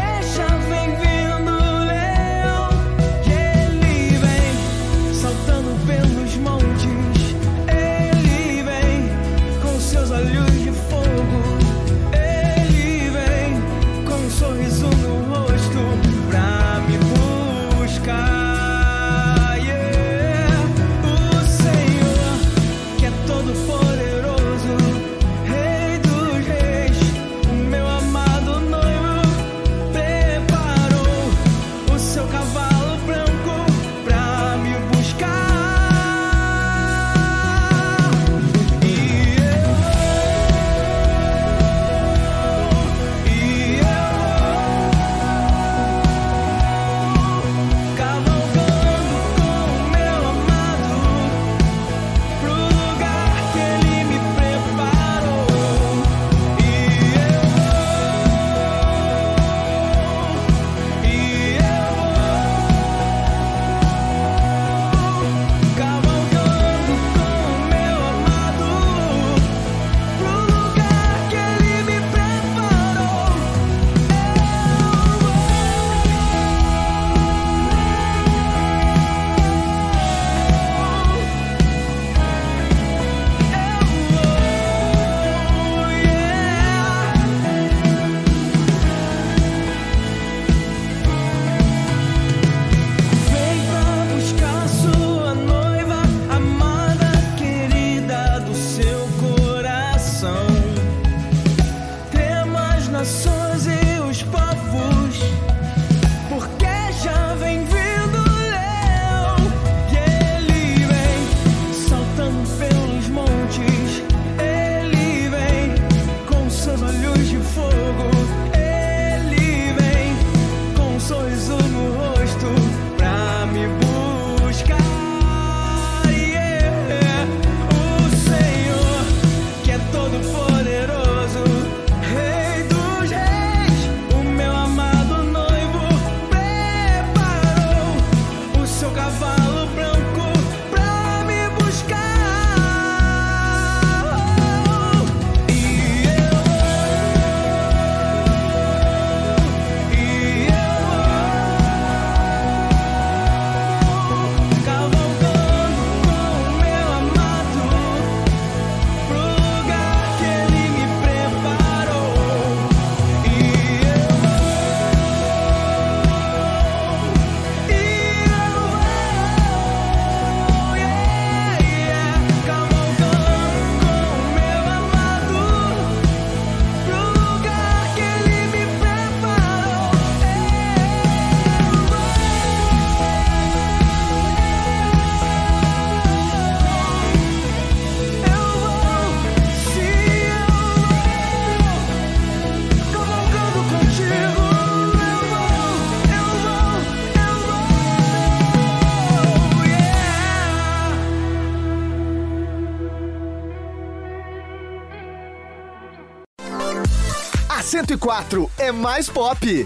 104 208.18 208.50
é 208.58 208.72
mais 208.72 209.10
pop. 209.10 209.66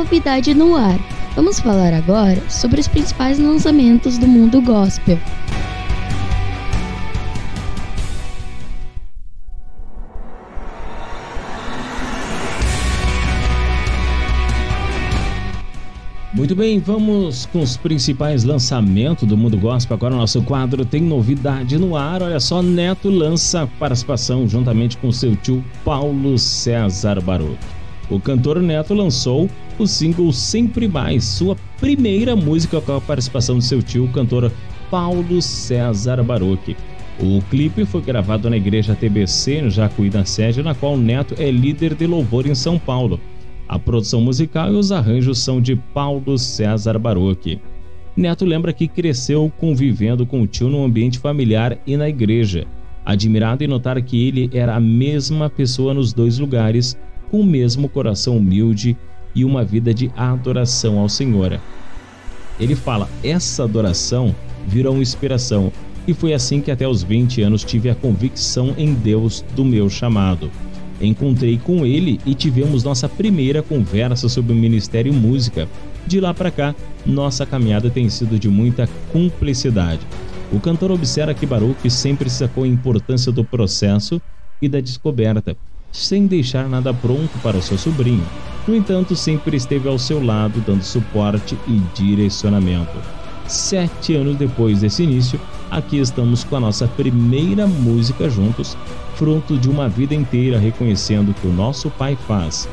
Novidade 0.05 0.53
no 0.53 0.77
ar. 0.77 0.99
Vamos 1.35 1.59
falar 1.59 1.95
agora 1.95 2.39
sobre 2.51 2.79
os 2.79 2.87
principais 2.87 3.39
lançamentos 3.39 4.19
do 4.19 4.29
mundo 4.29 4.61
gospel. 4.61 5.19
Muito 16.35 16.55
bem, 16.55 16.79
vamos 16.81 17.47
com 17.47 17.61
os 17.61 17.77
principais 17.79 18.45
lançamentos 18.45 19.27
do 19.27 19.39
mundo 19.39 19.57
gospel. 19.57 19.95
Agora 19.95 20.15
o 20.15 20.19
nosso 20.19 20.43
quadro 20.43 20.85
tem 20.85 21.01
novidade 21.01 21.79
no 21.79 21.97
ar. 21.97 22.23
Olha 22.23 22.41
só, 22.41 22.61
Neto 22.61 23.09
lança 23.09 23.67
participação 23.79 24.47
juntamente 24.47 24.99
com 24.99 25.11
seu 25.11 25.35
tio 25.35 25.65
Paulo 25.83 26.37
César 26.37 27.23
Baruch. 27.23 27.57
O 28.11 28.21
cantor 28.21 28.61
Neto 28.61 28.93
lançou 28.93 29.49
o 29.83 29.87
single 29.87 30.33
Sempre 30.33 30.87
Mais, 30.87 31.25
sua 31.25 31.57
primeira 31.81 32.37
música 32.37 32.81
com 32.81 32.93
a 32.93 33.01
participação 33.01 33.59
de 33.59 33.65
seu 33.65 33.83
tio, 33.83 34.05
o 34.05 34.13
cantor 34.13 34.53
Paulo 34.91 35.43
César 35.43 36.23
Baruch. 36.23 36.77
O 37.21 37.41
clipe 37.51 37.85
foi 37.85 38.01
gravado 38.01 38.49
na 38.49 38.57
igreja 38.57 38.95
TBC, 38.95 39.63
no 39.63 39.71
Jacuí 39.71 40.11
da 40.11 40.25
Sede, 40.25 40.63
na 40.63 40.75
qual 40.75 40.97
Neto 40.97 41.35
é 41.39 41.51
líder 41.51 41.95
de 41.95 42.07
louvor 42.07 42.47
em 42.47 42.55
São 42.55 42.79
Paulo. 42.79 43.21
A 43.69 43.79
produção 43.79 44.21
musical 44.21 44.73
e 44.73 44.77
os 44.77 44.93
arranjos 44.93 45.39
são 45.39 45.61
de 45.61 45.77
Paulo 45.77 46.39
César 46.39 46.99
Baruch. 46.99 47.61
Neto 48.17 48.45
lembra 48.45 48.73
que 48.73 48.87
cresceu 48.87 49.53
convivendo 49.59 50.25
com 50.25 50.43
o 50.43 50.47
tio 50.47 50.69
no 50.69 50.85
ambiente 50.85 51.19
familiar 51.19 51.79
e 51.87 51.97
na 51.97 52.09
igreja, 52.09 52.67
admirado 53.05 53.65
em 53.65 53.69
notar 53.69 54.01
que 54.03 54.29
ele 54.29 54.51
era 54.53 54.77
a 54.77 54.81
mesma 54.81 55.51
pessoa 55.51 55.93
nos 55.93 56.13
dois 56.13 56.39
lugares, 56.39 56.97
com 57.31 57.41
o 57.41 57.47
mesmo 57.47 57.89
coração 57.89 58.37
humilde 58.37 58.97
e 59.35 59.45
uma 59.45 59.65
vida 59.65 59.93
de 59.93 60.11
adoração 60.17 60.99
ao 60.99 61.09
Senhor. 61.09 61.61
Ele 62.59 62.75
fala: 62.75 63.09
essa 63.23 63.65
adoração 63.65 64.35
virou 64.67 65.01
inspiração, 65.01 65.73
e 66.07 66.15
foi 66.15 66.35
assim 66.35 66.61
que 66.61 66.71
até 66.71 66.87
os 66.87 67.03
20 67.03 67.43
anos 67.43 67.65
tive 67.65 67.91
a 67.91 67.95
convicção 67.95 68.75
em 68.77 68.95
Deus 68.95 69.45
do 69.55 69.65
meu 69.65 69.89
chamado. 69.91 70.51
Encontrei 71.01 71.59
com 71.59 71.85
ele 71.85 72.21
e 72.25 72.35
tivemos 72.35 72.85
nossa 72.85 73.09
primeira 73.09 73.63
conversa 73.63 74.29
sobre 74.29 74.53
o 74.53 74.57
ministério 74.57 75.13
música. 75.13 75.69
De 76.07 76.21
lá 76.21 76.33
para 76.33 76.51
cá, 76.51 76.75
nossa 77.05 77.45
caminhada 77.45 77.91
tem 77.91 78.09
sido 78.09 78.39
de 78.39 78.49
muita 78.49 78.89
cumplicidade. 79.11 80.01
O 80.53 80.61
cantor 80.61 80.91
observa 80.93 81.35
que 81.35 81.47
Baruch 81.47 81.91
sempre 81.91 82.31
sacou 82.31 82.65
a 82.65 82.69
importância 82.69 83.33
do 83.33 83.43
processo 83.43 84.21
e 84.63 84.69
da 84.69 84.81
descoberta, 84.81 85.57
sem 85.91 86.27
deixar 86.27 86.69
nada 86.69 86.93
pronto 86.95 87.37
para 87.43 87.57
o 87.57 87.63
seu 87.63 87.77
sobrinho. 87.77 88.25
No 88.67 88.75
entanto, 88.75 89.15
sempre 89.15 89.57
esteve 89.57 89.89
ao 89.89 89.99
seu 89.99 90.25
lado, 90.25 90.63
dando 90.67 90.83
suporte 90.83 91.57
e 91.69 91.81
direcionamento. 91.95 92.97
Sete 93.47 94.15
anos 94.15 94.37
depois 94.37 94.81
desse 94.81 95.03
início, 95.03 95.39
aqui 95.71 95.99
estamos 95.99 96.45
com 96.45 96.57
a 96.57 96.61
nossa 96.61 96.89
primeira 96.89 97.67
música 97.67 98.29
juntos, 98.31 98.75
fruto 99.17 99.59
de 99.59 99.69
uma 99.69 99.87
vida 99.87 100.15
inteira 100.15 100.59
reconhecendo 100.59 101.35
que 101.35 101.47
o 101.47 101.53
nosso 101.53 101.91
Pai 101.91 102.17
faz, 102.27 102.67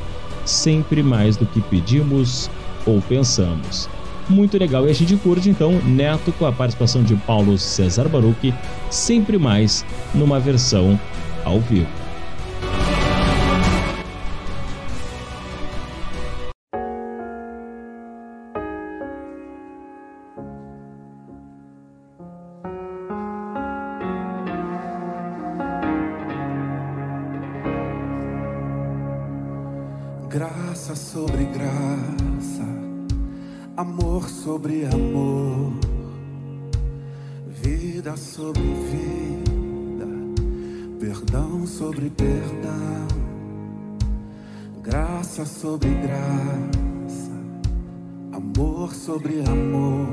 sempre 0.45 1.03
mais 1.03 1.35
do 1.35 1.45
que 1.45 1.59
pedimos 1.59 2.49
ou 2.85 3.01
pensamos. 3.01 3.89
Muito 4.29 4.57
legal, 4.57 4.87
e 4.87 4.91
a 4.91 4.93
gente 4.93 5.17
curte 5.17 5.49
então 5.49 5.73
Neto 5.85 6.31
com 6.39 6.45
a 6.45 6.53
participação 6.53 7.03
de 7.03 7.15
Paulo 7.15 7.57
César 7.57 8.07
Baruch, 8.07 8.53
sempre 8.89 9.37
mais 9.37 9.85
numa 10.15 10.39
versão 10.39 10.97
ao 11.43 11.59
vivo. 11.59 12.10
Sobre 34.61 34.85
amor, 34.85 35.73
vida 37.63 38.15
sobre 38.15 38.61
vida, 38.61 40.07
perdão 40.99 41.65
sobre 41.65 42.11
perdão, 42.11 43.07
graça 44.83 45.45
sobre 45.47 45.89
graça, 45.89 47.31
amor 48.33 48.93
sobre 48.93 49.41
amor, 49.49 50.05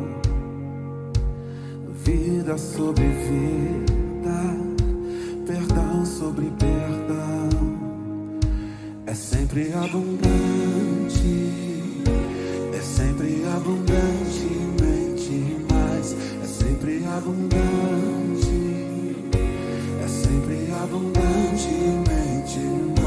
vida 2.02 2.57
sobre 2.57 3.05
vida, 3.05 4.57
perdão 5.47 6.07
sobre 6.07 6.47
perdão. 6.52 7.68
É 9.05 9.12
sempre 9.12 9.75
abundante, 9.75 11.18
é 12.73 12.81
sempre 12.81 13.44
abundantemente 13.55 14.17
abundante, 17.18 18.48
é 20.05 20.08
sempre 20.08 20.72
abundantemente 20.72 22.58
mais. 22.86 22.98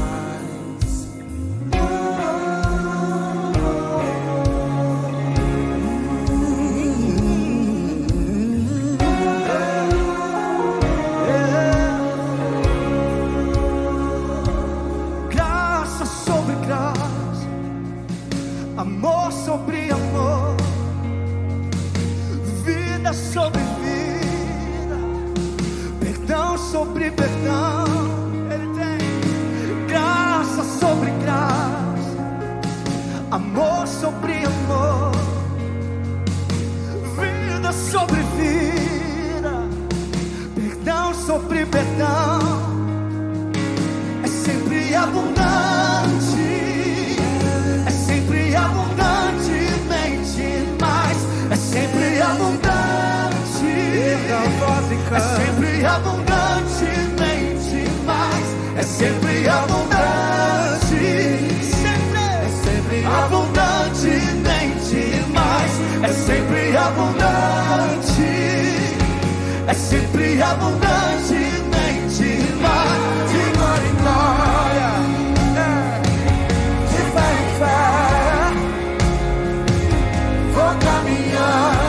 Sobre 26.72 27.10
perdão. 27.10 27.84
Ele 28.50 28.66
tem 28.74 28.98
graça 29.86 30.64
sobre 30.80 31.10
graça, 31.22 32.16
amor 33.30 33.86
sobre 33.86 34.42
amor, 34.46 35.12
vida 37.20 37.70
sobre 37.72 38.22
vida, 38.38 39.68
perdão 40.54 41.12
sobre 41.12 41.66
perdão 41.66 42.72
é 44.24 44.26
sempre 44.26 44.94
abundante, 44.94 45.42
é 47.86 47.90
sempre 47.90 48.56
abundantemente 48.56 50.64
mais, 50.80 51.18
é 51.50 51.56
sempre 51.56 52.22
abundante, 52.22 52.72
é 55.14 55.20
sempre 55.20 55.84
abundantemente 55.84 57.86
mais. 58.06 58.46
É 58.76 58.82
sempre 58.82 59.46
abundante. 59.46 59.90
Sempre. 61.60 62.18
É 62.18 62.48
sempre 62.64 63.04
abundantemente 63.04 65.22
mais. 65.34 65.72
É 66.02 66.08
sempre 66.12 66.74
abundante. 66.76 68.22
É 69.66 69.74
sempre 69.74 70.42
abundantemente 70.42 72.48
mais. 72.62 73.00
De 73.30 73.42
glória 73.56 73.86
em 73.86 73.94
glória. 74.00 74.92
É. 75.58 75.60
De 76.88 77.00
fé 77.12 77.28
em 77.38 77.48
fé. 77.58 77.82
Vou 80.54 80.72
caminhar. 80.80 81.81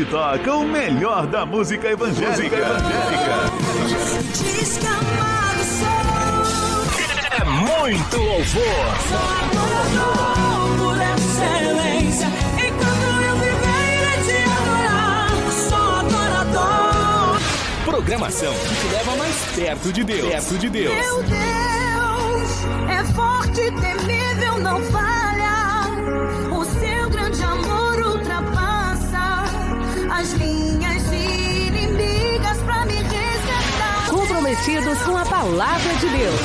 Gente 0.00 0.10
toca 0.10 0.54
o 0.54 0.66
melhor 0.66 1.26
da 1.26 1.44
música 1.44 1.88
evangélica. 1.88 2.56
Que 4.34 4.86
amado 4.86 5.64
sou. 5.78 6.00
É 7.30 7.44
muito 7.44 8.16
louvor. 8.16 8.96
Sou 9.08 9.18
adorador 9.42 10.78
por 10.78 10.96
excelência. 10.96 12.28
Enquanto 12.56 13.04
eu 13.28 13.36
viver, 13.36 14.16
te 14.24 14.38
adorar. 14.58 15.30
Sou 15.68 15.88
adorador. 15.98 17.38
Programação 17.84 18.54
que 18.54 18.74
te 18.74 18.94
leva 18.94 19.16
mais 19.16 19.36
perto 19.54 19.92
de 19.92 20.04
Deus. 20.04 20.28
Perto 20.28 20.58
de 20.58 20.70
Deus. 20.70 20.94
Meu 20.94 21.22
Deus 21.24 21.40
é 22.88 23.04
forte, 23.12 23.70
temível, 23.72 24.58
não 24.60 24.80
falha. 24.84 25.19
As 30.20 30.32
linhas 30.32 31.02
inimigas 31.06 32.58
pra 32.58 32.84
me 32.84 32.92
resgatar. 32.92 34.10
Comprometidos 34.10 35.00
com 35.02 35.16
a 35.16 35.24
palavra 35.24 35.94
de 35.94 36.08
Deus. 36.10 36.40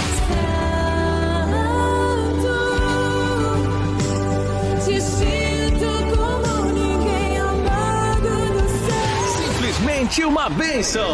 Te 4.86 5.02
sinto 5.02 6.16
como 6.16 6.72
ninguém 6.72 7.38
amado 7.38 8.54
do 8.54 8.70
céu. 8.88 9.52
Simplesmente 9.52 10.24
uma 10.24 10.50
bênção. 10.50 11.14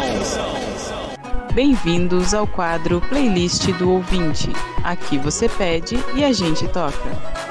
Bem-vindos 1.52 2.32
ao 2.32 2.46
quadro 2.46 3.00
Playlist 3.08 3.66
do 3.72 3.90
Ouvinte. 3.90 4.52
Aqui 4.84 5.18
você 5.18 5.48
pede 5.48 5.98
e 6.14 6.24
a 6.24 6.32
gente 6.32 6.68
toca. 6.68 7.41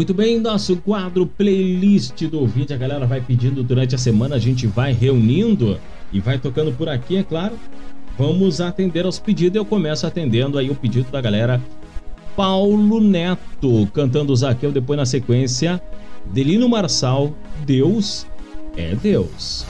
Muito 0.00 0.14
bem, 0.14 0.40
nosso 0.40 0.76
quadro 0.78 1.26
playlist 1.26 2.24
do 2.24 2.40
ouvinte, 2.40 2.72
a 2.72 2.76
galera 2.78 3.06
vai 3.06 3.20
pedindo 3.20 3.62
durante 3.62 3.94
a 3.94 3.98
semana, 3.98 4.36
a 4.36 4.38
gente 4.38 4.66
vai 4.66 4.94
reunindo 4.94 5.78
e 6.10 6.18
vai 6.18 6.38
tocando 6.38 6.72
por 6.72 6.88
aqui, 6.88 7.18
é 7.18 7.22
claro. 7.22 7.52
Vamos 8.16 8.62
atender 8.62 9.04
aos 9.04 9.18
pedidos. 9.18 9.56
Eu 9.56 9.64
começo 9.66 10.06
atendendo 10.06 10.56
aí 10.56 10.70
o 10.70 10.74
pedido 10.74 11.12
da 11.12 11.20
galera. 11.20 11.60
Paulo 12.34 12.98
Neto 12.98 13.86
cantando 13.92 14.34
Zaqueu, 14.34 14.72
depois 14.72 14.96
na 14.96 15.04
sequência, 15.04 15.78
Delino 16.32 16.66
Marçal, 16.66 17.34
Deus 17.66 18.26
é 18.78 18.94
Deus. 18.94 19.66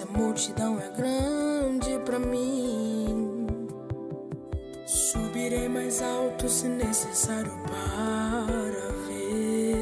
Mas 0.00 0.02
a 0.02 0.06
multidão 0.18 0.78
é 0.80 0.88
grande 0.96 1.98
pra 2.04 2.18
mim. 2.18 3.46
Subirei 4.86 5.68
mais 5.68 6.00
alto 6.02 6.48
se 6.48 6.66
necessário 6.68 7.52
para 7.66 8.92
ver. 9.06 9.78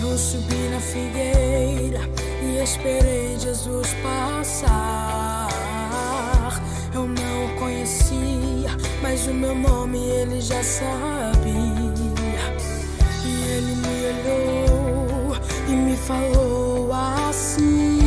Eu 0.00 0.18
subi 0.18 0.68
na 0.70 0.80
figueira 0.80 2.00
e 2.42 2.58
esperei 2.62 3.38
Jesus 3.38 3.88
passar. 4.02 5.48
Eu 6.94 7.06
não 7.06 7.46
o 7.46 7.58
conhecia, 7.58 8.76
mas 9.00 9.26
o 9.26 9.34
meu 9.34 9.54
nome 9.54 9.98
ele 9.98 10.40
já 10.40 10.62
sabia. 10.62 11.11
Falou 16.06 16.90
assim: 16.92 18.00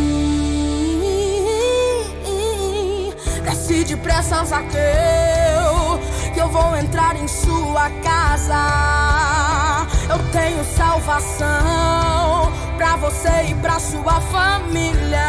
Desce 3.43 3.83
depressa, 3.85 4.43
Zaqueu, 4.43 5.99
que 6.33 6.39
eu 6.39 6.49
vou 6.49 6.75
entrar 6.75 7.15
em 7.15 7.27
sua 7.27 7.89
casa. 8.03 9.87
Eu 10.09 10.19
tenho 10.31 10.63
salvação 10.63 12.51
pra 12.77 12.95
você 12.97 13.45
e 13.49 13.55
pra 13.55 13.79
sua 13.79 14.19
família. 14.21 15.19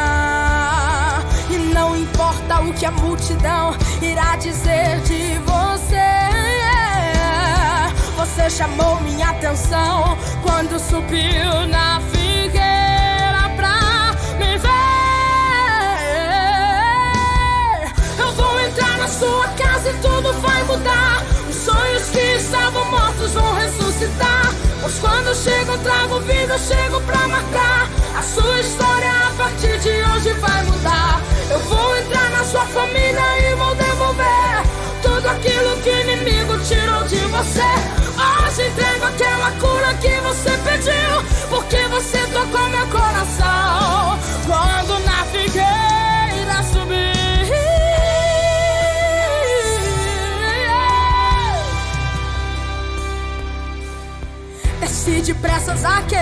E 1.48 1.58
não 1.72 1.96
importa 1.96 2.60
o 2.60 2.72
que 2.74 2.84
a 2.84 2.90
multidão 2.90 3.74
irá 4.02 4.36
dizer 4.36 5.00
de 5.02 5.38
você. 5.38 5.86
Você 8.16 8.50
chamou 8.50 9.00
minha 9.02 9.30
atenção 9.30 10.16
quando 10.42 10.78
subiu 10.78 11.66
na 11.68 12.00
sua 19.08 19.48
casa 19.48 19.90
e 19.90 19.94
tudo 19.94 20.32
vai 20.40 20.62
mudar. 20.64 21.24
Os 21.48 21.56
sonhos 21.56 22.08
que 22.10 22.18
estavam 22.18 22.84
mortos 22.90 23.32
vão 23.32 23.54
ressuscitar. 23.54 24.52
Pois 24.80 24.98
quando 24.98 25.34
chego, 25.34 25.78
trago 25.78 26.20
vida, 26.20 26.58
chego 26.58 27.00
pra 27.02 27.28
marcar. 27.28 27.88
A 28.16 28.22
sua 28.22 28.60
história 28.60 29.10
a 29.10 29.30
partir 29.36 29.78
de 29.78 29.90
hoje 29.90 30.32
vai 30.40 30.62
mudar. 30.64 31.20
Eu 31.50 31.58
vou 31.60 31.96
entrar 31.98 32.30
na 32.30 32.44
sua 32.44 32.64
família 32.66 33.50
e 33.50 33.54
vou 33.54 33.74
devolver 33.74 34.86
tudo 35.02 35.28
aquilo 35.28 35.76
que 35.82 35.90
o 35.90 36.00
inimigo 36.00 36.58
tirou 36.60 37.04
de 37.04 37.16
você. 37.16 38.06
Hoje 38.16 38.68
entrego 38.68 39.04
aquela 39.04 39.50
cura 39.52 39.94
que 40.00 40.20
você 40.20 40.50
pediu, 40.64 41.48
porque 41.50 41.76
você 41.88 42.18
tocou 42.32 42.68
meu 42.70 42.86
coração. 42.88 44.18
Quando 44.46 45.04
na 45.04 45.24
Desce 55.06 55.22
depressa, 55.22 55.76
Zaqueu, 55.76 56.18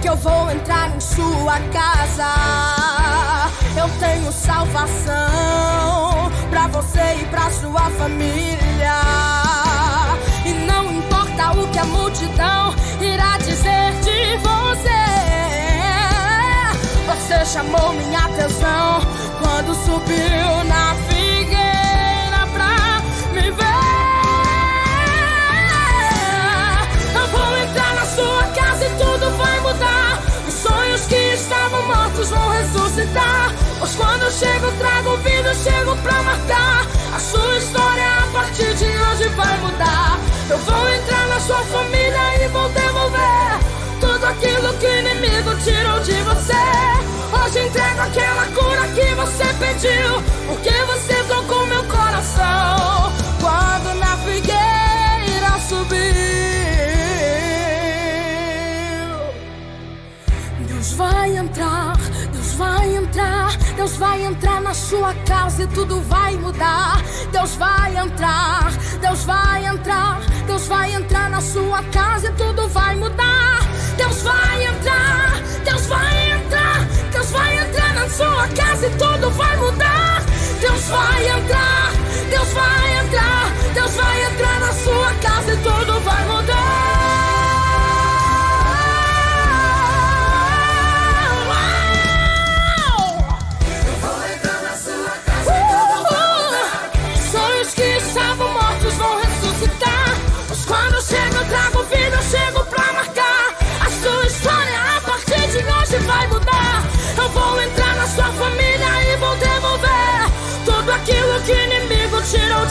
que 0.00 0.08
eu 0.08 0.16
vou 0.16 0.50
entrar 0.50 0.88
em 0.96 1.00
sua 1.00 1.60
casa. 1.70 2.32
Eu 3.76 3.90
tenho 4.00 4.32
salvação 4.32 5.12
pra 6.48 6.66
você 6.68 7.18
e 7.20 7.26
pra 7.26 7.50
sua 7.50 7.90
família. 7.90 9.02
E 10.46 10.52
não 10.66 10.90
importa 10.90 11.60
o 11.60 11.68
que 11.68 11.78
a 11.78 11.84
multidão 11.84 12.74
irá 13.02 13.36
dizer 13.36 13.92
de 14.00 14.38
você. 14.38 15.04
Você 17.06 17.44
chamou 17.44 17.92
minha 17.92 18.20
atenção 18.20 19.02
quando 19.42 19.74
subiu 19.84 20.64
na 20.64 20.94
figueira 21.06 21.65
mortos 32.16 32.30
vão 32.30 32.48
ressuscitar. 32.48 33.54
Pois 33.78 33.94
quando 33.94 34.22
eu 34.22 34.30
chego, 34.30 34.72
trago 34.78 35.16
vida, 35.18 35.48
eu 35.48 35.54
chego 35.54 35.96
pra 35.96 36.22
marcar. 36.22 36.86
A 37.14 37.18
sua 37.18 37.58
história 37.58 38.04
a 38.04 38.26
partir 38.32 38.74
de 38.74 38.84
hoje 38.84 39.28
vai 39.36 39.58
mudar. 39.58 40.18
Eu 40.48 40.58
vou 40.58 40.88
entrar 40.88 41.28
na 41.28 41.40
sua 41.40 41.62
família 41.64 42.44
e 42.44 42.48
vou 42.48 42.68
devolver 42.70 43.60
tudo 44.00 44.24
aquilo 44.24 44.72
que 44.78 44.86
o 44.86 44.98
inimigo 44.98 45.54
tirou 45.62 46.00
de 46.00 46.22
você. 46.22 46.52
Hoje 47.32 47.66
entrego 47.66 48.00
aquela 48.00 48.46
cura 48.46 48.88
que 48.94 49.14
você 49.14 49.44
pediu, 49.58 50.22
porque 50.46 50.70
você 50.70 51.14
tocou 51.24 51.66
meu 51.66 51.84
coração. 51.84 53.12
Quando 53.40 53.94
na 53.98 54.16
figueira 54.18 55.60
subiu. 55.68 56.16
Deus 60.86 60.92
vai 60.92 61.36
entrar, 61.36 61.96
vai 62.56 62.96
entrar, 62.96 63.56
Deus 63.76 63.96
vai 63.96 64.24
entrar 64.24 64.60
na 64.62 64.72
sua 64.74 65.14
casa 65.26 65.64
e 65.64 65.66
tudo 65.66 66.00
vai 66.02 66.36
mudar. 66.36 67.02
Deus 67.30 67.54
vai 67.56 67.96
entrar, 67.96 68.72
Deus 69.00 69.24
vai 69.24 69.66
entrar, 69.66 70.20
Deus 70.46 70.66
vai 70.66 70.94
entrar 70.94 71.30
na 71.30 71.40
sua 71.40 71.82
casa 71.84 72.28
e 72.28 72.32
tudo 72.32 72.66
vai 72.68 72.96
mudar. 72.96 73.60
Deus 73.96 74.22
vai 74.22 74.45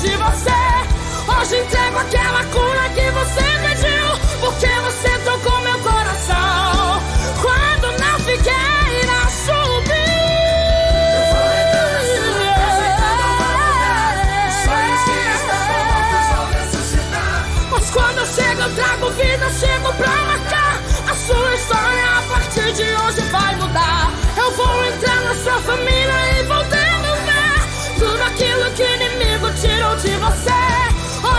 de 0.06 0.16
você. 0.18 0.52
Hoje 1.28 1.62
entrego 1.62 1.98
aquela 1.98 2.44
cura 2.46 2.90
que 2.90 3.10
você 3.12 3.55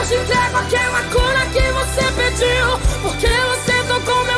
hoje 0.07 0.15
entrego 0.15 0.57
aquela 0.57 1.02
cura 1.10 1.47
que 1.47 1.73
você 1.73 2.02
pediu, 2.12 2.78
porque 3.02 3.26
você 3.26 3.83
tocou 3.89 4.25
meu 4.25 4.35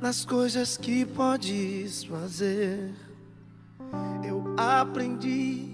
nas 0.00 0.24
coisas 0.24 0.76
que 0.76 1.04
podes 1.04 2.04
fazer. 2.04 2.94
Eu 4.26 4.54
aprendi 4.56 5.68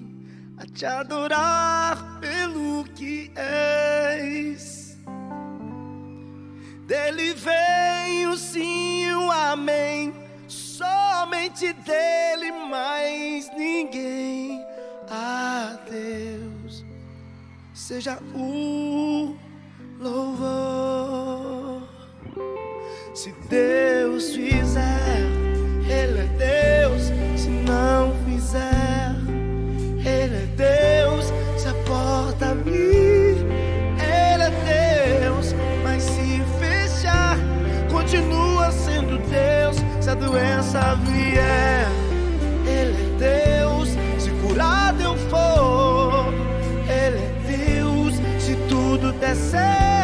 a 0.58 0.66
te 0.66 0.84
adorar 0.86 2.20
pelo 2.20 2.84
que 2.94 3.32
és. 3.34 4.96
Dele 6.86 7.34
vem 7.34 8.26
o 8.28 8.36
sim 8.36 9.12
o 9.14 9.30
amém. 9.30 10.12
Somente 10.46 11.72
dele, 11.72 12.52
mais 12.68 13.50
ninguém. 13.56 14.64
A 15.08 15.78
Deus 15.90 16.84
seja 17.72 18.18
o 18.34 19.36
louvor. 19.98 21.61
Se 23.14 23.30
Deus 23.46 24.34
fizer, 24.34 25.20
Ele 25.86 26.20
é 26.20 26.28
Deus. 26.38 27.12
Se 27.36 27.50
não 27.50 28.14
fizer, 28.24 29.14
Ele 29.98 30.34
é 30.34 30.48
Deus. 30.56 31.30
Se 31.58 31.68
a 31.68 31.74
porta 31.84 32.52
abrir, 32.52 33.36
Ele 34.00 34.42
é 34.42 35.20
Deus. 35.20 35.54
Mas 35.84 36.04
se 36.04 36.42
fechar, 36.58 37.36
continua 37.90 38.70
sendo 38.70 39.18
Deus. 39.28 39.76
Se 40.00 40.08
a 40.08 40.14
doença 40.14 40.94
vier, 41.04 41.86
Ele 42.66 42.96
é 42.96 43.58
Deus. 43.60 43.90
Se 44.18 44.30
curado 44.40 45.02
eu 45.02 45.16
for, 45.28 46.32
Ele 46.88 47.18
é 47.18 47.76
Deus. 47.76 48.14
Se 48.42 48.56
tudo 48.70 49.12
der 49.12 49.36
certo, 49.36 50.01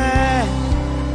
fé 0.00 0.44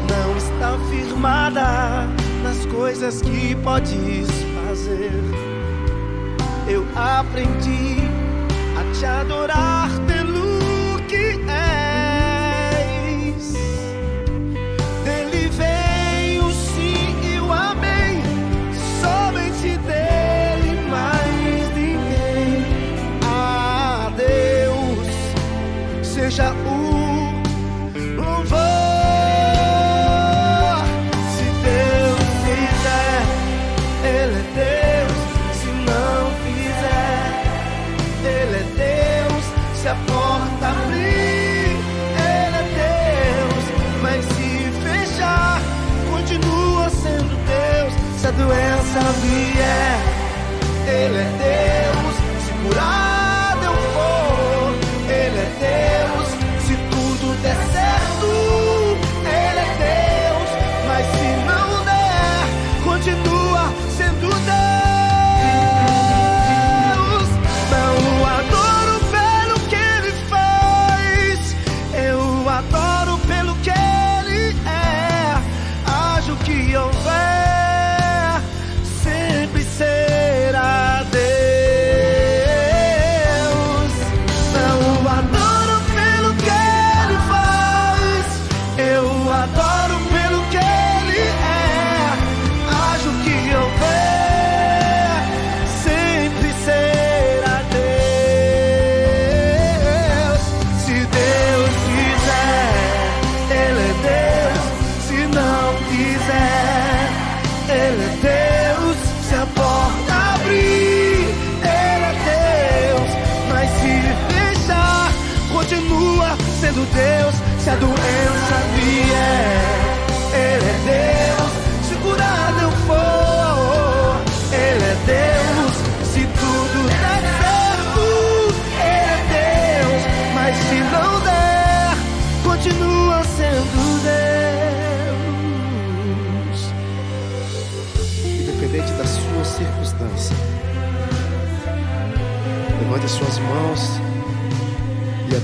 não 0.10 0.38
está 0.38 0.78
firmada 0.90 2.08
nas 2.44 2.66
coisas 2.68 3.22
que 3.22 3.56
podes 3.56 4.28
fazer. 4.68 5.12
Eu 6.68 6.86
aprendi 6.96 7.98
a 8.80 8.84
te 8.94 9.06
adorar 9.06 9.90
pelo 10.08 11.00
que 11.08 11.40
és. 11.48 13.54
Dele 15.04 15.50
vem 15.50 16.40
o 16.40 16.52
sim 16.52 17.16
e 17.34 17.40
o 17.40 17.52
amém. 17.52 18.22
Somente 19.02 19.78
dele, 19.88 20.82
mais 20.90 21.70
ninguém. 21.76 22.66
A 23.24 24.12
Deus 24.18 25.08
seja 26.04 26.52
o 26.52 26.85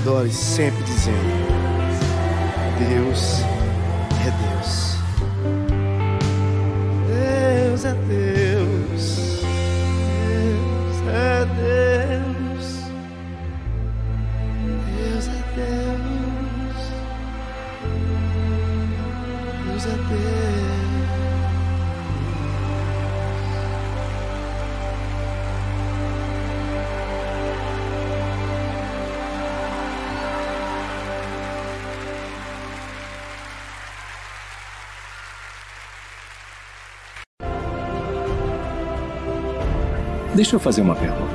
e 0.02 0.08
adore 0.08 0.32
sempre 0.32 0.82
dizendo: 0.84 1.16
Deus 2.78 3.40
é 4.20 4.30
Deus. 4.42 4.96
Deus 7.08 7.84
é 7.84 7.94
Deus. 7.94 9.42
Deus 10.34 10.98
é 11.08 11.44
Deus. 11.56 12.66
Deus 14.96 15.28
é 15.28 15.30
Deus. 15.54 16.78
Deus 19.66 19.86
é 19.86 19.88
Deus. 19.88 20.91
Deixa 40.34 40.56
eu 40.56 40.60
fazer 40.60 40.80
uma 40.80 40.94
pergunta. 40.94 41.34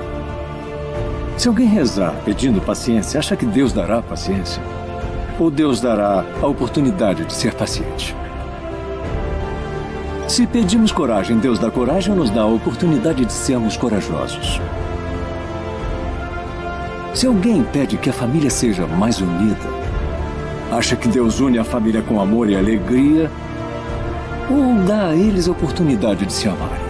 Se 1.37 1.47
alguém 1.47 1.67
rezar 1.67 2.15
pedindo 2.25 2.59
paciência, 2.59 3.19
acha 3.19 3.35
que 3.35 3.45
Deus 3.45 3.71
dará 3.71 4.01
paciência? 4.01 4.61
Ou 5.39 5.51
Deus 5.51 5.79
dará 5.79 6.25
a 6.41 6.47
oportunidade 6.47 7.23
de 7.25 7.33
ser 7.33 7.53
paciente? 7.53 8.15
Se 10.27 10.47
pedimos 10.47 10.91
coragem, 10.91 11.37
Deus 11.37 11.59
dá 11.59 11.69
coragem 11.69 12.11
ou 12.11 12.17
nos 12.17 12.31
dá 12.31 12.41
a 12.41 12.47
oportunidade 12.47 13.23
de 13.23 13.31
sermos 13.31 13.77
corajosos? 13.77 14.59
Se 17.13 17.27
alguém 17.27 17.63
pede 17.63 17.97
que 17.97 18.09
a 18.09 18.13
família 18.13 18.49
seja 18.49 18.87
mais 18.87 19.21
unida, 19.21 19.69
acha 20.71 20.95
que 20.95 21.07
Deus 21.07 21.39
une 21.39 21.59
a 21.59 21.63
família 21.63 22.01
com 22.01 22.19
amor 22.19 22.49
e 22.49 22.55
alegria? 22.55 23.29
Ou 24.49 24.83
dá 24.85 25.09
a 25.09 25.15
eles 25.15 25.47
a 25.47 25.51
oportunidade 25.51 26.25
de 26.25 26.33
se 26.33 26.47
amarem? 26.47 26.86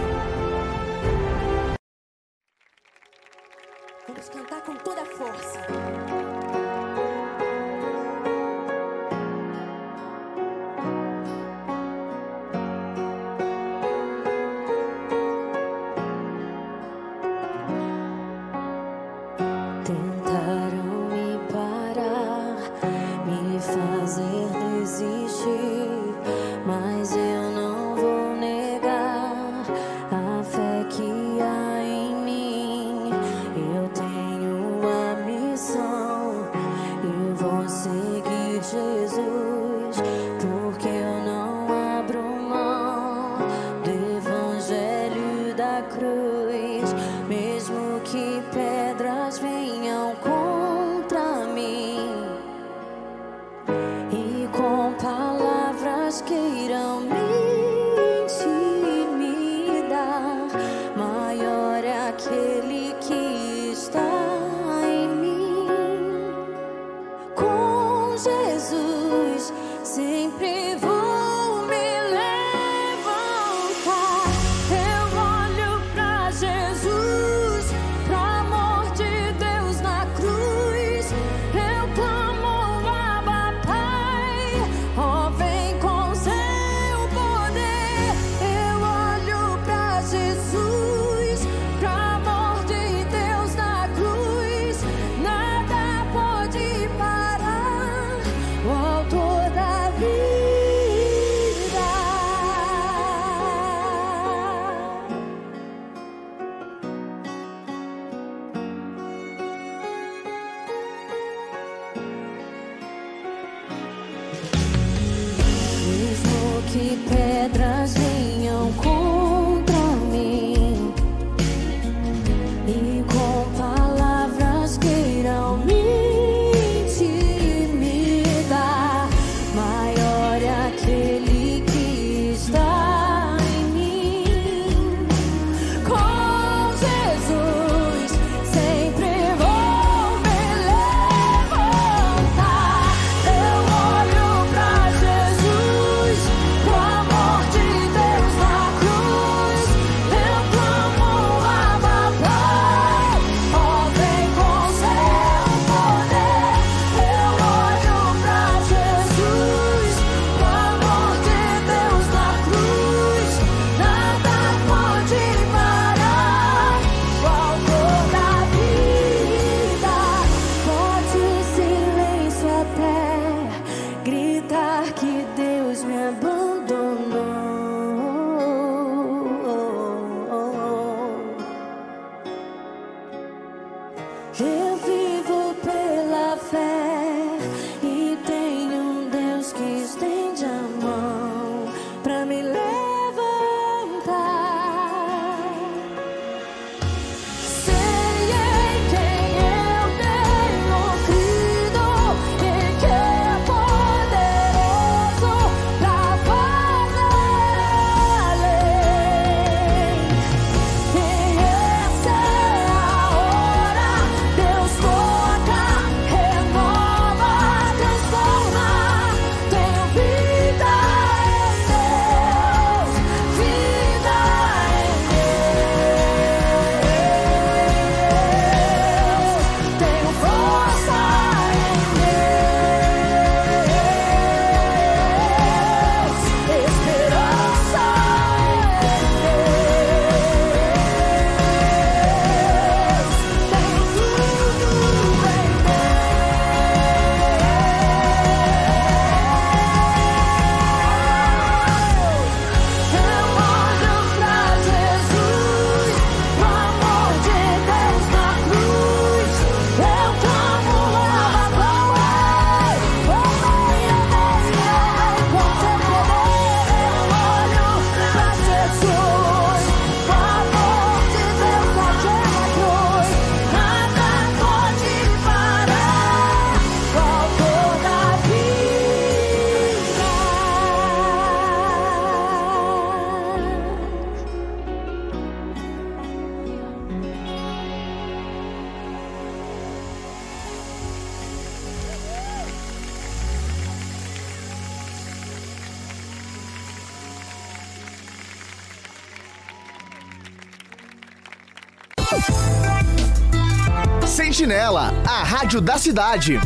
Sentinela, 304.18 304.92
a 305.06 305.22
rádio 305.22 305.60
da 305.60 305.78
cidade. 305.78 306.40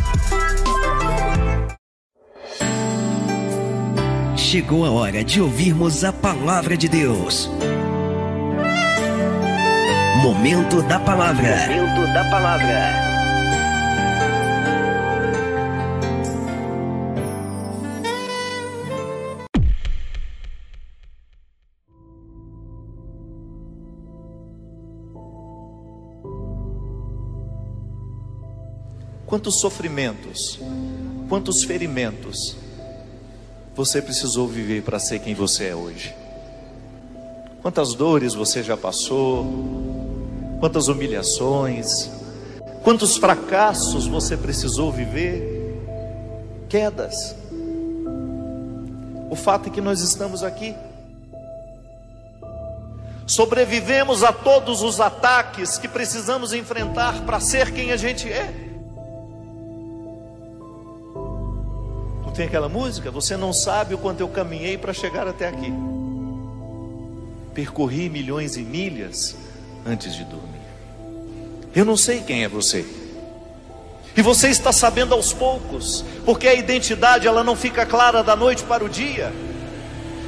Chegou 4.36 4.84
a 4.84 4.90
hora 4.90 5.24
de 5.24 5.40
ouvirmos 5.40 6.04
a 6.04 6.12
palavra 6.12 6.76
de 6.76 6.86
Deus. 6.86 7.50
Momento 10.20 10.82
da 10.82 11.00
palavra. 11.00 11.66
Momento 11.66 12.12
da 12.12 12.24
palavra. 12.30 13.11
Quantos 29.32 29.60
sofrimentos, 29.60 30.60
quantos 31.26 31.64
ferimentos 31.64 32.54
você 33.74 34.02
precisou 34.02 34.46
viver 34.46 34.82
para 34.82 34.98
ser 34.98 35.20
quem 35.20 35.34
você 35.34 35.68
é 35.68 35.74
hoje? 35.74 36.14
Quantas 37.62 37.94
dores 37.94 38.34
você 38.34 38.62
já 38.62 38.76
passou? 38.76 39.46
Quantas 40.60 40.88
humilhações? 40.88 42.10
Quantos 42.84 43.16
fracassos 43.16 44.06
você 44.06 44.36
precisou 44.36 44.92
viver? 44.92 45.80
Quedas. 46.68 47.34
O 49.30 49.34
fato 49.34 49.70
é 49.70 49.72
que 49.72 49.80
nós 49.80 50.02
estamos 50.02 50.42
aqui. 50.42 50.74
Sobrevivemos 53.26 54.22
a 54.22 54.30
todos 54.30 54.82
os 54.82 55.00
ataques 55.00 55.78
que 55.78 55.88
precisamos 55.88 56.52
enfrentar 56.52 57.22
para 57.24 57.40
ser 57.40 57.72
quem 57.72 57.92
a 57.92 57.96
gente 57.96 58.30
é. 58.30 58.71
Não 62.32 62.36
tem 62.36 62.46
aquela 62.46 62.68
música? 62.70 63.10
Você 63.10 63.36
não 63.36 63.52
sabe 63.52 63.94
o 63.94 63.98
quanto 63.98 64.20
eu 64.20 64.28
caminhei 64.28 64.78
para 64.78 64.94
chegar 64.94 65.28
até 65.28 65.48
aqui. 65.48 65.70
Percorri 67.52 68.08
milhões 68.08 68.56
e 68.56 68.62
milhas 68.62 69.36
antes 69.84 70.14
de 70.14 70.24
dormir. 70.24 70.62
Eu 71.74 71.84
não 71.84 71.94
sei 71.94 72.22
quem 72.22 72.42
é 72.42 72.48
você. 72.48 72.86
E 74.16 74.22
você 74.22 74.48
está 74.48 74.72
sabendo 74.72 75.12
aos 75.12 75.34
poucos, 75.34 76.02
porque 76.24 76.48
a 76.48 76.54
identidade 76.54 77.28
ela 77.28 77.44
não 77.44 77.54
fica 77.54 77.84
clara 77.84 78.22
da 78.22 78.34
noite 78.34 78.62
para 78.62 78.82
o 78.82 78.88
dia. 78.88 79.30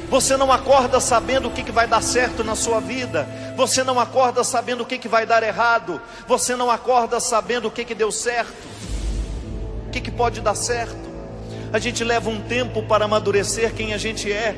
Você 0.07 0.37
não 0.37 0.51
acorda 0.51 0.99
sabendo 0.99 1.47
o 1.47 1.51
que, 1.51 1.63
que 1.63 1.71
vai 1.71 1.87
dar 1.87 2.03
certo 2.03 2.43
na 2.43 2.55
sua 2.55 2.79
vida. 2.79 3.27
Você 3.57 3.83
não 3.83 3.99
acorda 3.99 4.43
sabendo 4.43 4.83
o 4.83 4.85
que, 4.85 4.99
que 4.99 5.07
vai 5.07 5.25
dar 5.25 5.41
errado. 5.41 5.99
Você 6.27 6.55
não 6.55 6.69
acorda 6.69 7.19
sabendo 7.19 7.67
o 7.67 7.71
que, 7.71 7.83
que 7.83 7.95
deu 7.95 8.11
certo. 8.11 8.67
O 9.87 9.89
que, 9.89 9.99
que 9.99 10.11
pode 10.11 10.39
dar 10.39 10.53
certo. 10.53 11.04
A 11.75 11.77
gente 11.77 12.05
leva 12.05 12.29
um 12.29 12.39
tempo 12.39 12.81
para 12.83 13.03
amadurecer 13.03 13.73
quem 13.73 13.93
a 13.93 13.97
gente 13.97 14.31
é. 14.31 14.55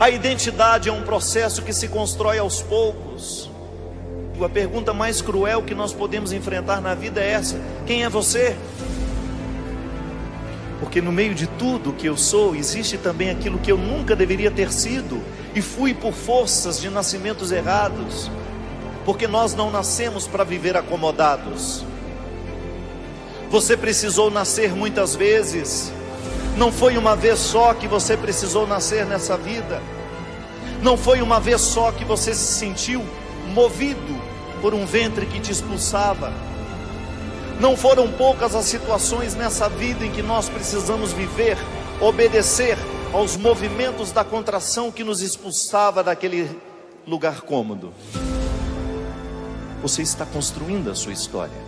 A 0.00 0.10
identidade 0.10 0.88
é 0.88 0.92
um 0.92 1.02
processo 1.02 1.62
que 1.62 1.72
se 1.72 1.86
constrói 1.86 2.40
aos 2.40 2.60
poucos. 2.60 3.48
A 4.44 4.48
pergunta 4.48 4.92
mais 4.92 5.22
cruel 5.22 5.62
que 5.62 5.76
nós 5.76 5.92
podemos 5.92 6.32
enfrentar 6.32 6.80
na 6.80 6.92
vida 6.92 7.20
é 7.20 7.30
essa: 7.34 7.56
quem 7.86 8.02
é 8.02 8.08
você? 8.08 8.56
Porque 10.80 11.00
no 11.00 11.12
meio 11.12 11.32
de 11.32 11.46
tudo 11.46 11.92
que 11.92 12.08
eu 12.08 12.16
sou, 12.16 12.56
existe 12.56 12.98
também 12.98 13.30
aquilo 13.30 13.60
que 13.60 13.70
eu 13.70 13.78
nunca 13.78 14.16
deveria 14.16 14.50
ter 14.50 14.72
sido 14.72 15.22
e 15.54 15.62
fui 15.62 15.94
por 15.94 16.12
forças 16.12 16.80
de 16.80 16.90
nascimentos 16.90 17.52
errados. 17.52 18.28
Porque 19.04 19.28
nós 19.28 19.54
não 19.54 19.70
nascemos 19.70 20.26
para 20.26 20.42
viver 20.42 20.76
acomodados. 20.76 21.84
Você 23.50 23.76
precisou 23.76 24.30
nascer 24.30 24.74
muitas 24.74 25.14
vezes. 25.14 25.92
Não 26.56 26.72
foi 26.72 26.96
uma 26.96 27.14
vez 27.14 27.38
só 27.38 27.74
que 27.74 27.86
você 27.86 28.16
precisou 28.16 28.66
nascer 28.66 29.06
nessa 29.06 29.36
vida. 29.36 29.80
Não 30.82 30.96
foi 30.96 31.22
uma 31.22 31.38
vez 31.38 31.60
só 31.60 31.92
que 31.92 32.04
você 32.04 32.34
se 32.34 32.58
sentiu 32.58 33.04
movido 33.54 34.20
por 34.60 34.74
um 34.74 34.84
ventre 34.84 35.26
que 35.26 35.40
te 35.40 35.52
expulsava. 35.52 36.32
Não 37.60 37.76
foram 37.76 38.10
poucas 38.12 38.54
as 38.54 38.66
situações 38.66 39.34
nessa 39.34 39.68
vida 39.68 40.04
em 40.04 40.10
que 40.10 40.22
nós 40.22 40.48
precisamos 40.48 41.12
viver, 41.12 41.56
obedecer 42.00 42.76
aos 43.12 43.36
movimentos 43.36 44.12
da 44.12 44.24
contração 44.24 44.92
que 44.92 45.04
nos 45.04 45.22
expulsava 45.22 46.02
daquele 46.02 46.50
lugar 47.06 47.42
cômodo. 47.42 47.94
Você 49.80 50.02
está 50.02 50.26
construindo 50.26 50.90
a 50.90 50.94
sua 50.94 51.12
história. 51.12 51.65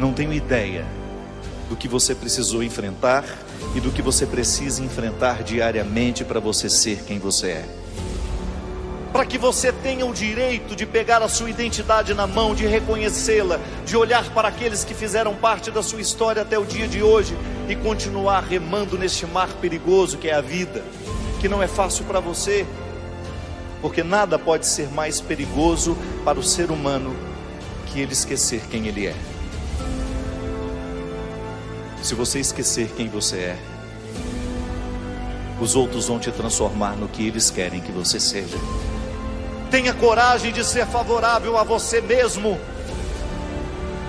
Não 0.00 0.14
tenho 0.14 0.32
ideia 0.32 0.86
do 1.68 1.76
que 1.76 1.86
você 1.86 2.14
precisou 2.14 2.62
enfrentar 2.62 3.22
e 3.74 3.80
do 3.80 3.90
que 3.90 4.00
você 4.00 4.24
precisa 4.24 4.82
enfrentar 4.82 5.42
diariamente 5.42 6.24
para 6.24 6.40
você 6.40 6.70
ser 6.70 7.02
quem 7.04 7.18
você 7.18 7.48
é. 7.48 7.64
Para 9.12 9.26
que 9.26 9.36
você 9.36 9.70
tenha 9.70 10.06
o 10.06 10.14
direito 10.14 10.74
de 10.74 10.86
pegar 10.86 11.20
a 11.20 11.28
sua 11.28 11.50
identidade 11.50 12.14
na 12.14 12.26
mão, 12.26 12.54
de 12.54 12.66
reconhecê-la, 12.66 13.60
de 13.84 13.94
olhar 13.94 14.24
para 14.30 14.48
aqueles 14.48 14.84
que 14.84 14.94
fizeram 14.94 15.34
parte 15.34 15.70
da 15.70 15.82
sua 15.82 16.00
história 16.00 16.40
até 16.40 16.58
o 16.58 16.64
dia 16.64 16.88
de 16.88 17.02
hoje 17.02 17.36
e 17.68 17.76
continuar 17.76 18.40
remando 18.40 18.96
neste 18.96 19.26
mar 19.26 19.48
perigoso 19.60 20.16
que 20.16 20.30
é 20.30 20.34
a 20.34 20.40
vida, 20.40 20.82
que 21.42 21.48
não 21.48 21.62
é 21.62 21.68
fácil 21.68 22.06
para 22.06 22.20
você, 22.20 22.64
porque 23.82 24.02
nada 24.02 24.38
pode 24.38 24.66
ser 24.66 24.90
mais 24.92 25.20
perigoso 25.20 25.94
para 26.24 26.38
o 26.38 26.42
ser 26.42 26.70
humano 26.70 27.14
que 27.88 28.00
ele 28.00 28.14
esquecer 28.14 28.62
quem 28.70 28.86
ele 28.86 29.06
é. 29.06 29.29
Se 32.02 32.14
você 32.14 32.40
esquecer 32.40 32.88
quem 32.96 33.08
você 33.08 33.36
é, 33.36 33.58
os 35.60 35.76
outros 35.76 36.08
vão 36.08 36.18
te 36.18 36.32
transformar 36.32 36.96
no 36.96 37.08
que 37.08 37.26
eles 37.26 37.50
querem 37.50 37.80
que 37.80 37.92
você 37.92 38.18
seja. 38.18 38.56
Tenha 39.70 39.92
coragem 39.92 40.52
de 40.52 40.64
ser 40.64 40.86
favorável 40.86 41.56
a 41.58 41.62
você 41.62 42.00
mesmo. 42.00 42.58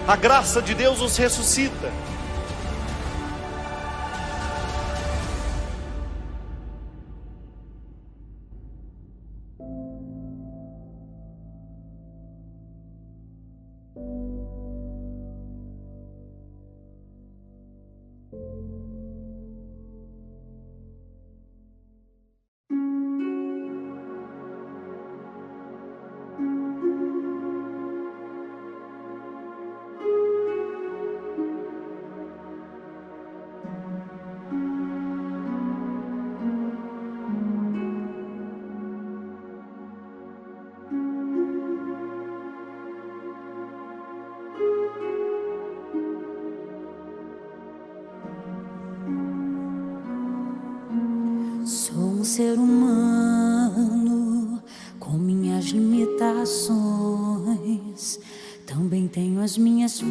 A 0.08 0.16
graça 0.16 0.62
de 0.62 0.74
Deus 0.74 1.02
os 1.02 1.18
ressuscita. 1.18 1.92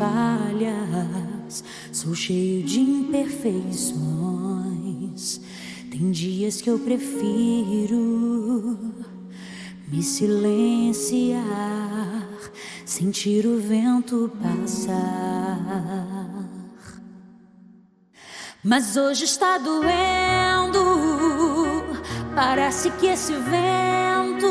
Falhas. 0.01 1.62
Sou 1.93 2.15
cheio 2.15 2.62
de 2.62 2.81
imperfeições. 2.81 5.43
Tem 5.91 6.11
dias 6.11 6.62
que 6.62 6.70
eu 6.70 6.79
prefiro 6.79 8.79
me 9.89 10.03
silenciar, 10.03 11.43
sentir 12.87 13.45
o 13.45 13.61
vento 13.61 14.33
passar. 14.43 14.89
Mas 18.65 18.97
hoje 18.97 19.25
está 19.25 19.59
doendo. 19.59 20.81
Parece 22.35 22.91
que 22.93 23.07
esse 23.07 23.35
vento 23.35 24.49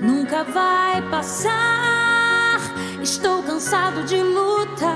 nunca 0.00 0.42
vai 0.44 1.02
passar. 1.10 1.93
Estou 3.04 3.42
cansado 3.42 4.02
de 4.04 4.16
lutar, 4.16 4.88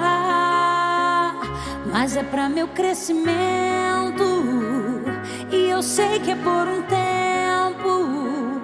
mas 1.93 2.17
é 2.17 2.23
para 2.23 2.49
meu 2.49 2.67
crescimento. 2.69 3.29
E 5.53 5.69
eu 5.69 5.83
sei 5.83 6.19
que 6.19 6.31
é 6.31 6.37
por 6.37 6.67
um 6.67 6.81
tempo. 6.85 8.63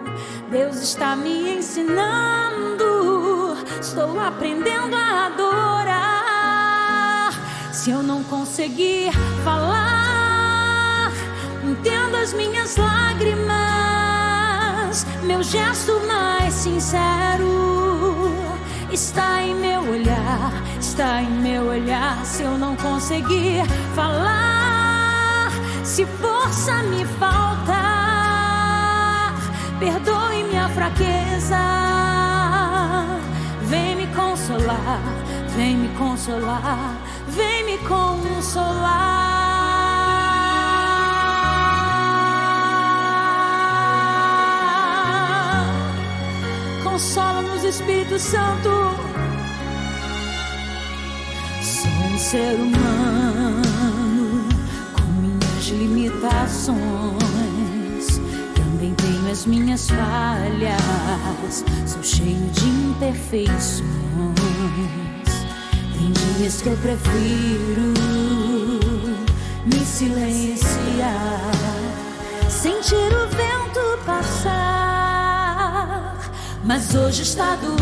Deus 0.51 0.77
está 0.77 1.15
me 1.15 1.59
ensinando. 1.59 3.55
Estou 3.79 4.19
aprendendo 4.19 4.97
a 4.97 5.27
adorar. 5.27 6.15
Se 7.71 7.91
eu 7.91 8.03
não 8.03 8.25
conseguir 8.25 9.13
falar, 9.45 11.13
entenda 11.63 12.23
as 12.23 12.33
minhas 12.33 12.79
lágrimas. 12.79 13.45
Meu 15.23 15.43
gesto 15.43 16.01
mais 16.07 16.55
sincero 16.55 18.14
está 18.95 19.43
em 19.43 19.55
meu 19.57 19.81
olhar, 19.91 20.53
está 20.79 21.21
em 21.21 21.29
meu 21.29 21.67
olhar. 21.67 22.25
Se 22.25 22.45
eu 22.45 22.57
não 22.57 22.77
conseguir 22.77 23.67
falar, 23.95 25.51
se 25.83 26.07
força 26.07 26.81
me 26.85 27.05
faltar, 27.19 27.75
perdoe 29.81 30.45
minha 30.45 30.69
fraqueza. 30.69 31.59
Vem 33.63 33.97
me 33.97 34.07
consolar, 34.15 35.01
vem 35.57 35.77
me 35.77 35.89
consolar, 35.97 36.95
vem 37.27 37.65
me 37.65 37.79
consolar. 37.79 39.44
Consola-nos, 46.95 47.65
Espírito 47.65 48.17
Santo. 48.21 48.71
Sou 51.61 51.91
um 51.91 52.17
ser 52.17 52.55
humano 52.55 54.49
com 54.93 55.03
minhas 55.21 55.67
limitações. 55.71 56.79
Também 58.55 58.95
tenho 58.95 59.29
as 59.29 59.45
minhas 59.45 59.91
falhas. 59.91 61.65
Sou 61.85 62.01
cheio 62.01 62.49
de 62.53 62.69
imperfeições. 62.69 63.83
Tem 65.99 66.13
dias 66.37 66.63
que 66.63 66.69
eu 66.69 66.77
prefiro 66.77 67.93
me 69.67 69.85
silenciar, 69.85 71.51
sentir 72.49 72.95
o 72.95 73.29
vento 73.31 73.64
Mas 76.67 76.94
hoje 76.94 77.23
está 77.23 77.57
doendo. 77.57 77.75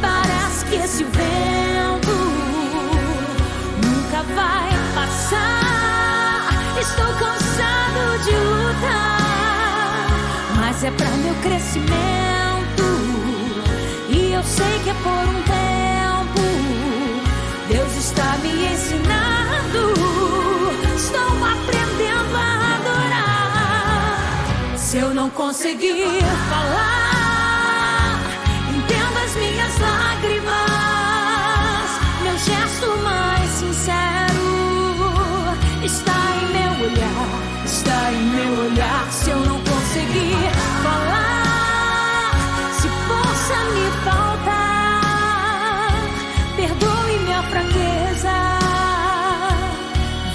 Parece 0.00 0.64
que 0.64 0.76
esse 0.76 1.04
vento 1.04 2.10
nunca 3.84 4.22
vai 4.34 4.70
passar. 4.94 6.48
Estou 6.80 7.04
cansado 7.04 8.24
de 8.24 8.30
lutar, 8.30 10.08
mas 10.56 10.82
é 10.82 10.90
para 10.90 11.10
meu 11.10 11.34
crescimento. 11.42 12.84
E 14.08 14.32
eu 14.32 14.42
sei 14.42 14.78
que 14.82 14.88
é 14.88 14.94
por 14.94 15.28
um 15.28 15.42
tempo. 15.42 16.40
Deus 17.68 17.96
está 17.96 18.38
me 18.38 18.66
ensinando. 18.72 19.92
Estou 20.96 21.44
aprendendo 21.44 21.79
Se 24.90 24.98
eu 24.98 25.14
não 25.14 25.30
conseguir 25.30 26.20
falar, 26.48 28.18
entenda 28.74 29.20
as 29.24 29.36
minhas 29.36 29.78
lágrimas. 29.78 30.50
Meu 32.24 32.36
gesto 32.36 32.98
mais 33.04 33.48
sincero 33.50 34.50
está 35.84 36.12
em 36.42 36.46
meu 36.56 36.72
olhar, 36.88 37.28
está 37.64 38.10
em 38.10 38.24
meu 38.34 38.64
olhar. 38.64 39.12
Se 39.12 39.30
eu 39.30 39.38
não 39.38 39.60
conseguir 39.60 40.50
falar, 40.82 42.32
se 42.80 42.88
força 43.06 43.62
me 43.70 43.86
faltar, 44.02 45.94
perdoe 46.56 47.18
minha 47.20 47.42
fraqueza. 47.44 48.34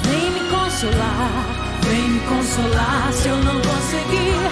Vem 0.03 0.31
me 0.31 0.39
consolar, 0.49 1.43
vem 1.81 2.09
me 2.09 2.19
consolar. 2.21 3.11
Se 3.11 3.27
eu 3.27 3.35
não 3.43 3.59
conseguir 3.59 4.44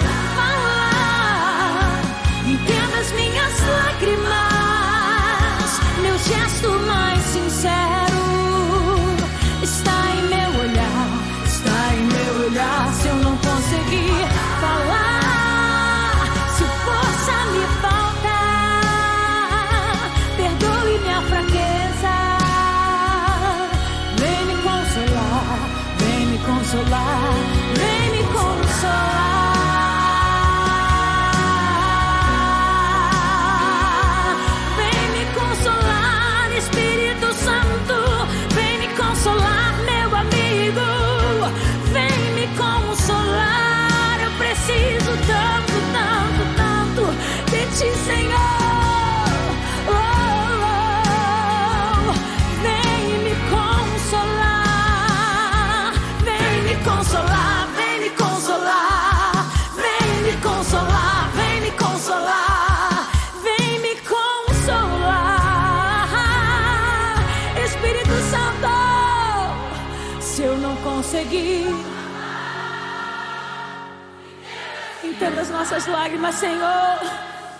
nossas 75.54 75.86
lágrimas, 75.86 76.34
Senhor. 76.34 76.98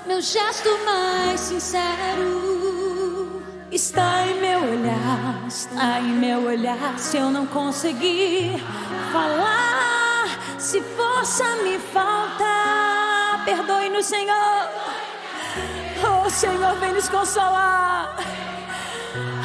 Meu 0.04 0.20
gesto 0.20 0.68
mais 0.84 1.40
sincero 1.40 3.40
está 3.70 4.26
em 4.26 4.40
meu 4.40 4.60
olhar, 4.60 5.44
está 5.46 6.00
em 6.00 6.12
meu 6.12 6.44
olhar. 6.44 6.98
Se 6.98 7.16
eu 7.16 7.30
não 7.30 7.46
conseguir 7.46 8.60
falar, 9.12 10.26
se 10.58 10.82
força 10.82 11.44
me 11.62 11.78
falta, 11.78 12.44
perdoe-nos, 13.44 14.06
Senhor. 14.06 14.68
Oh, 16.04 16.28
Senhor, 16.28 16.74
vem 16.80 16.92
nos 16.92 17.08
consolar. 17.08 18.16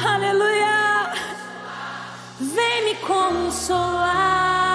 Aleluia. 0.04 1.12
Vem 2.40 2.84
me 2.84 2.94
consolar, 2.96 4.69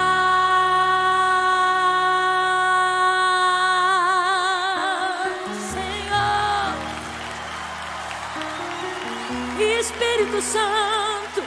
Espírito 10.16 10.40
Santo, 10.40 11.42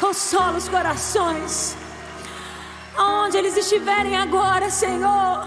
consola 0.00 0.56
os 0.56 0.70
corações, 0.70 1.76
aonde 2.96 3.36
eles 3.36 3.58
estiverem 3.58 4.16
agora, 4.16 4.70
Senhor. 4.70 5.46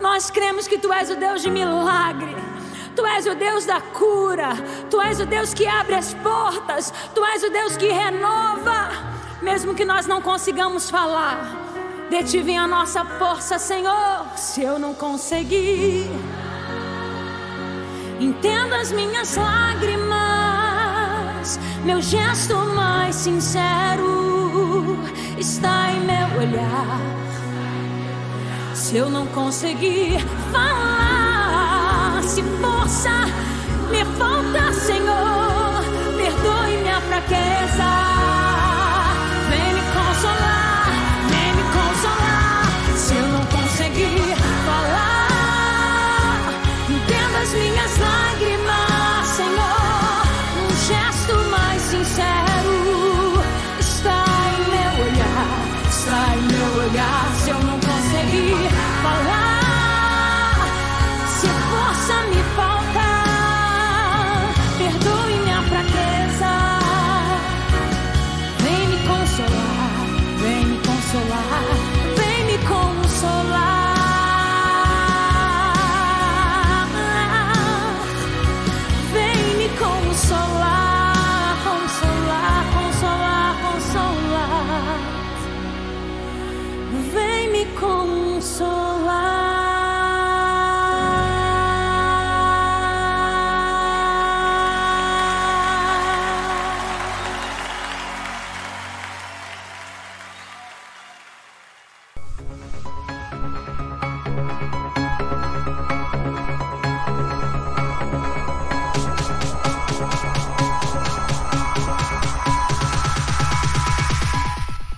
Nós 0.00 0.30
cremos 0.30 0.68
que 0.68 0.78
Tu 0.78 0.92
és 0.92 1.10
o 1.10 1.16
Deus 1.16 1.42
de 1.42 1.50
milagre. 1.50 2.36
Tu 2.94 3.04
és 3.04 3.26
o 3.26 3.34
Deus 3.34 3.66
da 3.66 3.80
cura, 3.80 4.50
Tu 4.88 5.00
és 5.00 5.18
o 5.18 5.26
Deus 5.26 5.52
que 5.52 5.66
abre 5.66 5.96
as 5.96 6.14
portas, 6.14 6.92
Tu 7.12 7.24
és 7.24 7.42
o 7.42 7.50
Deus 7.50 7.76
que 7.76 7.88
renova, 7.88 8.90
mesmo 9.42 9.74
que 9.74 9.84
nós 9.84 10.06
não 10.06 10.22
consigamos 10.22 10.88
falar. 10.88 11.40
De 12.08 12.22
Ti 12.22 12.40
vem 12.40 12.56
a 12.56 12.68
nossa 12.68 13.04
força, 13.04 13.58
Senhor. 13.58 14.26
Se 14.36 14.62
eu 14.62 14.78
não 14.78 14.94
conseguir, 14.94 16.08
entenda 18.20 18.76
as 18.76 18.92
minhas 18.92 19.34
lágrimas, 19.34 20.47
meu 21.84 22.00
gesto 22.00 22.56
mais 22.74 23.14
sincero 23.14 24.98
está 25.38 25.92
em 25.92 26.00
meu 26.00 26.40
olhar. 26.40 27.00
Se 28.74 28.96
eu 28.96 29.10
não 29.10 29.26
conseguir 29.26 30.18
falar, 30.52 32.22
se 32.22 32.42
força 32.42 33.26
me 33.90 34.04
falta, 34.16 34.72
Senhor, 34.72 35.82
perdoe 36.16 36.76
minha 36.82 37.00
fraqueza. 37.00 38.47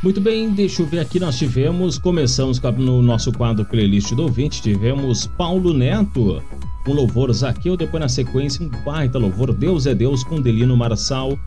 Muito 0.02 0.18
bem, 0.18 0.50
deixa 0.50 0.80
eu 0.80 0.86
ver 0.86 1.00
aqui. 1.00 1.20
Nós 1.20 1.36
tivemos, 1.36 1.98
começamos 1.98 2.58
no 2.78 3.02
nosso 3.02 3.30
quadro 3.32 3.66
playlist 3.66 4.14
do 4.14 4.22
ouvinte, 4.22 4.62
tivemos 4.62 5.26
Paulo 5.26 5.74
Neto, 5.74 6.42
um 6.88 6.92
louvor 6.94 7.30
Zaqueu, 7.34 7.76
depois 7.76 8.00
na 8.00 8.08
sequência 8.08 8.64
um 8.64 8.70
baita 8.82 9.18
louvor, 9.18 9.52
Deus 9.52 9.84
é 9.84 9.94
Deus, 9.94 10.24
com 10.24 10.40
Delino 10.40 10.74
Marçal, 10.74 11.38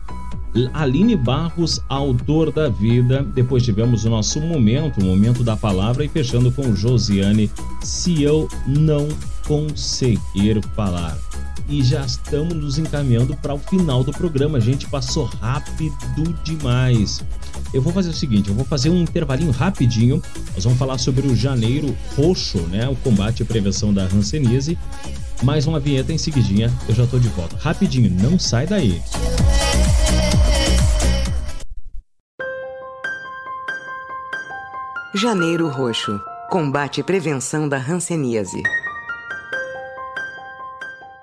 Aline 0.72 1.16
Barros, 1.16 1.80
autor 1.88 2.52
da 2.52 2.68
vida. 2.68 3.24
Depois 3.24 3.64
tivemos 3.64 4.04
o 4.04 4.10
nosso 4.10 4.40
momento, 4.40 5.00
o 5.00 5.04
momento 5.04 5.42
da 5.42 5.56
palavra, 5.56 6.04
e 6.04 6.08
fechando 6.08 6.52
com 6.52 6.76
Josiane, 6.76 7.50
se 7.82 8.22
eu 8.22 8.48
não 8.68 9.08
conseguir 9.48 10.62
falar. 10.76 11.18
E 11.68 11.82
já 11.82 12.04
estamos 12.04 12.54
nos 12.54 12.78
encaminhando 12.78 13.34
para 13.36 13.54
o 13.54 13.58
final 13.58 14.04
do 14.04 14.12
programa. 14.12 14.58
A 14.58 14.60
gente 14.60 14.88
passou 14.88 15.24
rápido 15.24 15.96
demais. 16.44 17.24
Eu 17.74 17.82
vou 17.82 17.92
fazer 17.92 18.10
o 18.10 18.14
seguinte, 18.14 18.48
eu 18.48 18.54
vou 18.54 18.64
fazer 18.64 18.88
um 18.88 19.02
intervalinho 19.02 19.50
rapidinho. 19.50 20.22
Nós 20.54 20.62
vamos 20.62 20.78
falar 20.78 20.96
sobre 20.96 21.26
o 21.26 21.34
Janeiro 21.34 21.92
Roxo, 22.16 22.60
né? 22.68 22.88
O 22.88 22.94
combate 22.94 23.40
e 23.40 23.44
prevenção 23.44 23.92
da 23.92 24.04
hanseníase. 24.04 24.78
Mais 25.42 25.66
uma 25.66 25.80
vinheta 25.80 26.12
em 26.12 26.16
seguidinha, 26.16 26.72
eu 26.88 26.94
já 26.94 27.04
tô 27.04 27.18
de 27.18 27.26
volta. 27.30 27.56
Rapidinho, 27.56 28.08
não 28.08 28.38
sai 28.38 28.68
daí. 28.68 29.02
Janeiro 35.12 35.68
Roxo. 35.68 36.20
Combate 36.48 37.00
e 37.00 37.02
prevenção 37.02 37.68
da 37.68 37.78
hanseníase. 37.78 38.62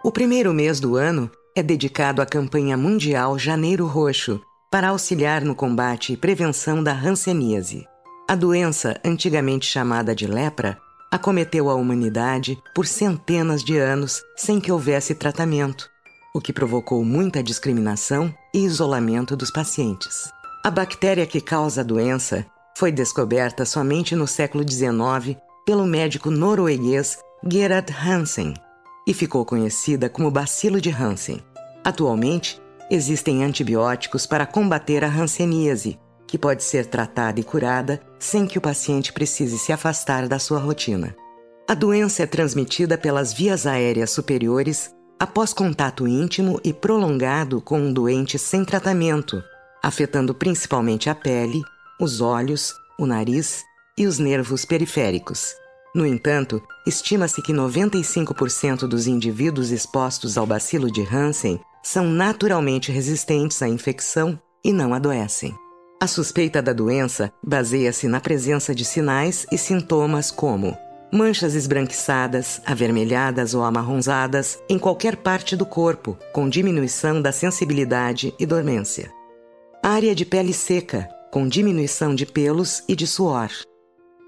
O 0.04 0.12
primeiro 0.12 0.54
mês 0.54 0.82
do 0.82 0.98
ano 0.98 1.32
é 1.56 1.64
dedicado 1.64 2.22
à 2.22 2.26
campanha 2.26 2.76
mundial 2.76 3.40
Janeiro 3.40 3.88
Roxo 3.88 4.42
para 4.72 4.88
auxiliar 4.88 5.42
no 5.44 5.54
combate 5.54 6.14
e 6.14 6.18
prevenção 6.18 6.82
da 6.82 6.94
hanseníase. 6.94 7.86
A 8.28 8.36
doença, 8.36 8.98
antigamente 9.04 9.66
chamada 9.66 10.16
de 10.16 10.26
lepra, 10.26 10.78
acometeu 11.12 11.70
a 11.70 11.76
humanidade 11.76 12.58
por 12.74 12.88
centenas 12.88 13.62
de 13.62 13.78
anos 13.78 14.24
sem 14.38 14.62
que 14.62 14.72
houvesse 14.72 15.14
tratamento, 15.14 15.90
o 16.34 16.40
que 16.40 16.54
provocou 16.54 17.04
muita 17.04 17.44
discriminação 17.44 18.34
e 18.56 18.60
isolamento 18.60 19.36
dos 19.36 19.52
pacientes. 19.52 20.32
A 20.64 20.72
bactéria 20.72 21.26
que 21.26 21.42
causa 21.42 21.82
a 21.82 21.84
doença 21.84 22.46
foi 22.78 22.94
descoberta 22.94 23.66
somente 23.66 24.16
no 24.16 24.26
século 24.26 24.64
XIX 24.66 25.38
pelo 25.66 25.86
médico 25.86 26.32
norueguês 26.32 27.20
Gerhard 27.46 27.92
Hansen 27.92 28.54
e 29.06 29.14
ficou 29.14 29.44
conhecida 29.44 30.08
como 30.08 30.32
bacilo 30.32 30.80
de 30.80 30.90
Hansen. 30.90 31.42
Atualmente, 31.84 32.61
existem 32.92 33.42
antibióticos 33.46 34.28
para 34.28 34.46
combater 34.46 35.02
a 35.06 35.08
hanseníase, 35.08 35.98
que 36.28 36.38
pode 36.38 36.62
ser 36.62 36.88
tratada 36.88 37.40
e 37.40 37.44
curada 37.44 38.02
sem 38.20 38.46
que 38.46 38.58
o 38.58 38.62
paciente 38.62 39.14
precise 39.14 39.58
se 39.58 39.72
afastar 39.72 40.28
da 40.28 40.38
sua 40.38 40.60
rotina. 40.60 41.16
A 41.70 41.74
doença 41.74 42.24
é 42.24 42.26
transmitida 42.26 42.98
pelas 42.98 43.32
vias 43.32 43.66
aéreas 43.66 44.12
superiores 44.12 44.94
após 45.18 45.54
contato 45.54 46.06
íntimo 46.06 46.60
e 46.66 46.74
prolongado 46.74 47.62
com 47.62 47.80
um 47.80 47.94
doente 47.94 48.38
sem 48.38 48.66
tratamento, 48.66 49.42
afetando 49.82 50.36
principalmente 50.36 51.10
a 51.10 51.16
pele, 51.16 51.62
os 51.98 52.20
olhos, 52.20 52.74
o 53.00 53.06
nariz 53.06 53.64
e 53.98 54.06
os 54.06 54.20
nervos 54.20 54.66
periféricos. 54.66 55.54
No 55.96 56.06
entanto, 56.06 56.62
estima-se 56.86 57.42
que 57.42 57.54
95% 57.54 58.88
dos 58.88 59.08
indivíduos 59.08 59.72
expostos 59.72 60.38
ao 60.38 60.46
bacilo 60.46 60.92
de 60.92 61.02
Hansen 61.04 61.60
são 61.84 62.06
naturalmente 62.06 62.92
resistentes 62.92 63.62
à 63.62 63.68
infecção 63.68 64.40
e 64.64 64.72
não 64.72 64.94
adoecem. 64.94 65.56
A 66.02 66.08
suspeita 66.08 66.62
da 66.62 66.74
doença 66.74 67.32
baseia-se 67.44 68.08
na 68.08 68.20
presença 68.20 68.74
de 68.74 68.84
sinais 68.84 69.46
e 69.52 69.58
sintomas 69.58 70.32
como 70.32 70.76
manchas 71.12 71.56
esbranquiçadas, 71.56 72.62
avermelhadas 72.66 73.54
ou 73.54 73.64
amarronzadas 73.64 74.60
em 74.70 74.80
qualquer 74.80 75.18
parte 75.18 75.56
do 75.56 75.66
corpo, 75.66 76.18
com 76.34 76.48
diminuição 76.48 77.22
da 77.22 77.32
sensibilidade 77.32 78.34
e 78.40 78.46
dormência. 78.46 79.12
Área 79.84 80.16
de 80.16 80.26
pele 80.26 80.54
seca, 80.54 81.10
com 81.32 81.48
diminuição 81.48 82.16
de 82.16 82.26
pelos 82.26 82.84
e 82.88 82.96
de 82.96 83.06
suor. 83.06 83.50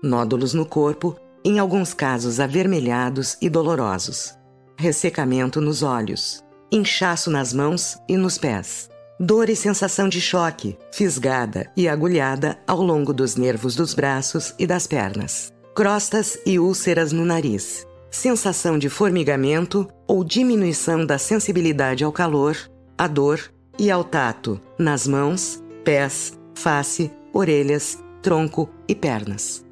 Nódulos 0.04 0.54
no 0.54 0.66
corpo, 0.66 1.16
em 1.46 1.58
alguns 1.58 1.94
casos 1.94 2.40
avermelhados 2.40 3.38
e 3.42 3.50
dolorosos. 3.50 4.34
Ressecamento 4.78 5.62
nos 5.62 5.84
olhos. 5.84 6.44
Inchaço 6.76 7.30
nas 7.30 7.54
mãos 7.54 8.00
e 8.10 8.18
nos 8.18 8.40
pés. 8.40 8.90
Dor 9.20 9.48
e 9.48 9.56
sensação 9.56 10.10
de 10.10 10.20
choque, 10.20 10.76
fisgada 10.92 11.70
e 11.78 11.88
agulhada 11.88 12.58
ao 12.66 12.82
longo 12.82 13.14
dos 13.14 13.36
nervos 13.36 13.76
dos 13.76 13.94
braços 13.94 14.56
e 14.58 14.66
das 14.66 14.88
pernas. 14.88 15.54
Crostas 15.76 16.36
e 16.48 16.58
úlceras 16.58 17.12
no 17.12 17.26
nariz. 17.26 17.86
Sensação 18.10 18.80
de 18.80 18.90
formigamento 18.90 19.88
ou 20.08 20.24
diminuição 20.24 21.06
da 21.06 21.20
sensibilidade 21.20 22.04
ao 22.04 22.12
calor, 22.12 22.58
à 22.98 23.08
dor 23.08 23.40
e 23.78 23.92
ao 23.92 24.04
tato 24.04 24.60
nas 24.76 25.06
mãos, 25.06 25.64
pés, 25.84 26.34
face, 26.56 27.12
orelhas, 27.32 28.00
tronco 28.20 28.68
e 28.88 28.96
pernas. 28.96 29.64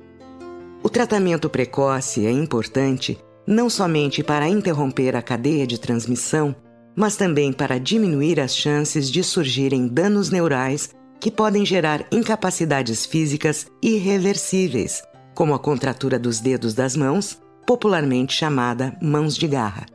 O 0.84 0.90
tratamento 0.90 1.50
precoce 1.50 2.28
é 2.28 2.32
importante 2.32 3.18
não 3.48 3.72
somente 3.72 4.22
para 4.22 4.48
interromper 4.48 5.16
a 5.16 5.22
cadeia 5.24 5.66
de 5.66 5.80
transmissão, 5.80 6.56
mas 6.96 7.16
também 7.16 7.54
para 7.54 7.80
diminuir 7.80 8.40
as 8.40 8.56
chances 8.56 9.10
de 9.10 9.24
surgirem 9.24 9.88
danos 9.88 10.30
neurais 10.30 10.90
que 11.20 11.32
podem 11.32 11.66
gerar 11.66 12.06
incapacidades 12.12 13.06
físicas 13.06 13.68
irreversíveis, 13.82 15.04
como 15.36 15.54
a 15.54 15.60
contratura 15.60 16.18
dos 16.18 16.40
dedos 16.40 16.74
das 16.74 16.96
mãos, 16.96 17.40
popularmente 17.66 18.34
chamada 18.34 18.98
mãos 19.02 19.38
de 19.38 19.48
garra. 19.48 19.86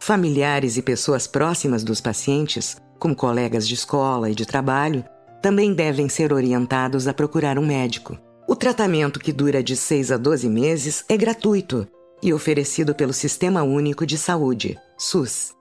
Familiares 0.00 0.76
e 0.76 0.82
pessoas 0.82 1.26
próximas 1.26 1.82
dos 1.82 2.00
pacientes, 2.00 2.76
como 2.98 3.16
colegas 3.16 3.66
de 3.66 3.74
escola 3.74 4.30
e 4.30 4.34
de 4.34 4.46
trabalho, 4.46 5.04
também 5.42 5.74
devem 5.74 6.08
ser 6.08 6.32
orientados 6.32 7.08
a 7.08 7.14
procurar 7.14 7.58
um 7.58 7.66
médico. 7.66 8.16
O 8.48 8.54
tratamento, 8.54 9.18
que 9.18 9.32
dura 9.32 9.62
de 9.62 9.76
6 9.76 10.12
a 10.12 10.16
12 10.16 10.48
meses, 10.48 11.04
é 11.08 11.16
gratuito 11.16 11.86
e 12.22 12.32
oferecido 12.32 12.94
pelo 12.94 13.12
Sistema 13.12 13.64
Único 13.64 14.06
de 14.06 14.16
Saúde, 14.16 14.78
SUS. 14.96 15.55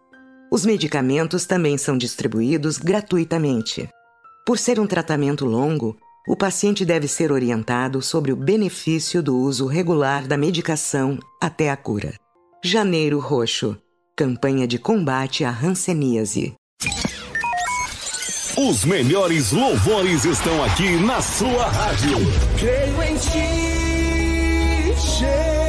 Os 0.52 0.66
medicamentos 0.66 1.46
também 1.46 1.78
são 1.78 1.98
distribuídos 1.98 2.78
gratuitamente. 2.78 3.90
Por 4.46 4.58
ser 4.58 4.80
um 4.80 4.88
tratamento 4.88 5.46
longo, 5.46 5.98
o 6.28 6.36
paciente 6.36 6.86
deve 6.86 7.08
ser 7.08 7.32
orientado 7.32 8.02
sobre 8.02 8.32
o 8.32 8.36
benefício 8.36 9.22
do 9.22 9.38
uso 9.38 9.66
regular 9.66 10.28
da 10.28 10.38
medicação 10.38 11.20
até 11.42 11.70
a 11.70 11.78
cura. 11.78 12.14
Janeiro 12.64 13.20
Roxo 13.20 13.78
campanha 14.16 14.66
de 14.66 14.80
combate 14.80 15.44
à 15.44 15.50
hanseníase. 15.50 16.54
Os 18.58 18.86
melhores 18.86 19.52
louvores 19.52 20.24
estão 20.24 20.64
aqui 20.64 20.96
na 20.96 21.22
sua 21.22 21.68
rádio. 21.68 22.18
Creio 22.58 23.04
em 23.04 23.18
ti, 23.18 24.94
Jesus. 24.96 25.65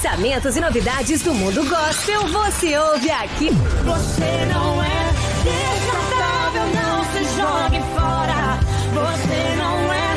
Lançamentos 0.00 0.56
e 0.56 0.60
novidades 0.60 1.22
do 1.22 1.34
mundo 1.34 1.68
gospel 1.68 2.28
você 2.28 2.78
ouve 2.78 3.10
aqui. 3.10 3.50
Você 3.50 4.46
não 4.46 4.80
é 4.80 5.10
descartável, 5.42 6.66
não 6.72 7.04
se 7.06 7.24
jogue 7.36 7.80
fora. 7.96 8.60
Você 8.94 9.56
não 9.56 9.92
é 9.92 10.14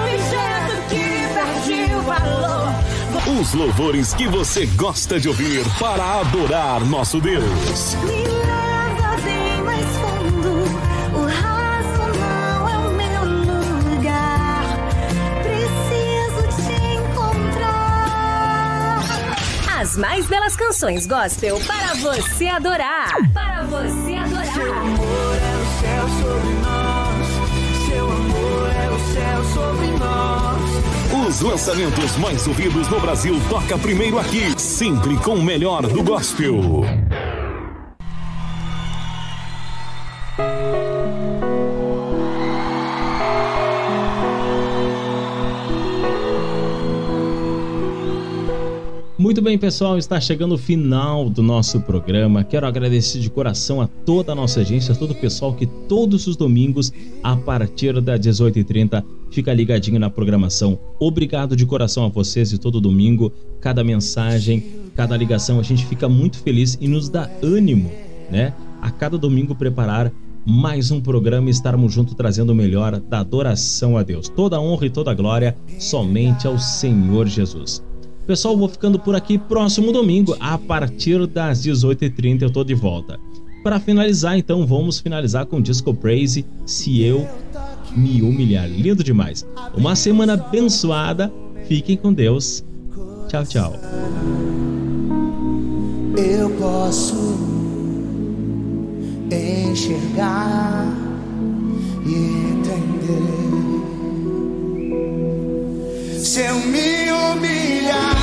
objeto 0.00 0.88
que 0.88 1.04
perde 1.34 1.94
o 1.94 2.00
valor. 2.00 3.38
Os 3.38 3.52
louvores 3.52 4.14
que 4.14 4.26
você 4.26 4.64
gosta 4.64 5.20
de 5.20 5.28
ouvir 5.28 5.62
para 5.78 6.20
adorar 6.20 6.82
nosso 6.82 7.20
Deus. 7.20 7.94
Milagre. 7.96 8.61
As 19.92 19.98
mais 19.98 20.26
belas 20.26 20.56
canções 20.56 21.06
gospel 21.06 21.60
para 21.66 21.92
você 21.96 22.46
adorar. 22.46 23.10
Para 23.34 23.62
você 23.64 24.14
adorar. 24.14 24.54
Seu 24.54 24.72
amor 24.72 25.36
é 25.36 25.54
o 25.58 25.66
céu 25.82 26.08
sobre 26.22 26.54
nós. 26.62 27.26
Seu 27.86 28.10
amor 28.10 28.70
é 28.70 28.88
o 28.88 28.98
céu 29.12 29.44
sobre 29.52 29.86
nós. 29.98 31.28
Os 31.28 31.40
lançamentos 31.42 32.16
mais 32.16 32.46
ouvidos 32.46 32.88
no 32.88 33.00
Brasil 33.00 33.38
toca 33.50 33.76
primeiro 33.76 34.18
aqui, 34.18 34.58
sempre 34.58 35.14
com 35.18 35.34
o 35.34 35.42
melhor 35.42 35.82
do 35.82 36.02
gospel. 36.02 36.86
Muito 49.32 49.40
bem, 49.40 49.56
pessoal, 49.56 49.96
está 49.96 50.20
chegando 50.20 50.56
o 50.56 50.58
final 50.58 51.30
do 51.30 51.42
nosso 51.42 51.80
programa. 51.80 52.44
Quero 52.44 52.66
agradecer 52.66 53.18
de 53.18 53.30
coração 53.30 53.80
a 53.80 53.86
toda 53.86 54.32
a 54.32 54.34
nossa 54.34 54.60
agência, 54.60 54.92
a 54.92 54.94
todo 54.94 55.12
o 55.12 55.14
pessoal 55.14 55.54
que 55.54 55.64
todos 55.64 56.26
os 56.26 56.36
domingos, 56.36 56.92
a 57.22 57.34
partir 57.34 57.98
das 58.02 58.20
18h30, 58.20 59.02
fica 59.30 59.54
ligadinho 59.54 59.98
na 59.98 60.10
programação. 60.10 60.78
Obrigado 61.00 61.56
de 61.56 61.64
coração 61.64 62.04
a 62.04 62.08
vocês 62.10 62.52
e 62.52 62.58
todo 62.58 62.78
domingo, 62.78 63.32
cada 63.58 63.82
mensagem, 63.82 64.66
cada 64.94 65.16
ligação, 65.16 65.58
a 65.58 65.62
gente 65.62 65.86
fica 65.86 66.10
muito 66.10 66.36
feliz 66.36 66.76
e 66.78 66.86
nos 66.86 67.08
dá 67.08 67.30
ânimo, 67.42 67.90
né? 68.30 68.52
A 68.82 68.90
cada 68.90 69.16
domingo 69.16 69.54
preparar 69.54 70.12
mais 70.44 70.90
um 70.90 71.00
programa 71.00 71.48
e 71.48 71.52
estarmos 71.52 71.90
juntos 71.90 72.12
trazendo 72.14 72.50
o 72.50 72.54
melhor 72.54 73.00
da 73.00 73.20
adoração 73.20 73.96
a 73.96 74.02
Deus. 74.02 74.28
Toda 74.28 74.60
honra 74.60 74.84
e 74.84 74.90
toda 74.90 75.14
glória 75.14 75.56
somente 75.78 76.46
ao 76.46 76.58
Senhor 76.58 77.26
Jesus. 77.26 77.82
Pessoal, 78.32 78.56
vou 78.56 78.66
ficando 78.66 78.98
por 78.98 79.14
aqui. 79.14 79.36
Próximo 79.36 79.92
domingo, 79.92 80.34
a 80.40 80.56
partir 80.56 81.26
das 81.26 81.62
18h30, 81.66 82.40
eu 82.40 82.50
tô 82.50 82.64
de 82.64 82.72
volta. 82.72 83.20
Para 83.62 83.78
finalizar, 83.78 84.38
então, 84.38 84.66
vamos 84.66 84.98
finalizar 84.98 85.44
com 85.44 85.60
Disco 85.60 85.92
Praise 85.92 86.46
Se 86.64 87.02
Eu 87.02 87.28
Me 87.94 88.22
Humilhar. 88.22 88.66
Lindo 88.70 89.04
demais. 89.04 89.46
Uma 89.76 89.94
semana 89.94 90.32
abençoada. 90.32 91.30
Fiquem 91.68 91.94
com 91.94 92.10
Deus. 92.10 92.64
Tchau, 93.28 93.44
tchau. 93.44 93.74
eu 96.16 96.48
posso 96.52 97.36
enxergar 99.30 100.86
e 102.06 102.14
entender. 102.54 103.42
Se 106.18 106.40
eu 106.40 106.54
me 106.60 107.12
humilhar 107.12 108.21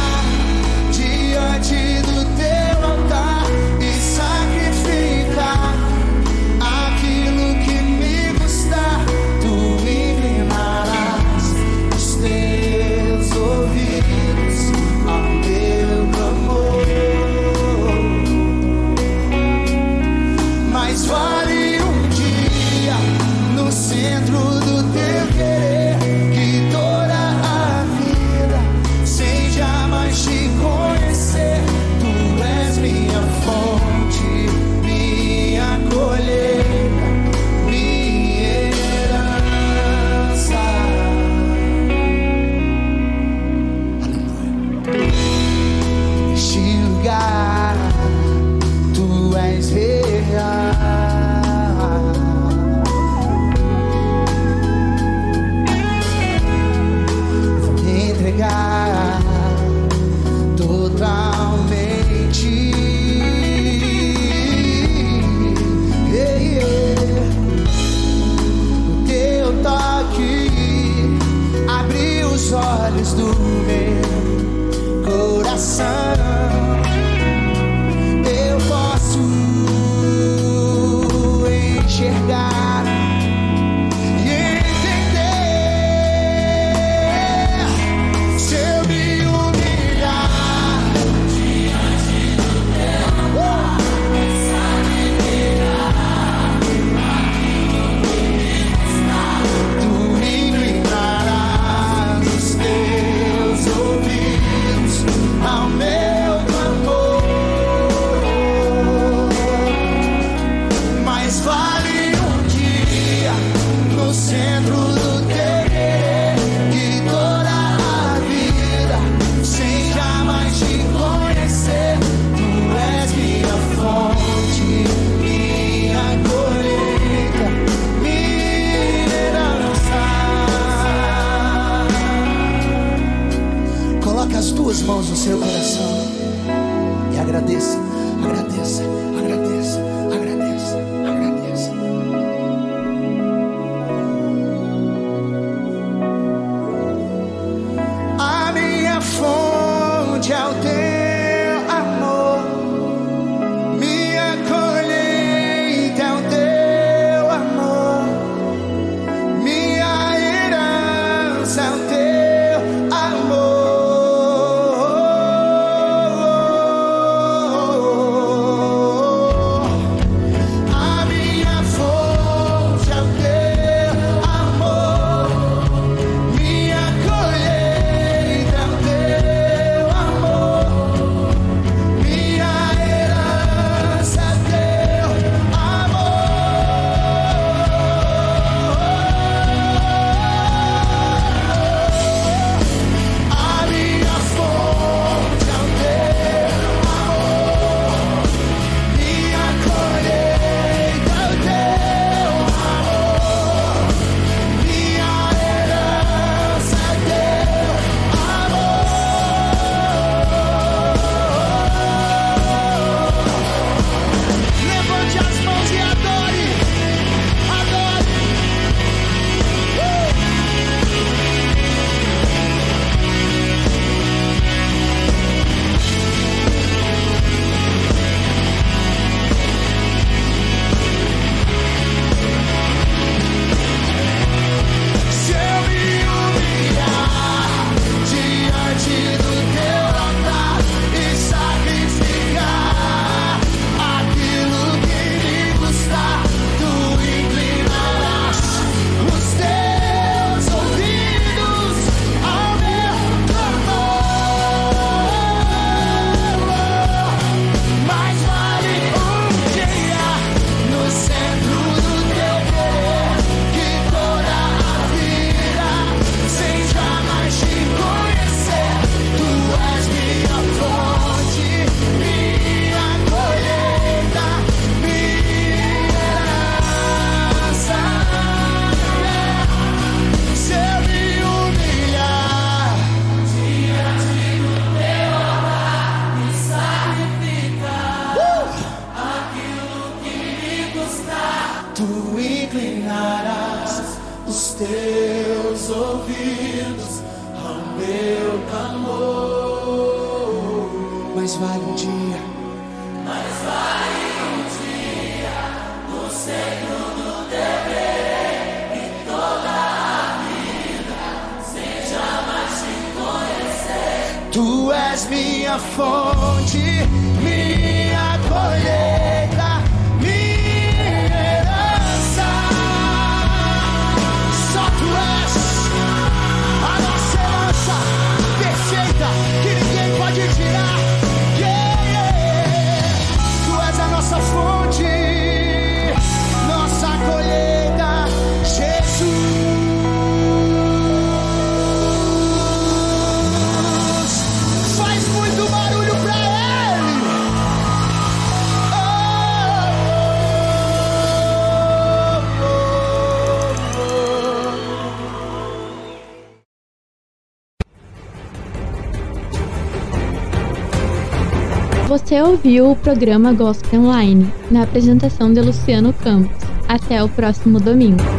ouviu 362.40 362.72
o 362.72 362.76
programa 362.76 363.34
Gospel 363.34 363.82
Online, 363.82 364.32
na 364.50 364.64
apresentação 364.64 365.34
de 365.34 365.42
Luciano 365.42 365.92
Campos. 365.92 366.38
Até 366.70 367.04
o 367.04 367.10
próximo 367.10 367.60
domingo. 367.60 368.19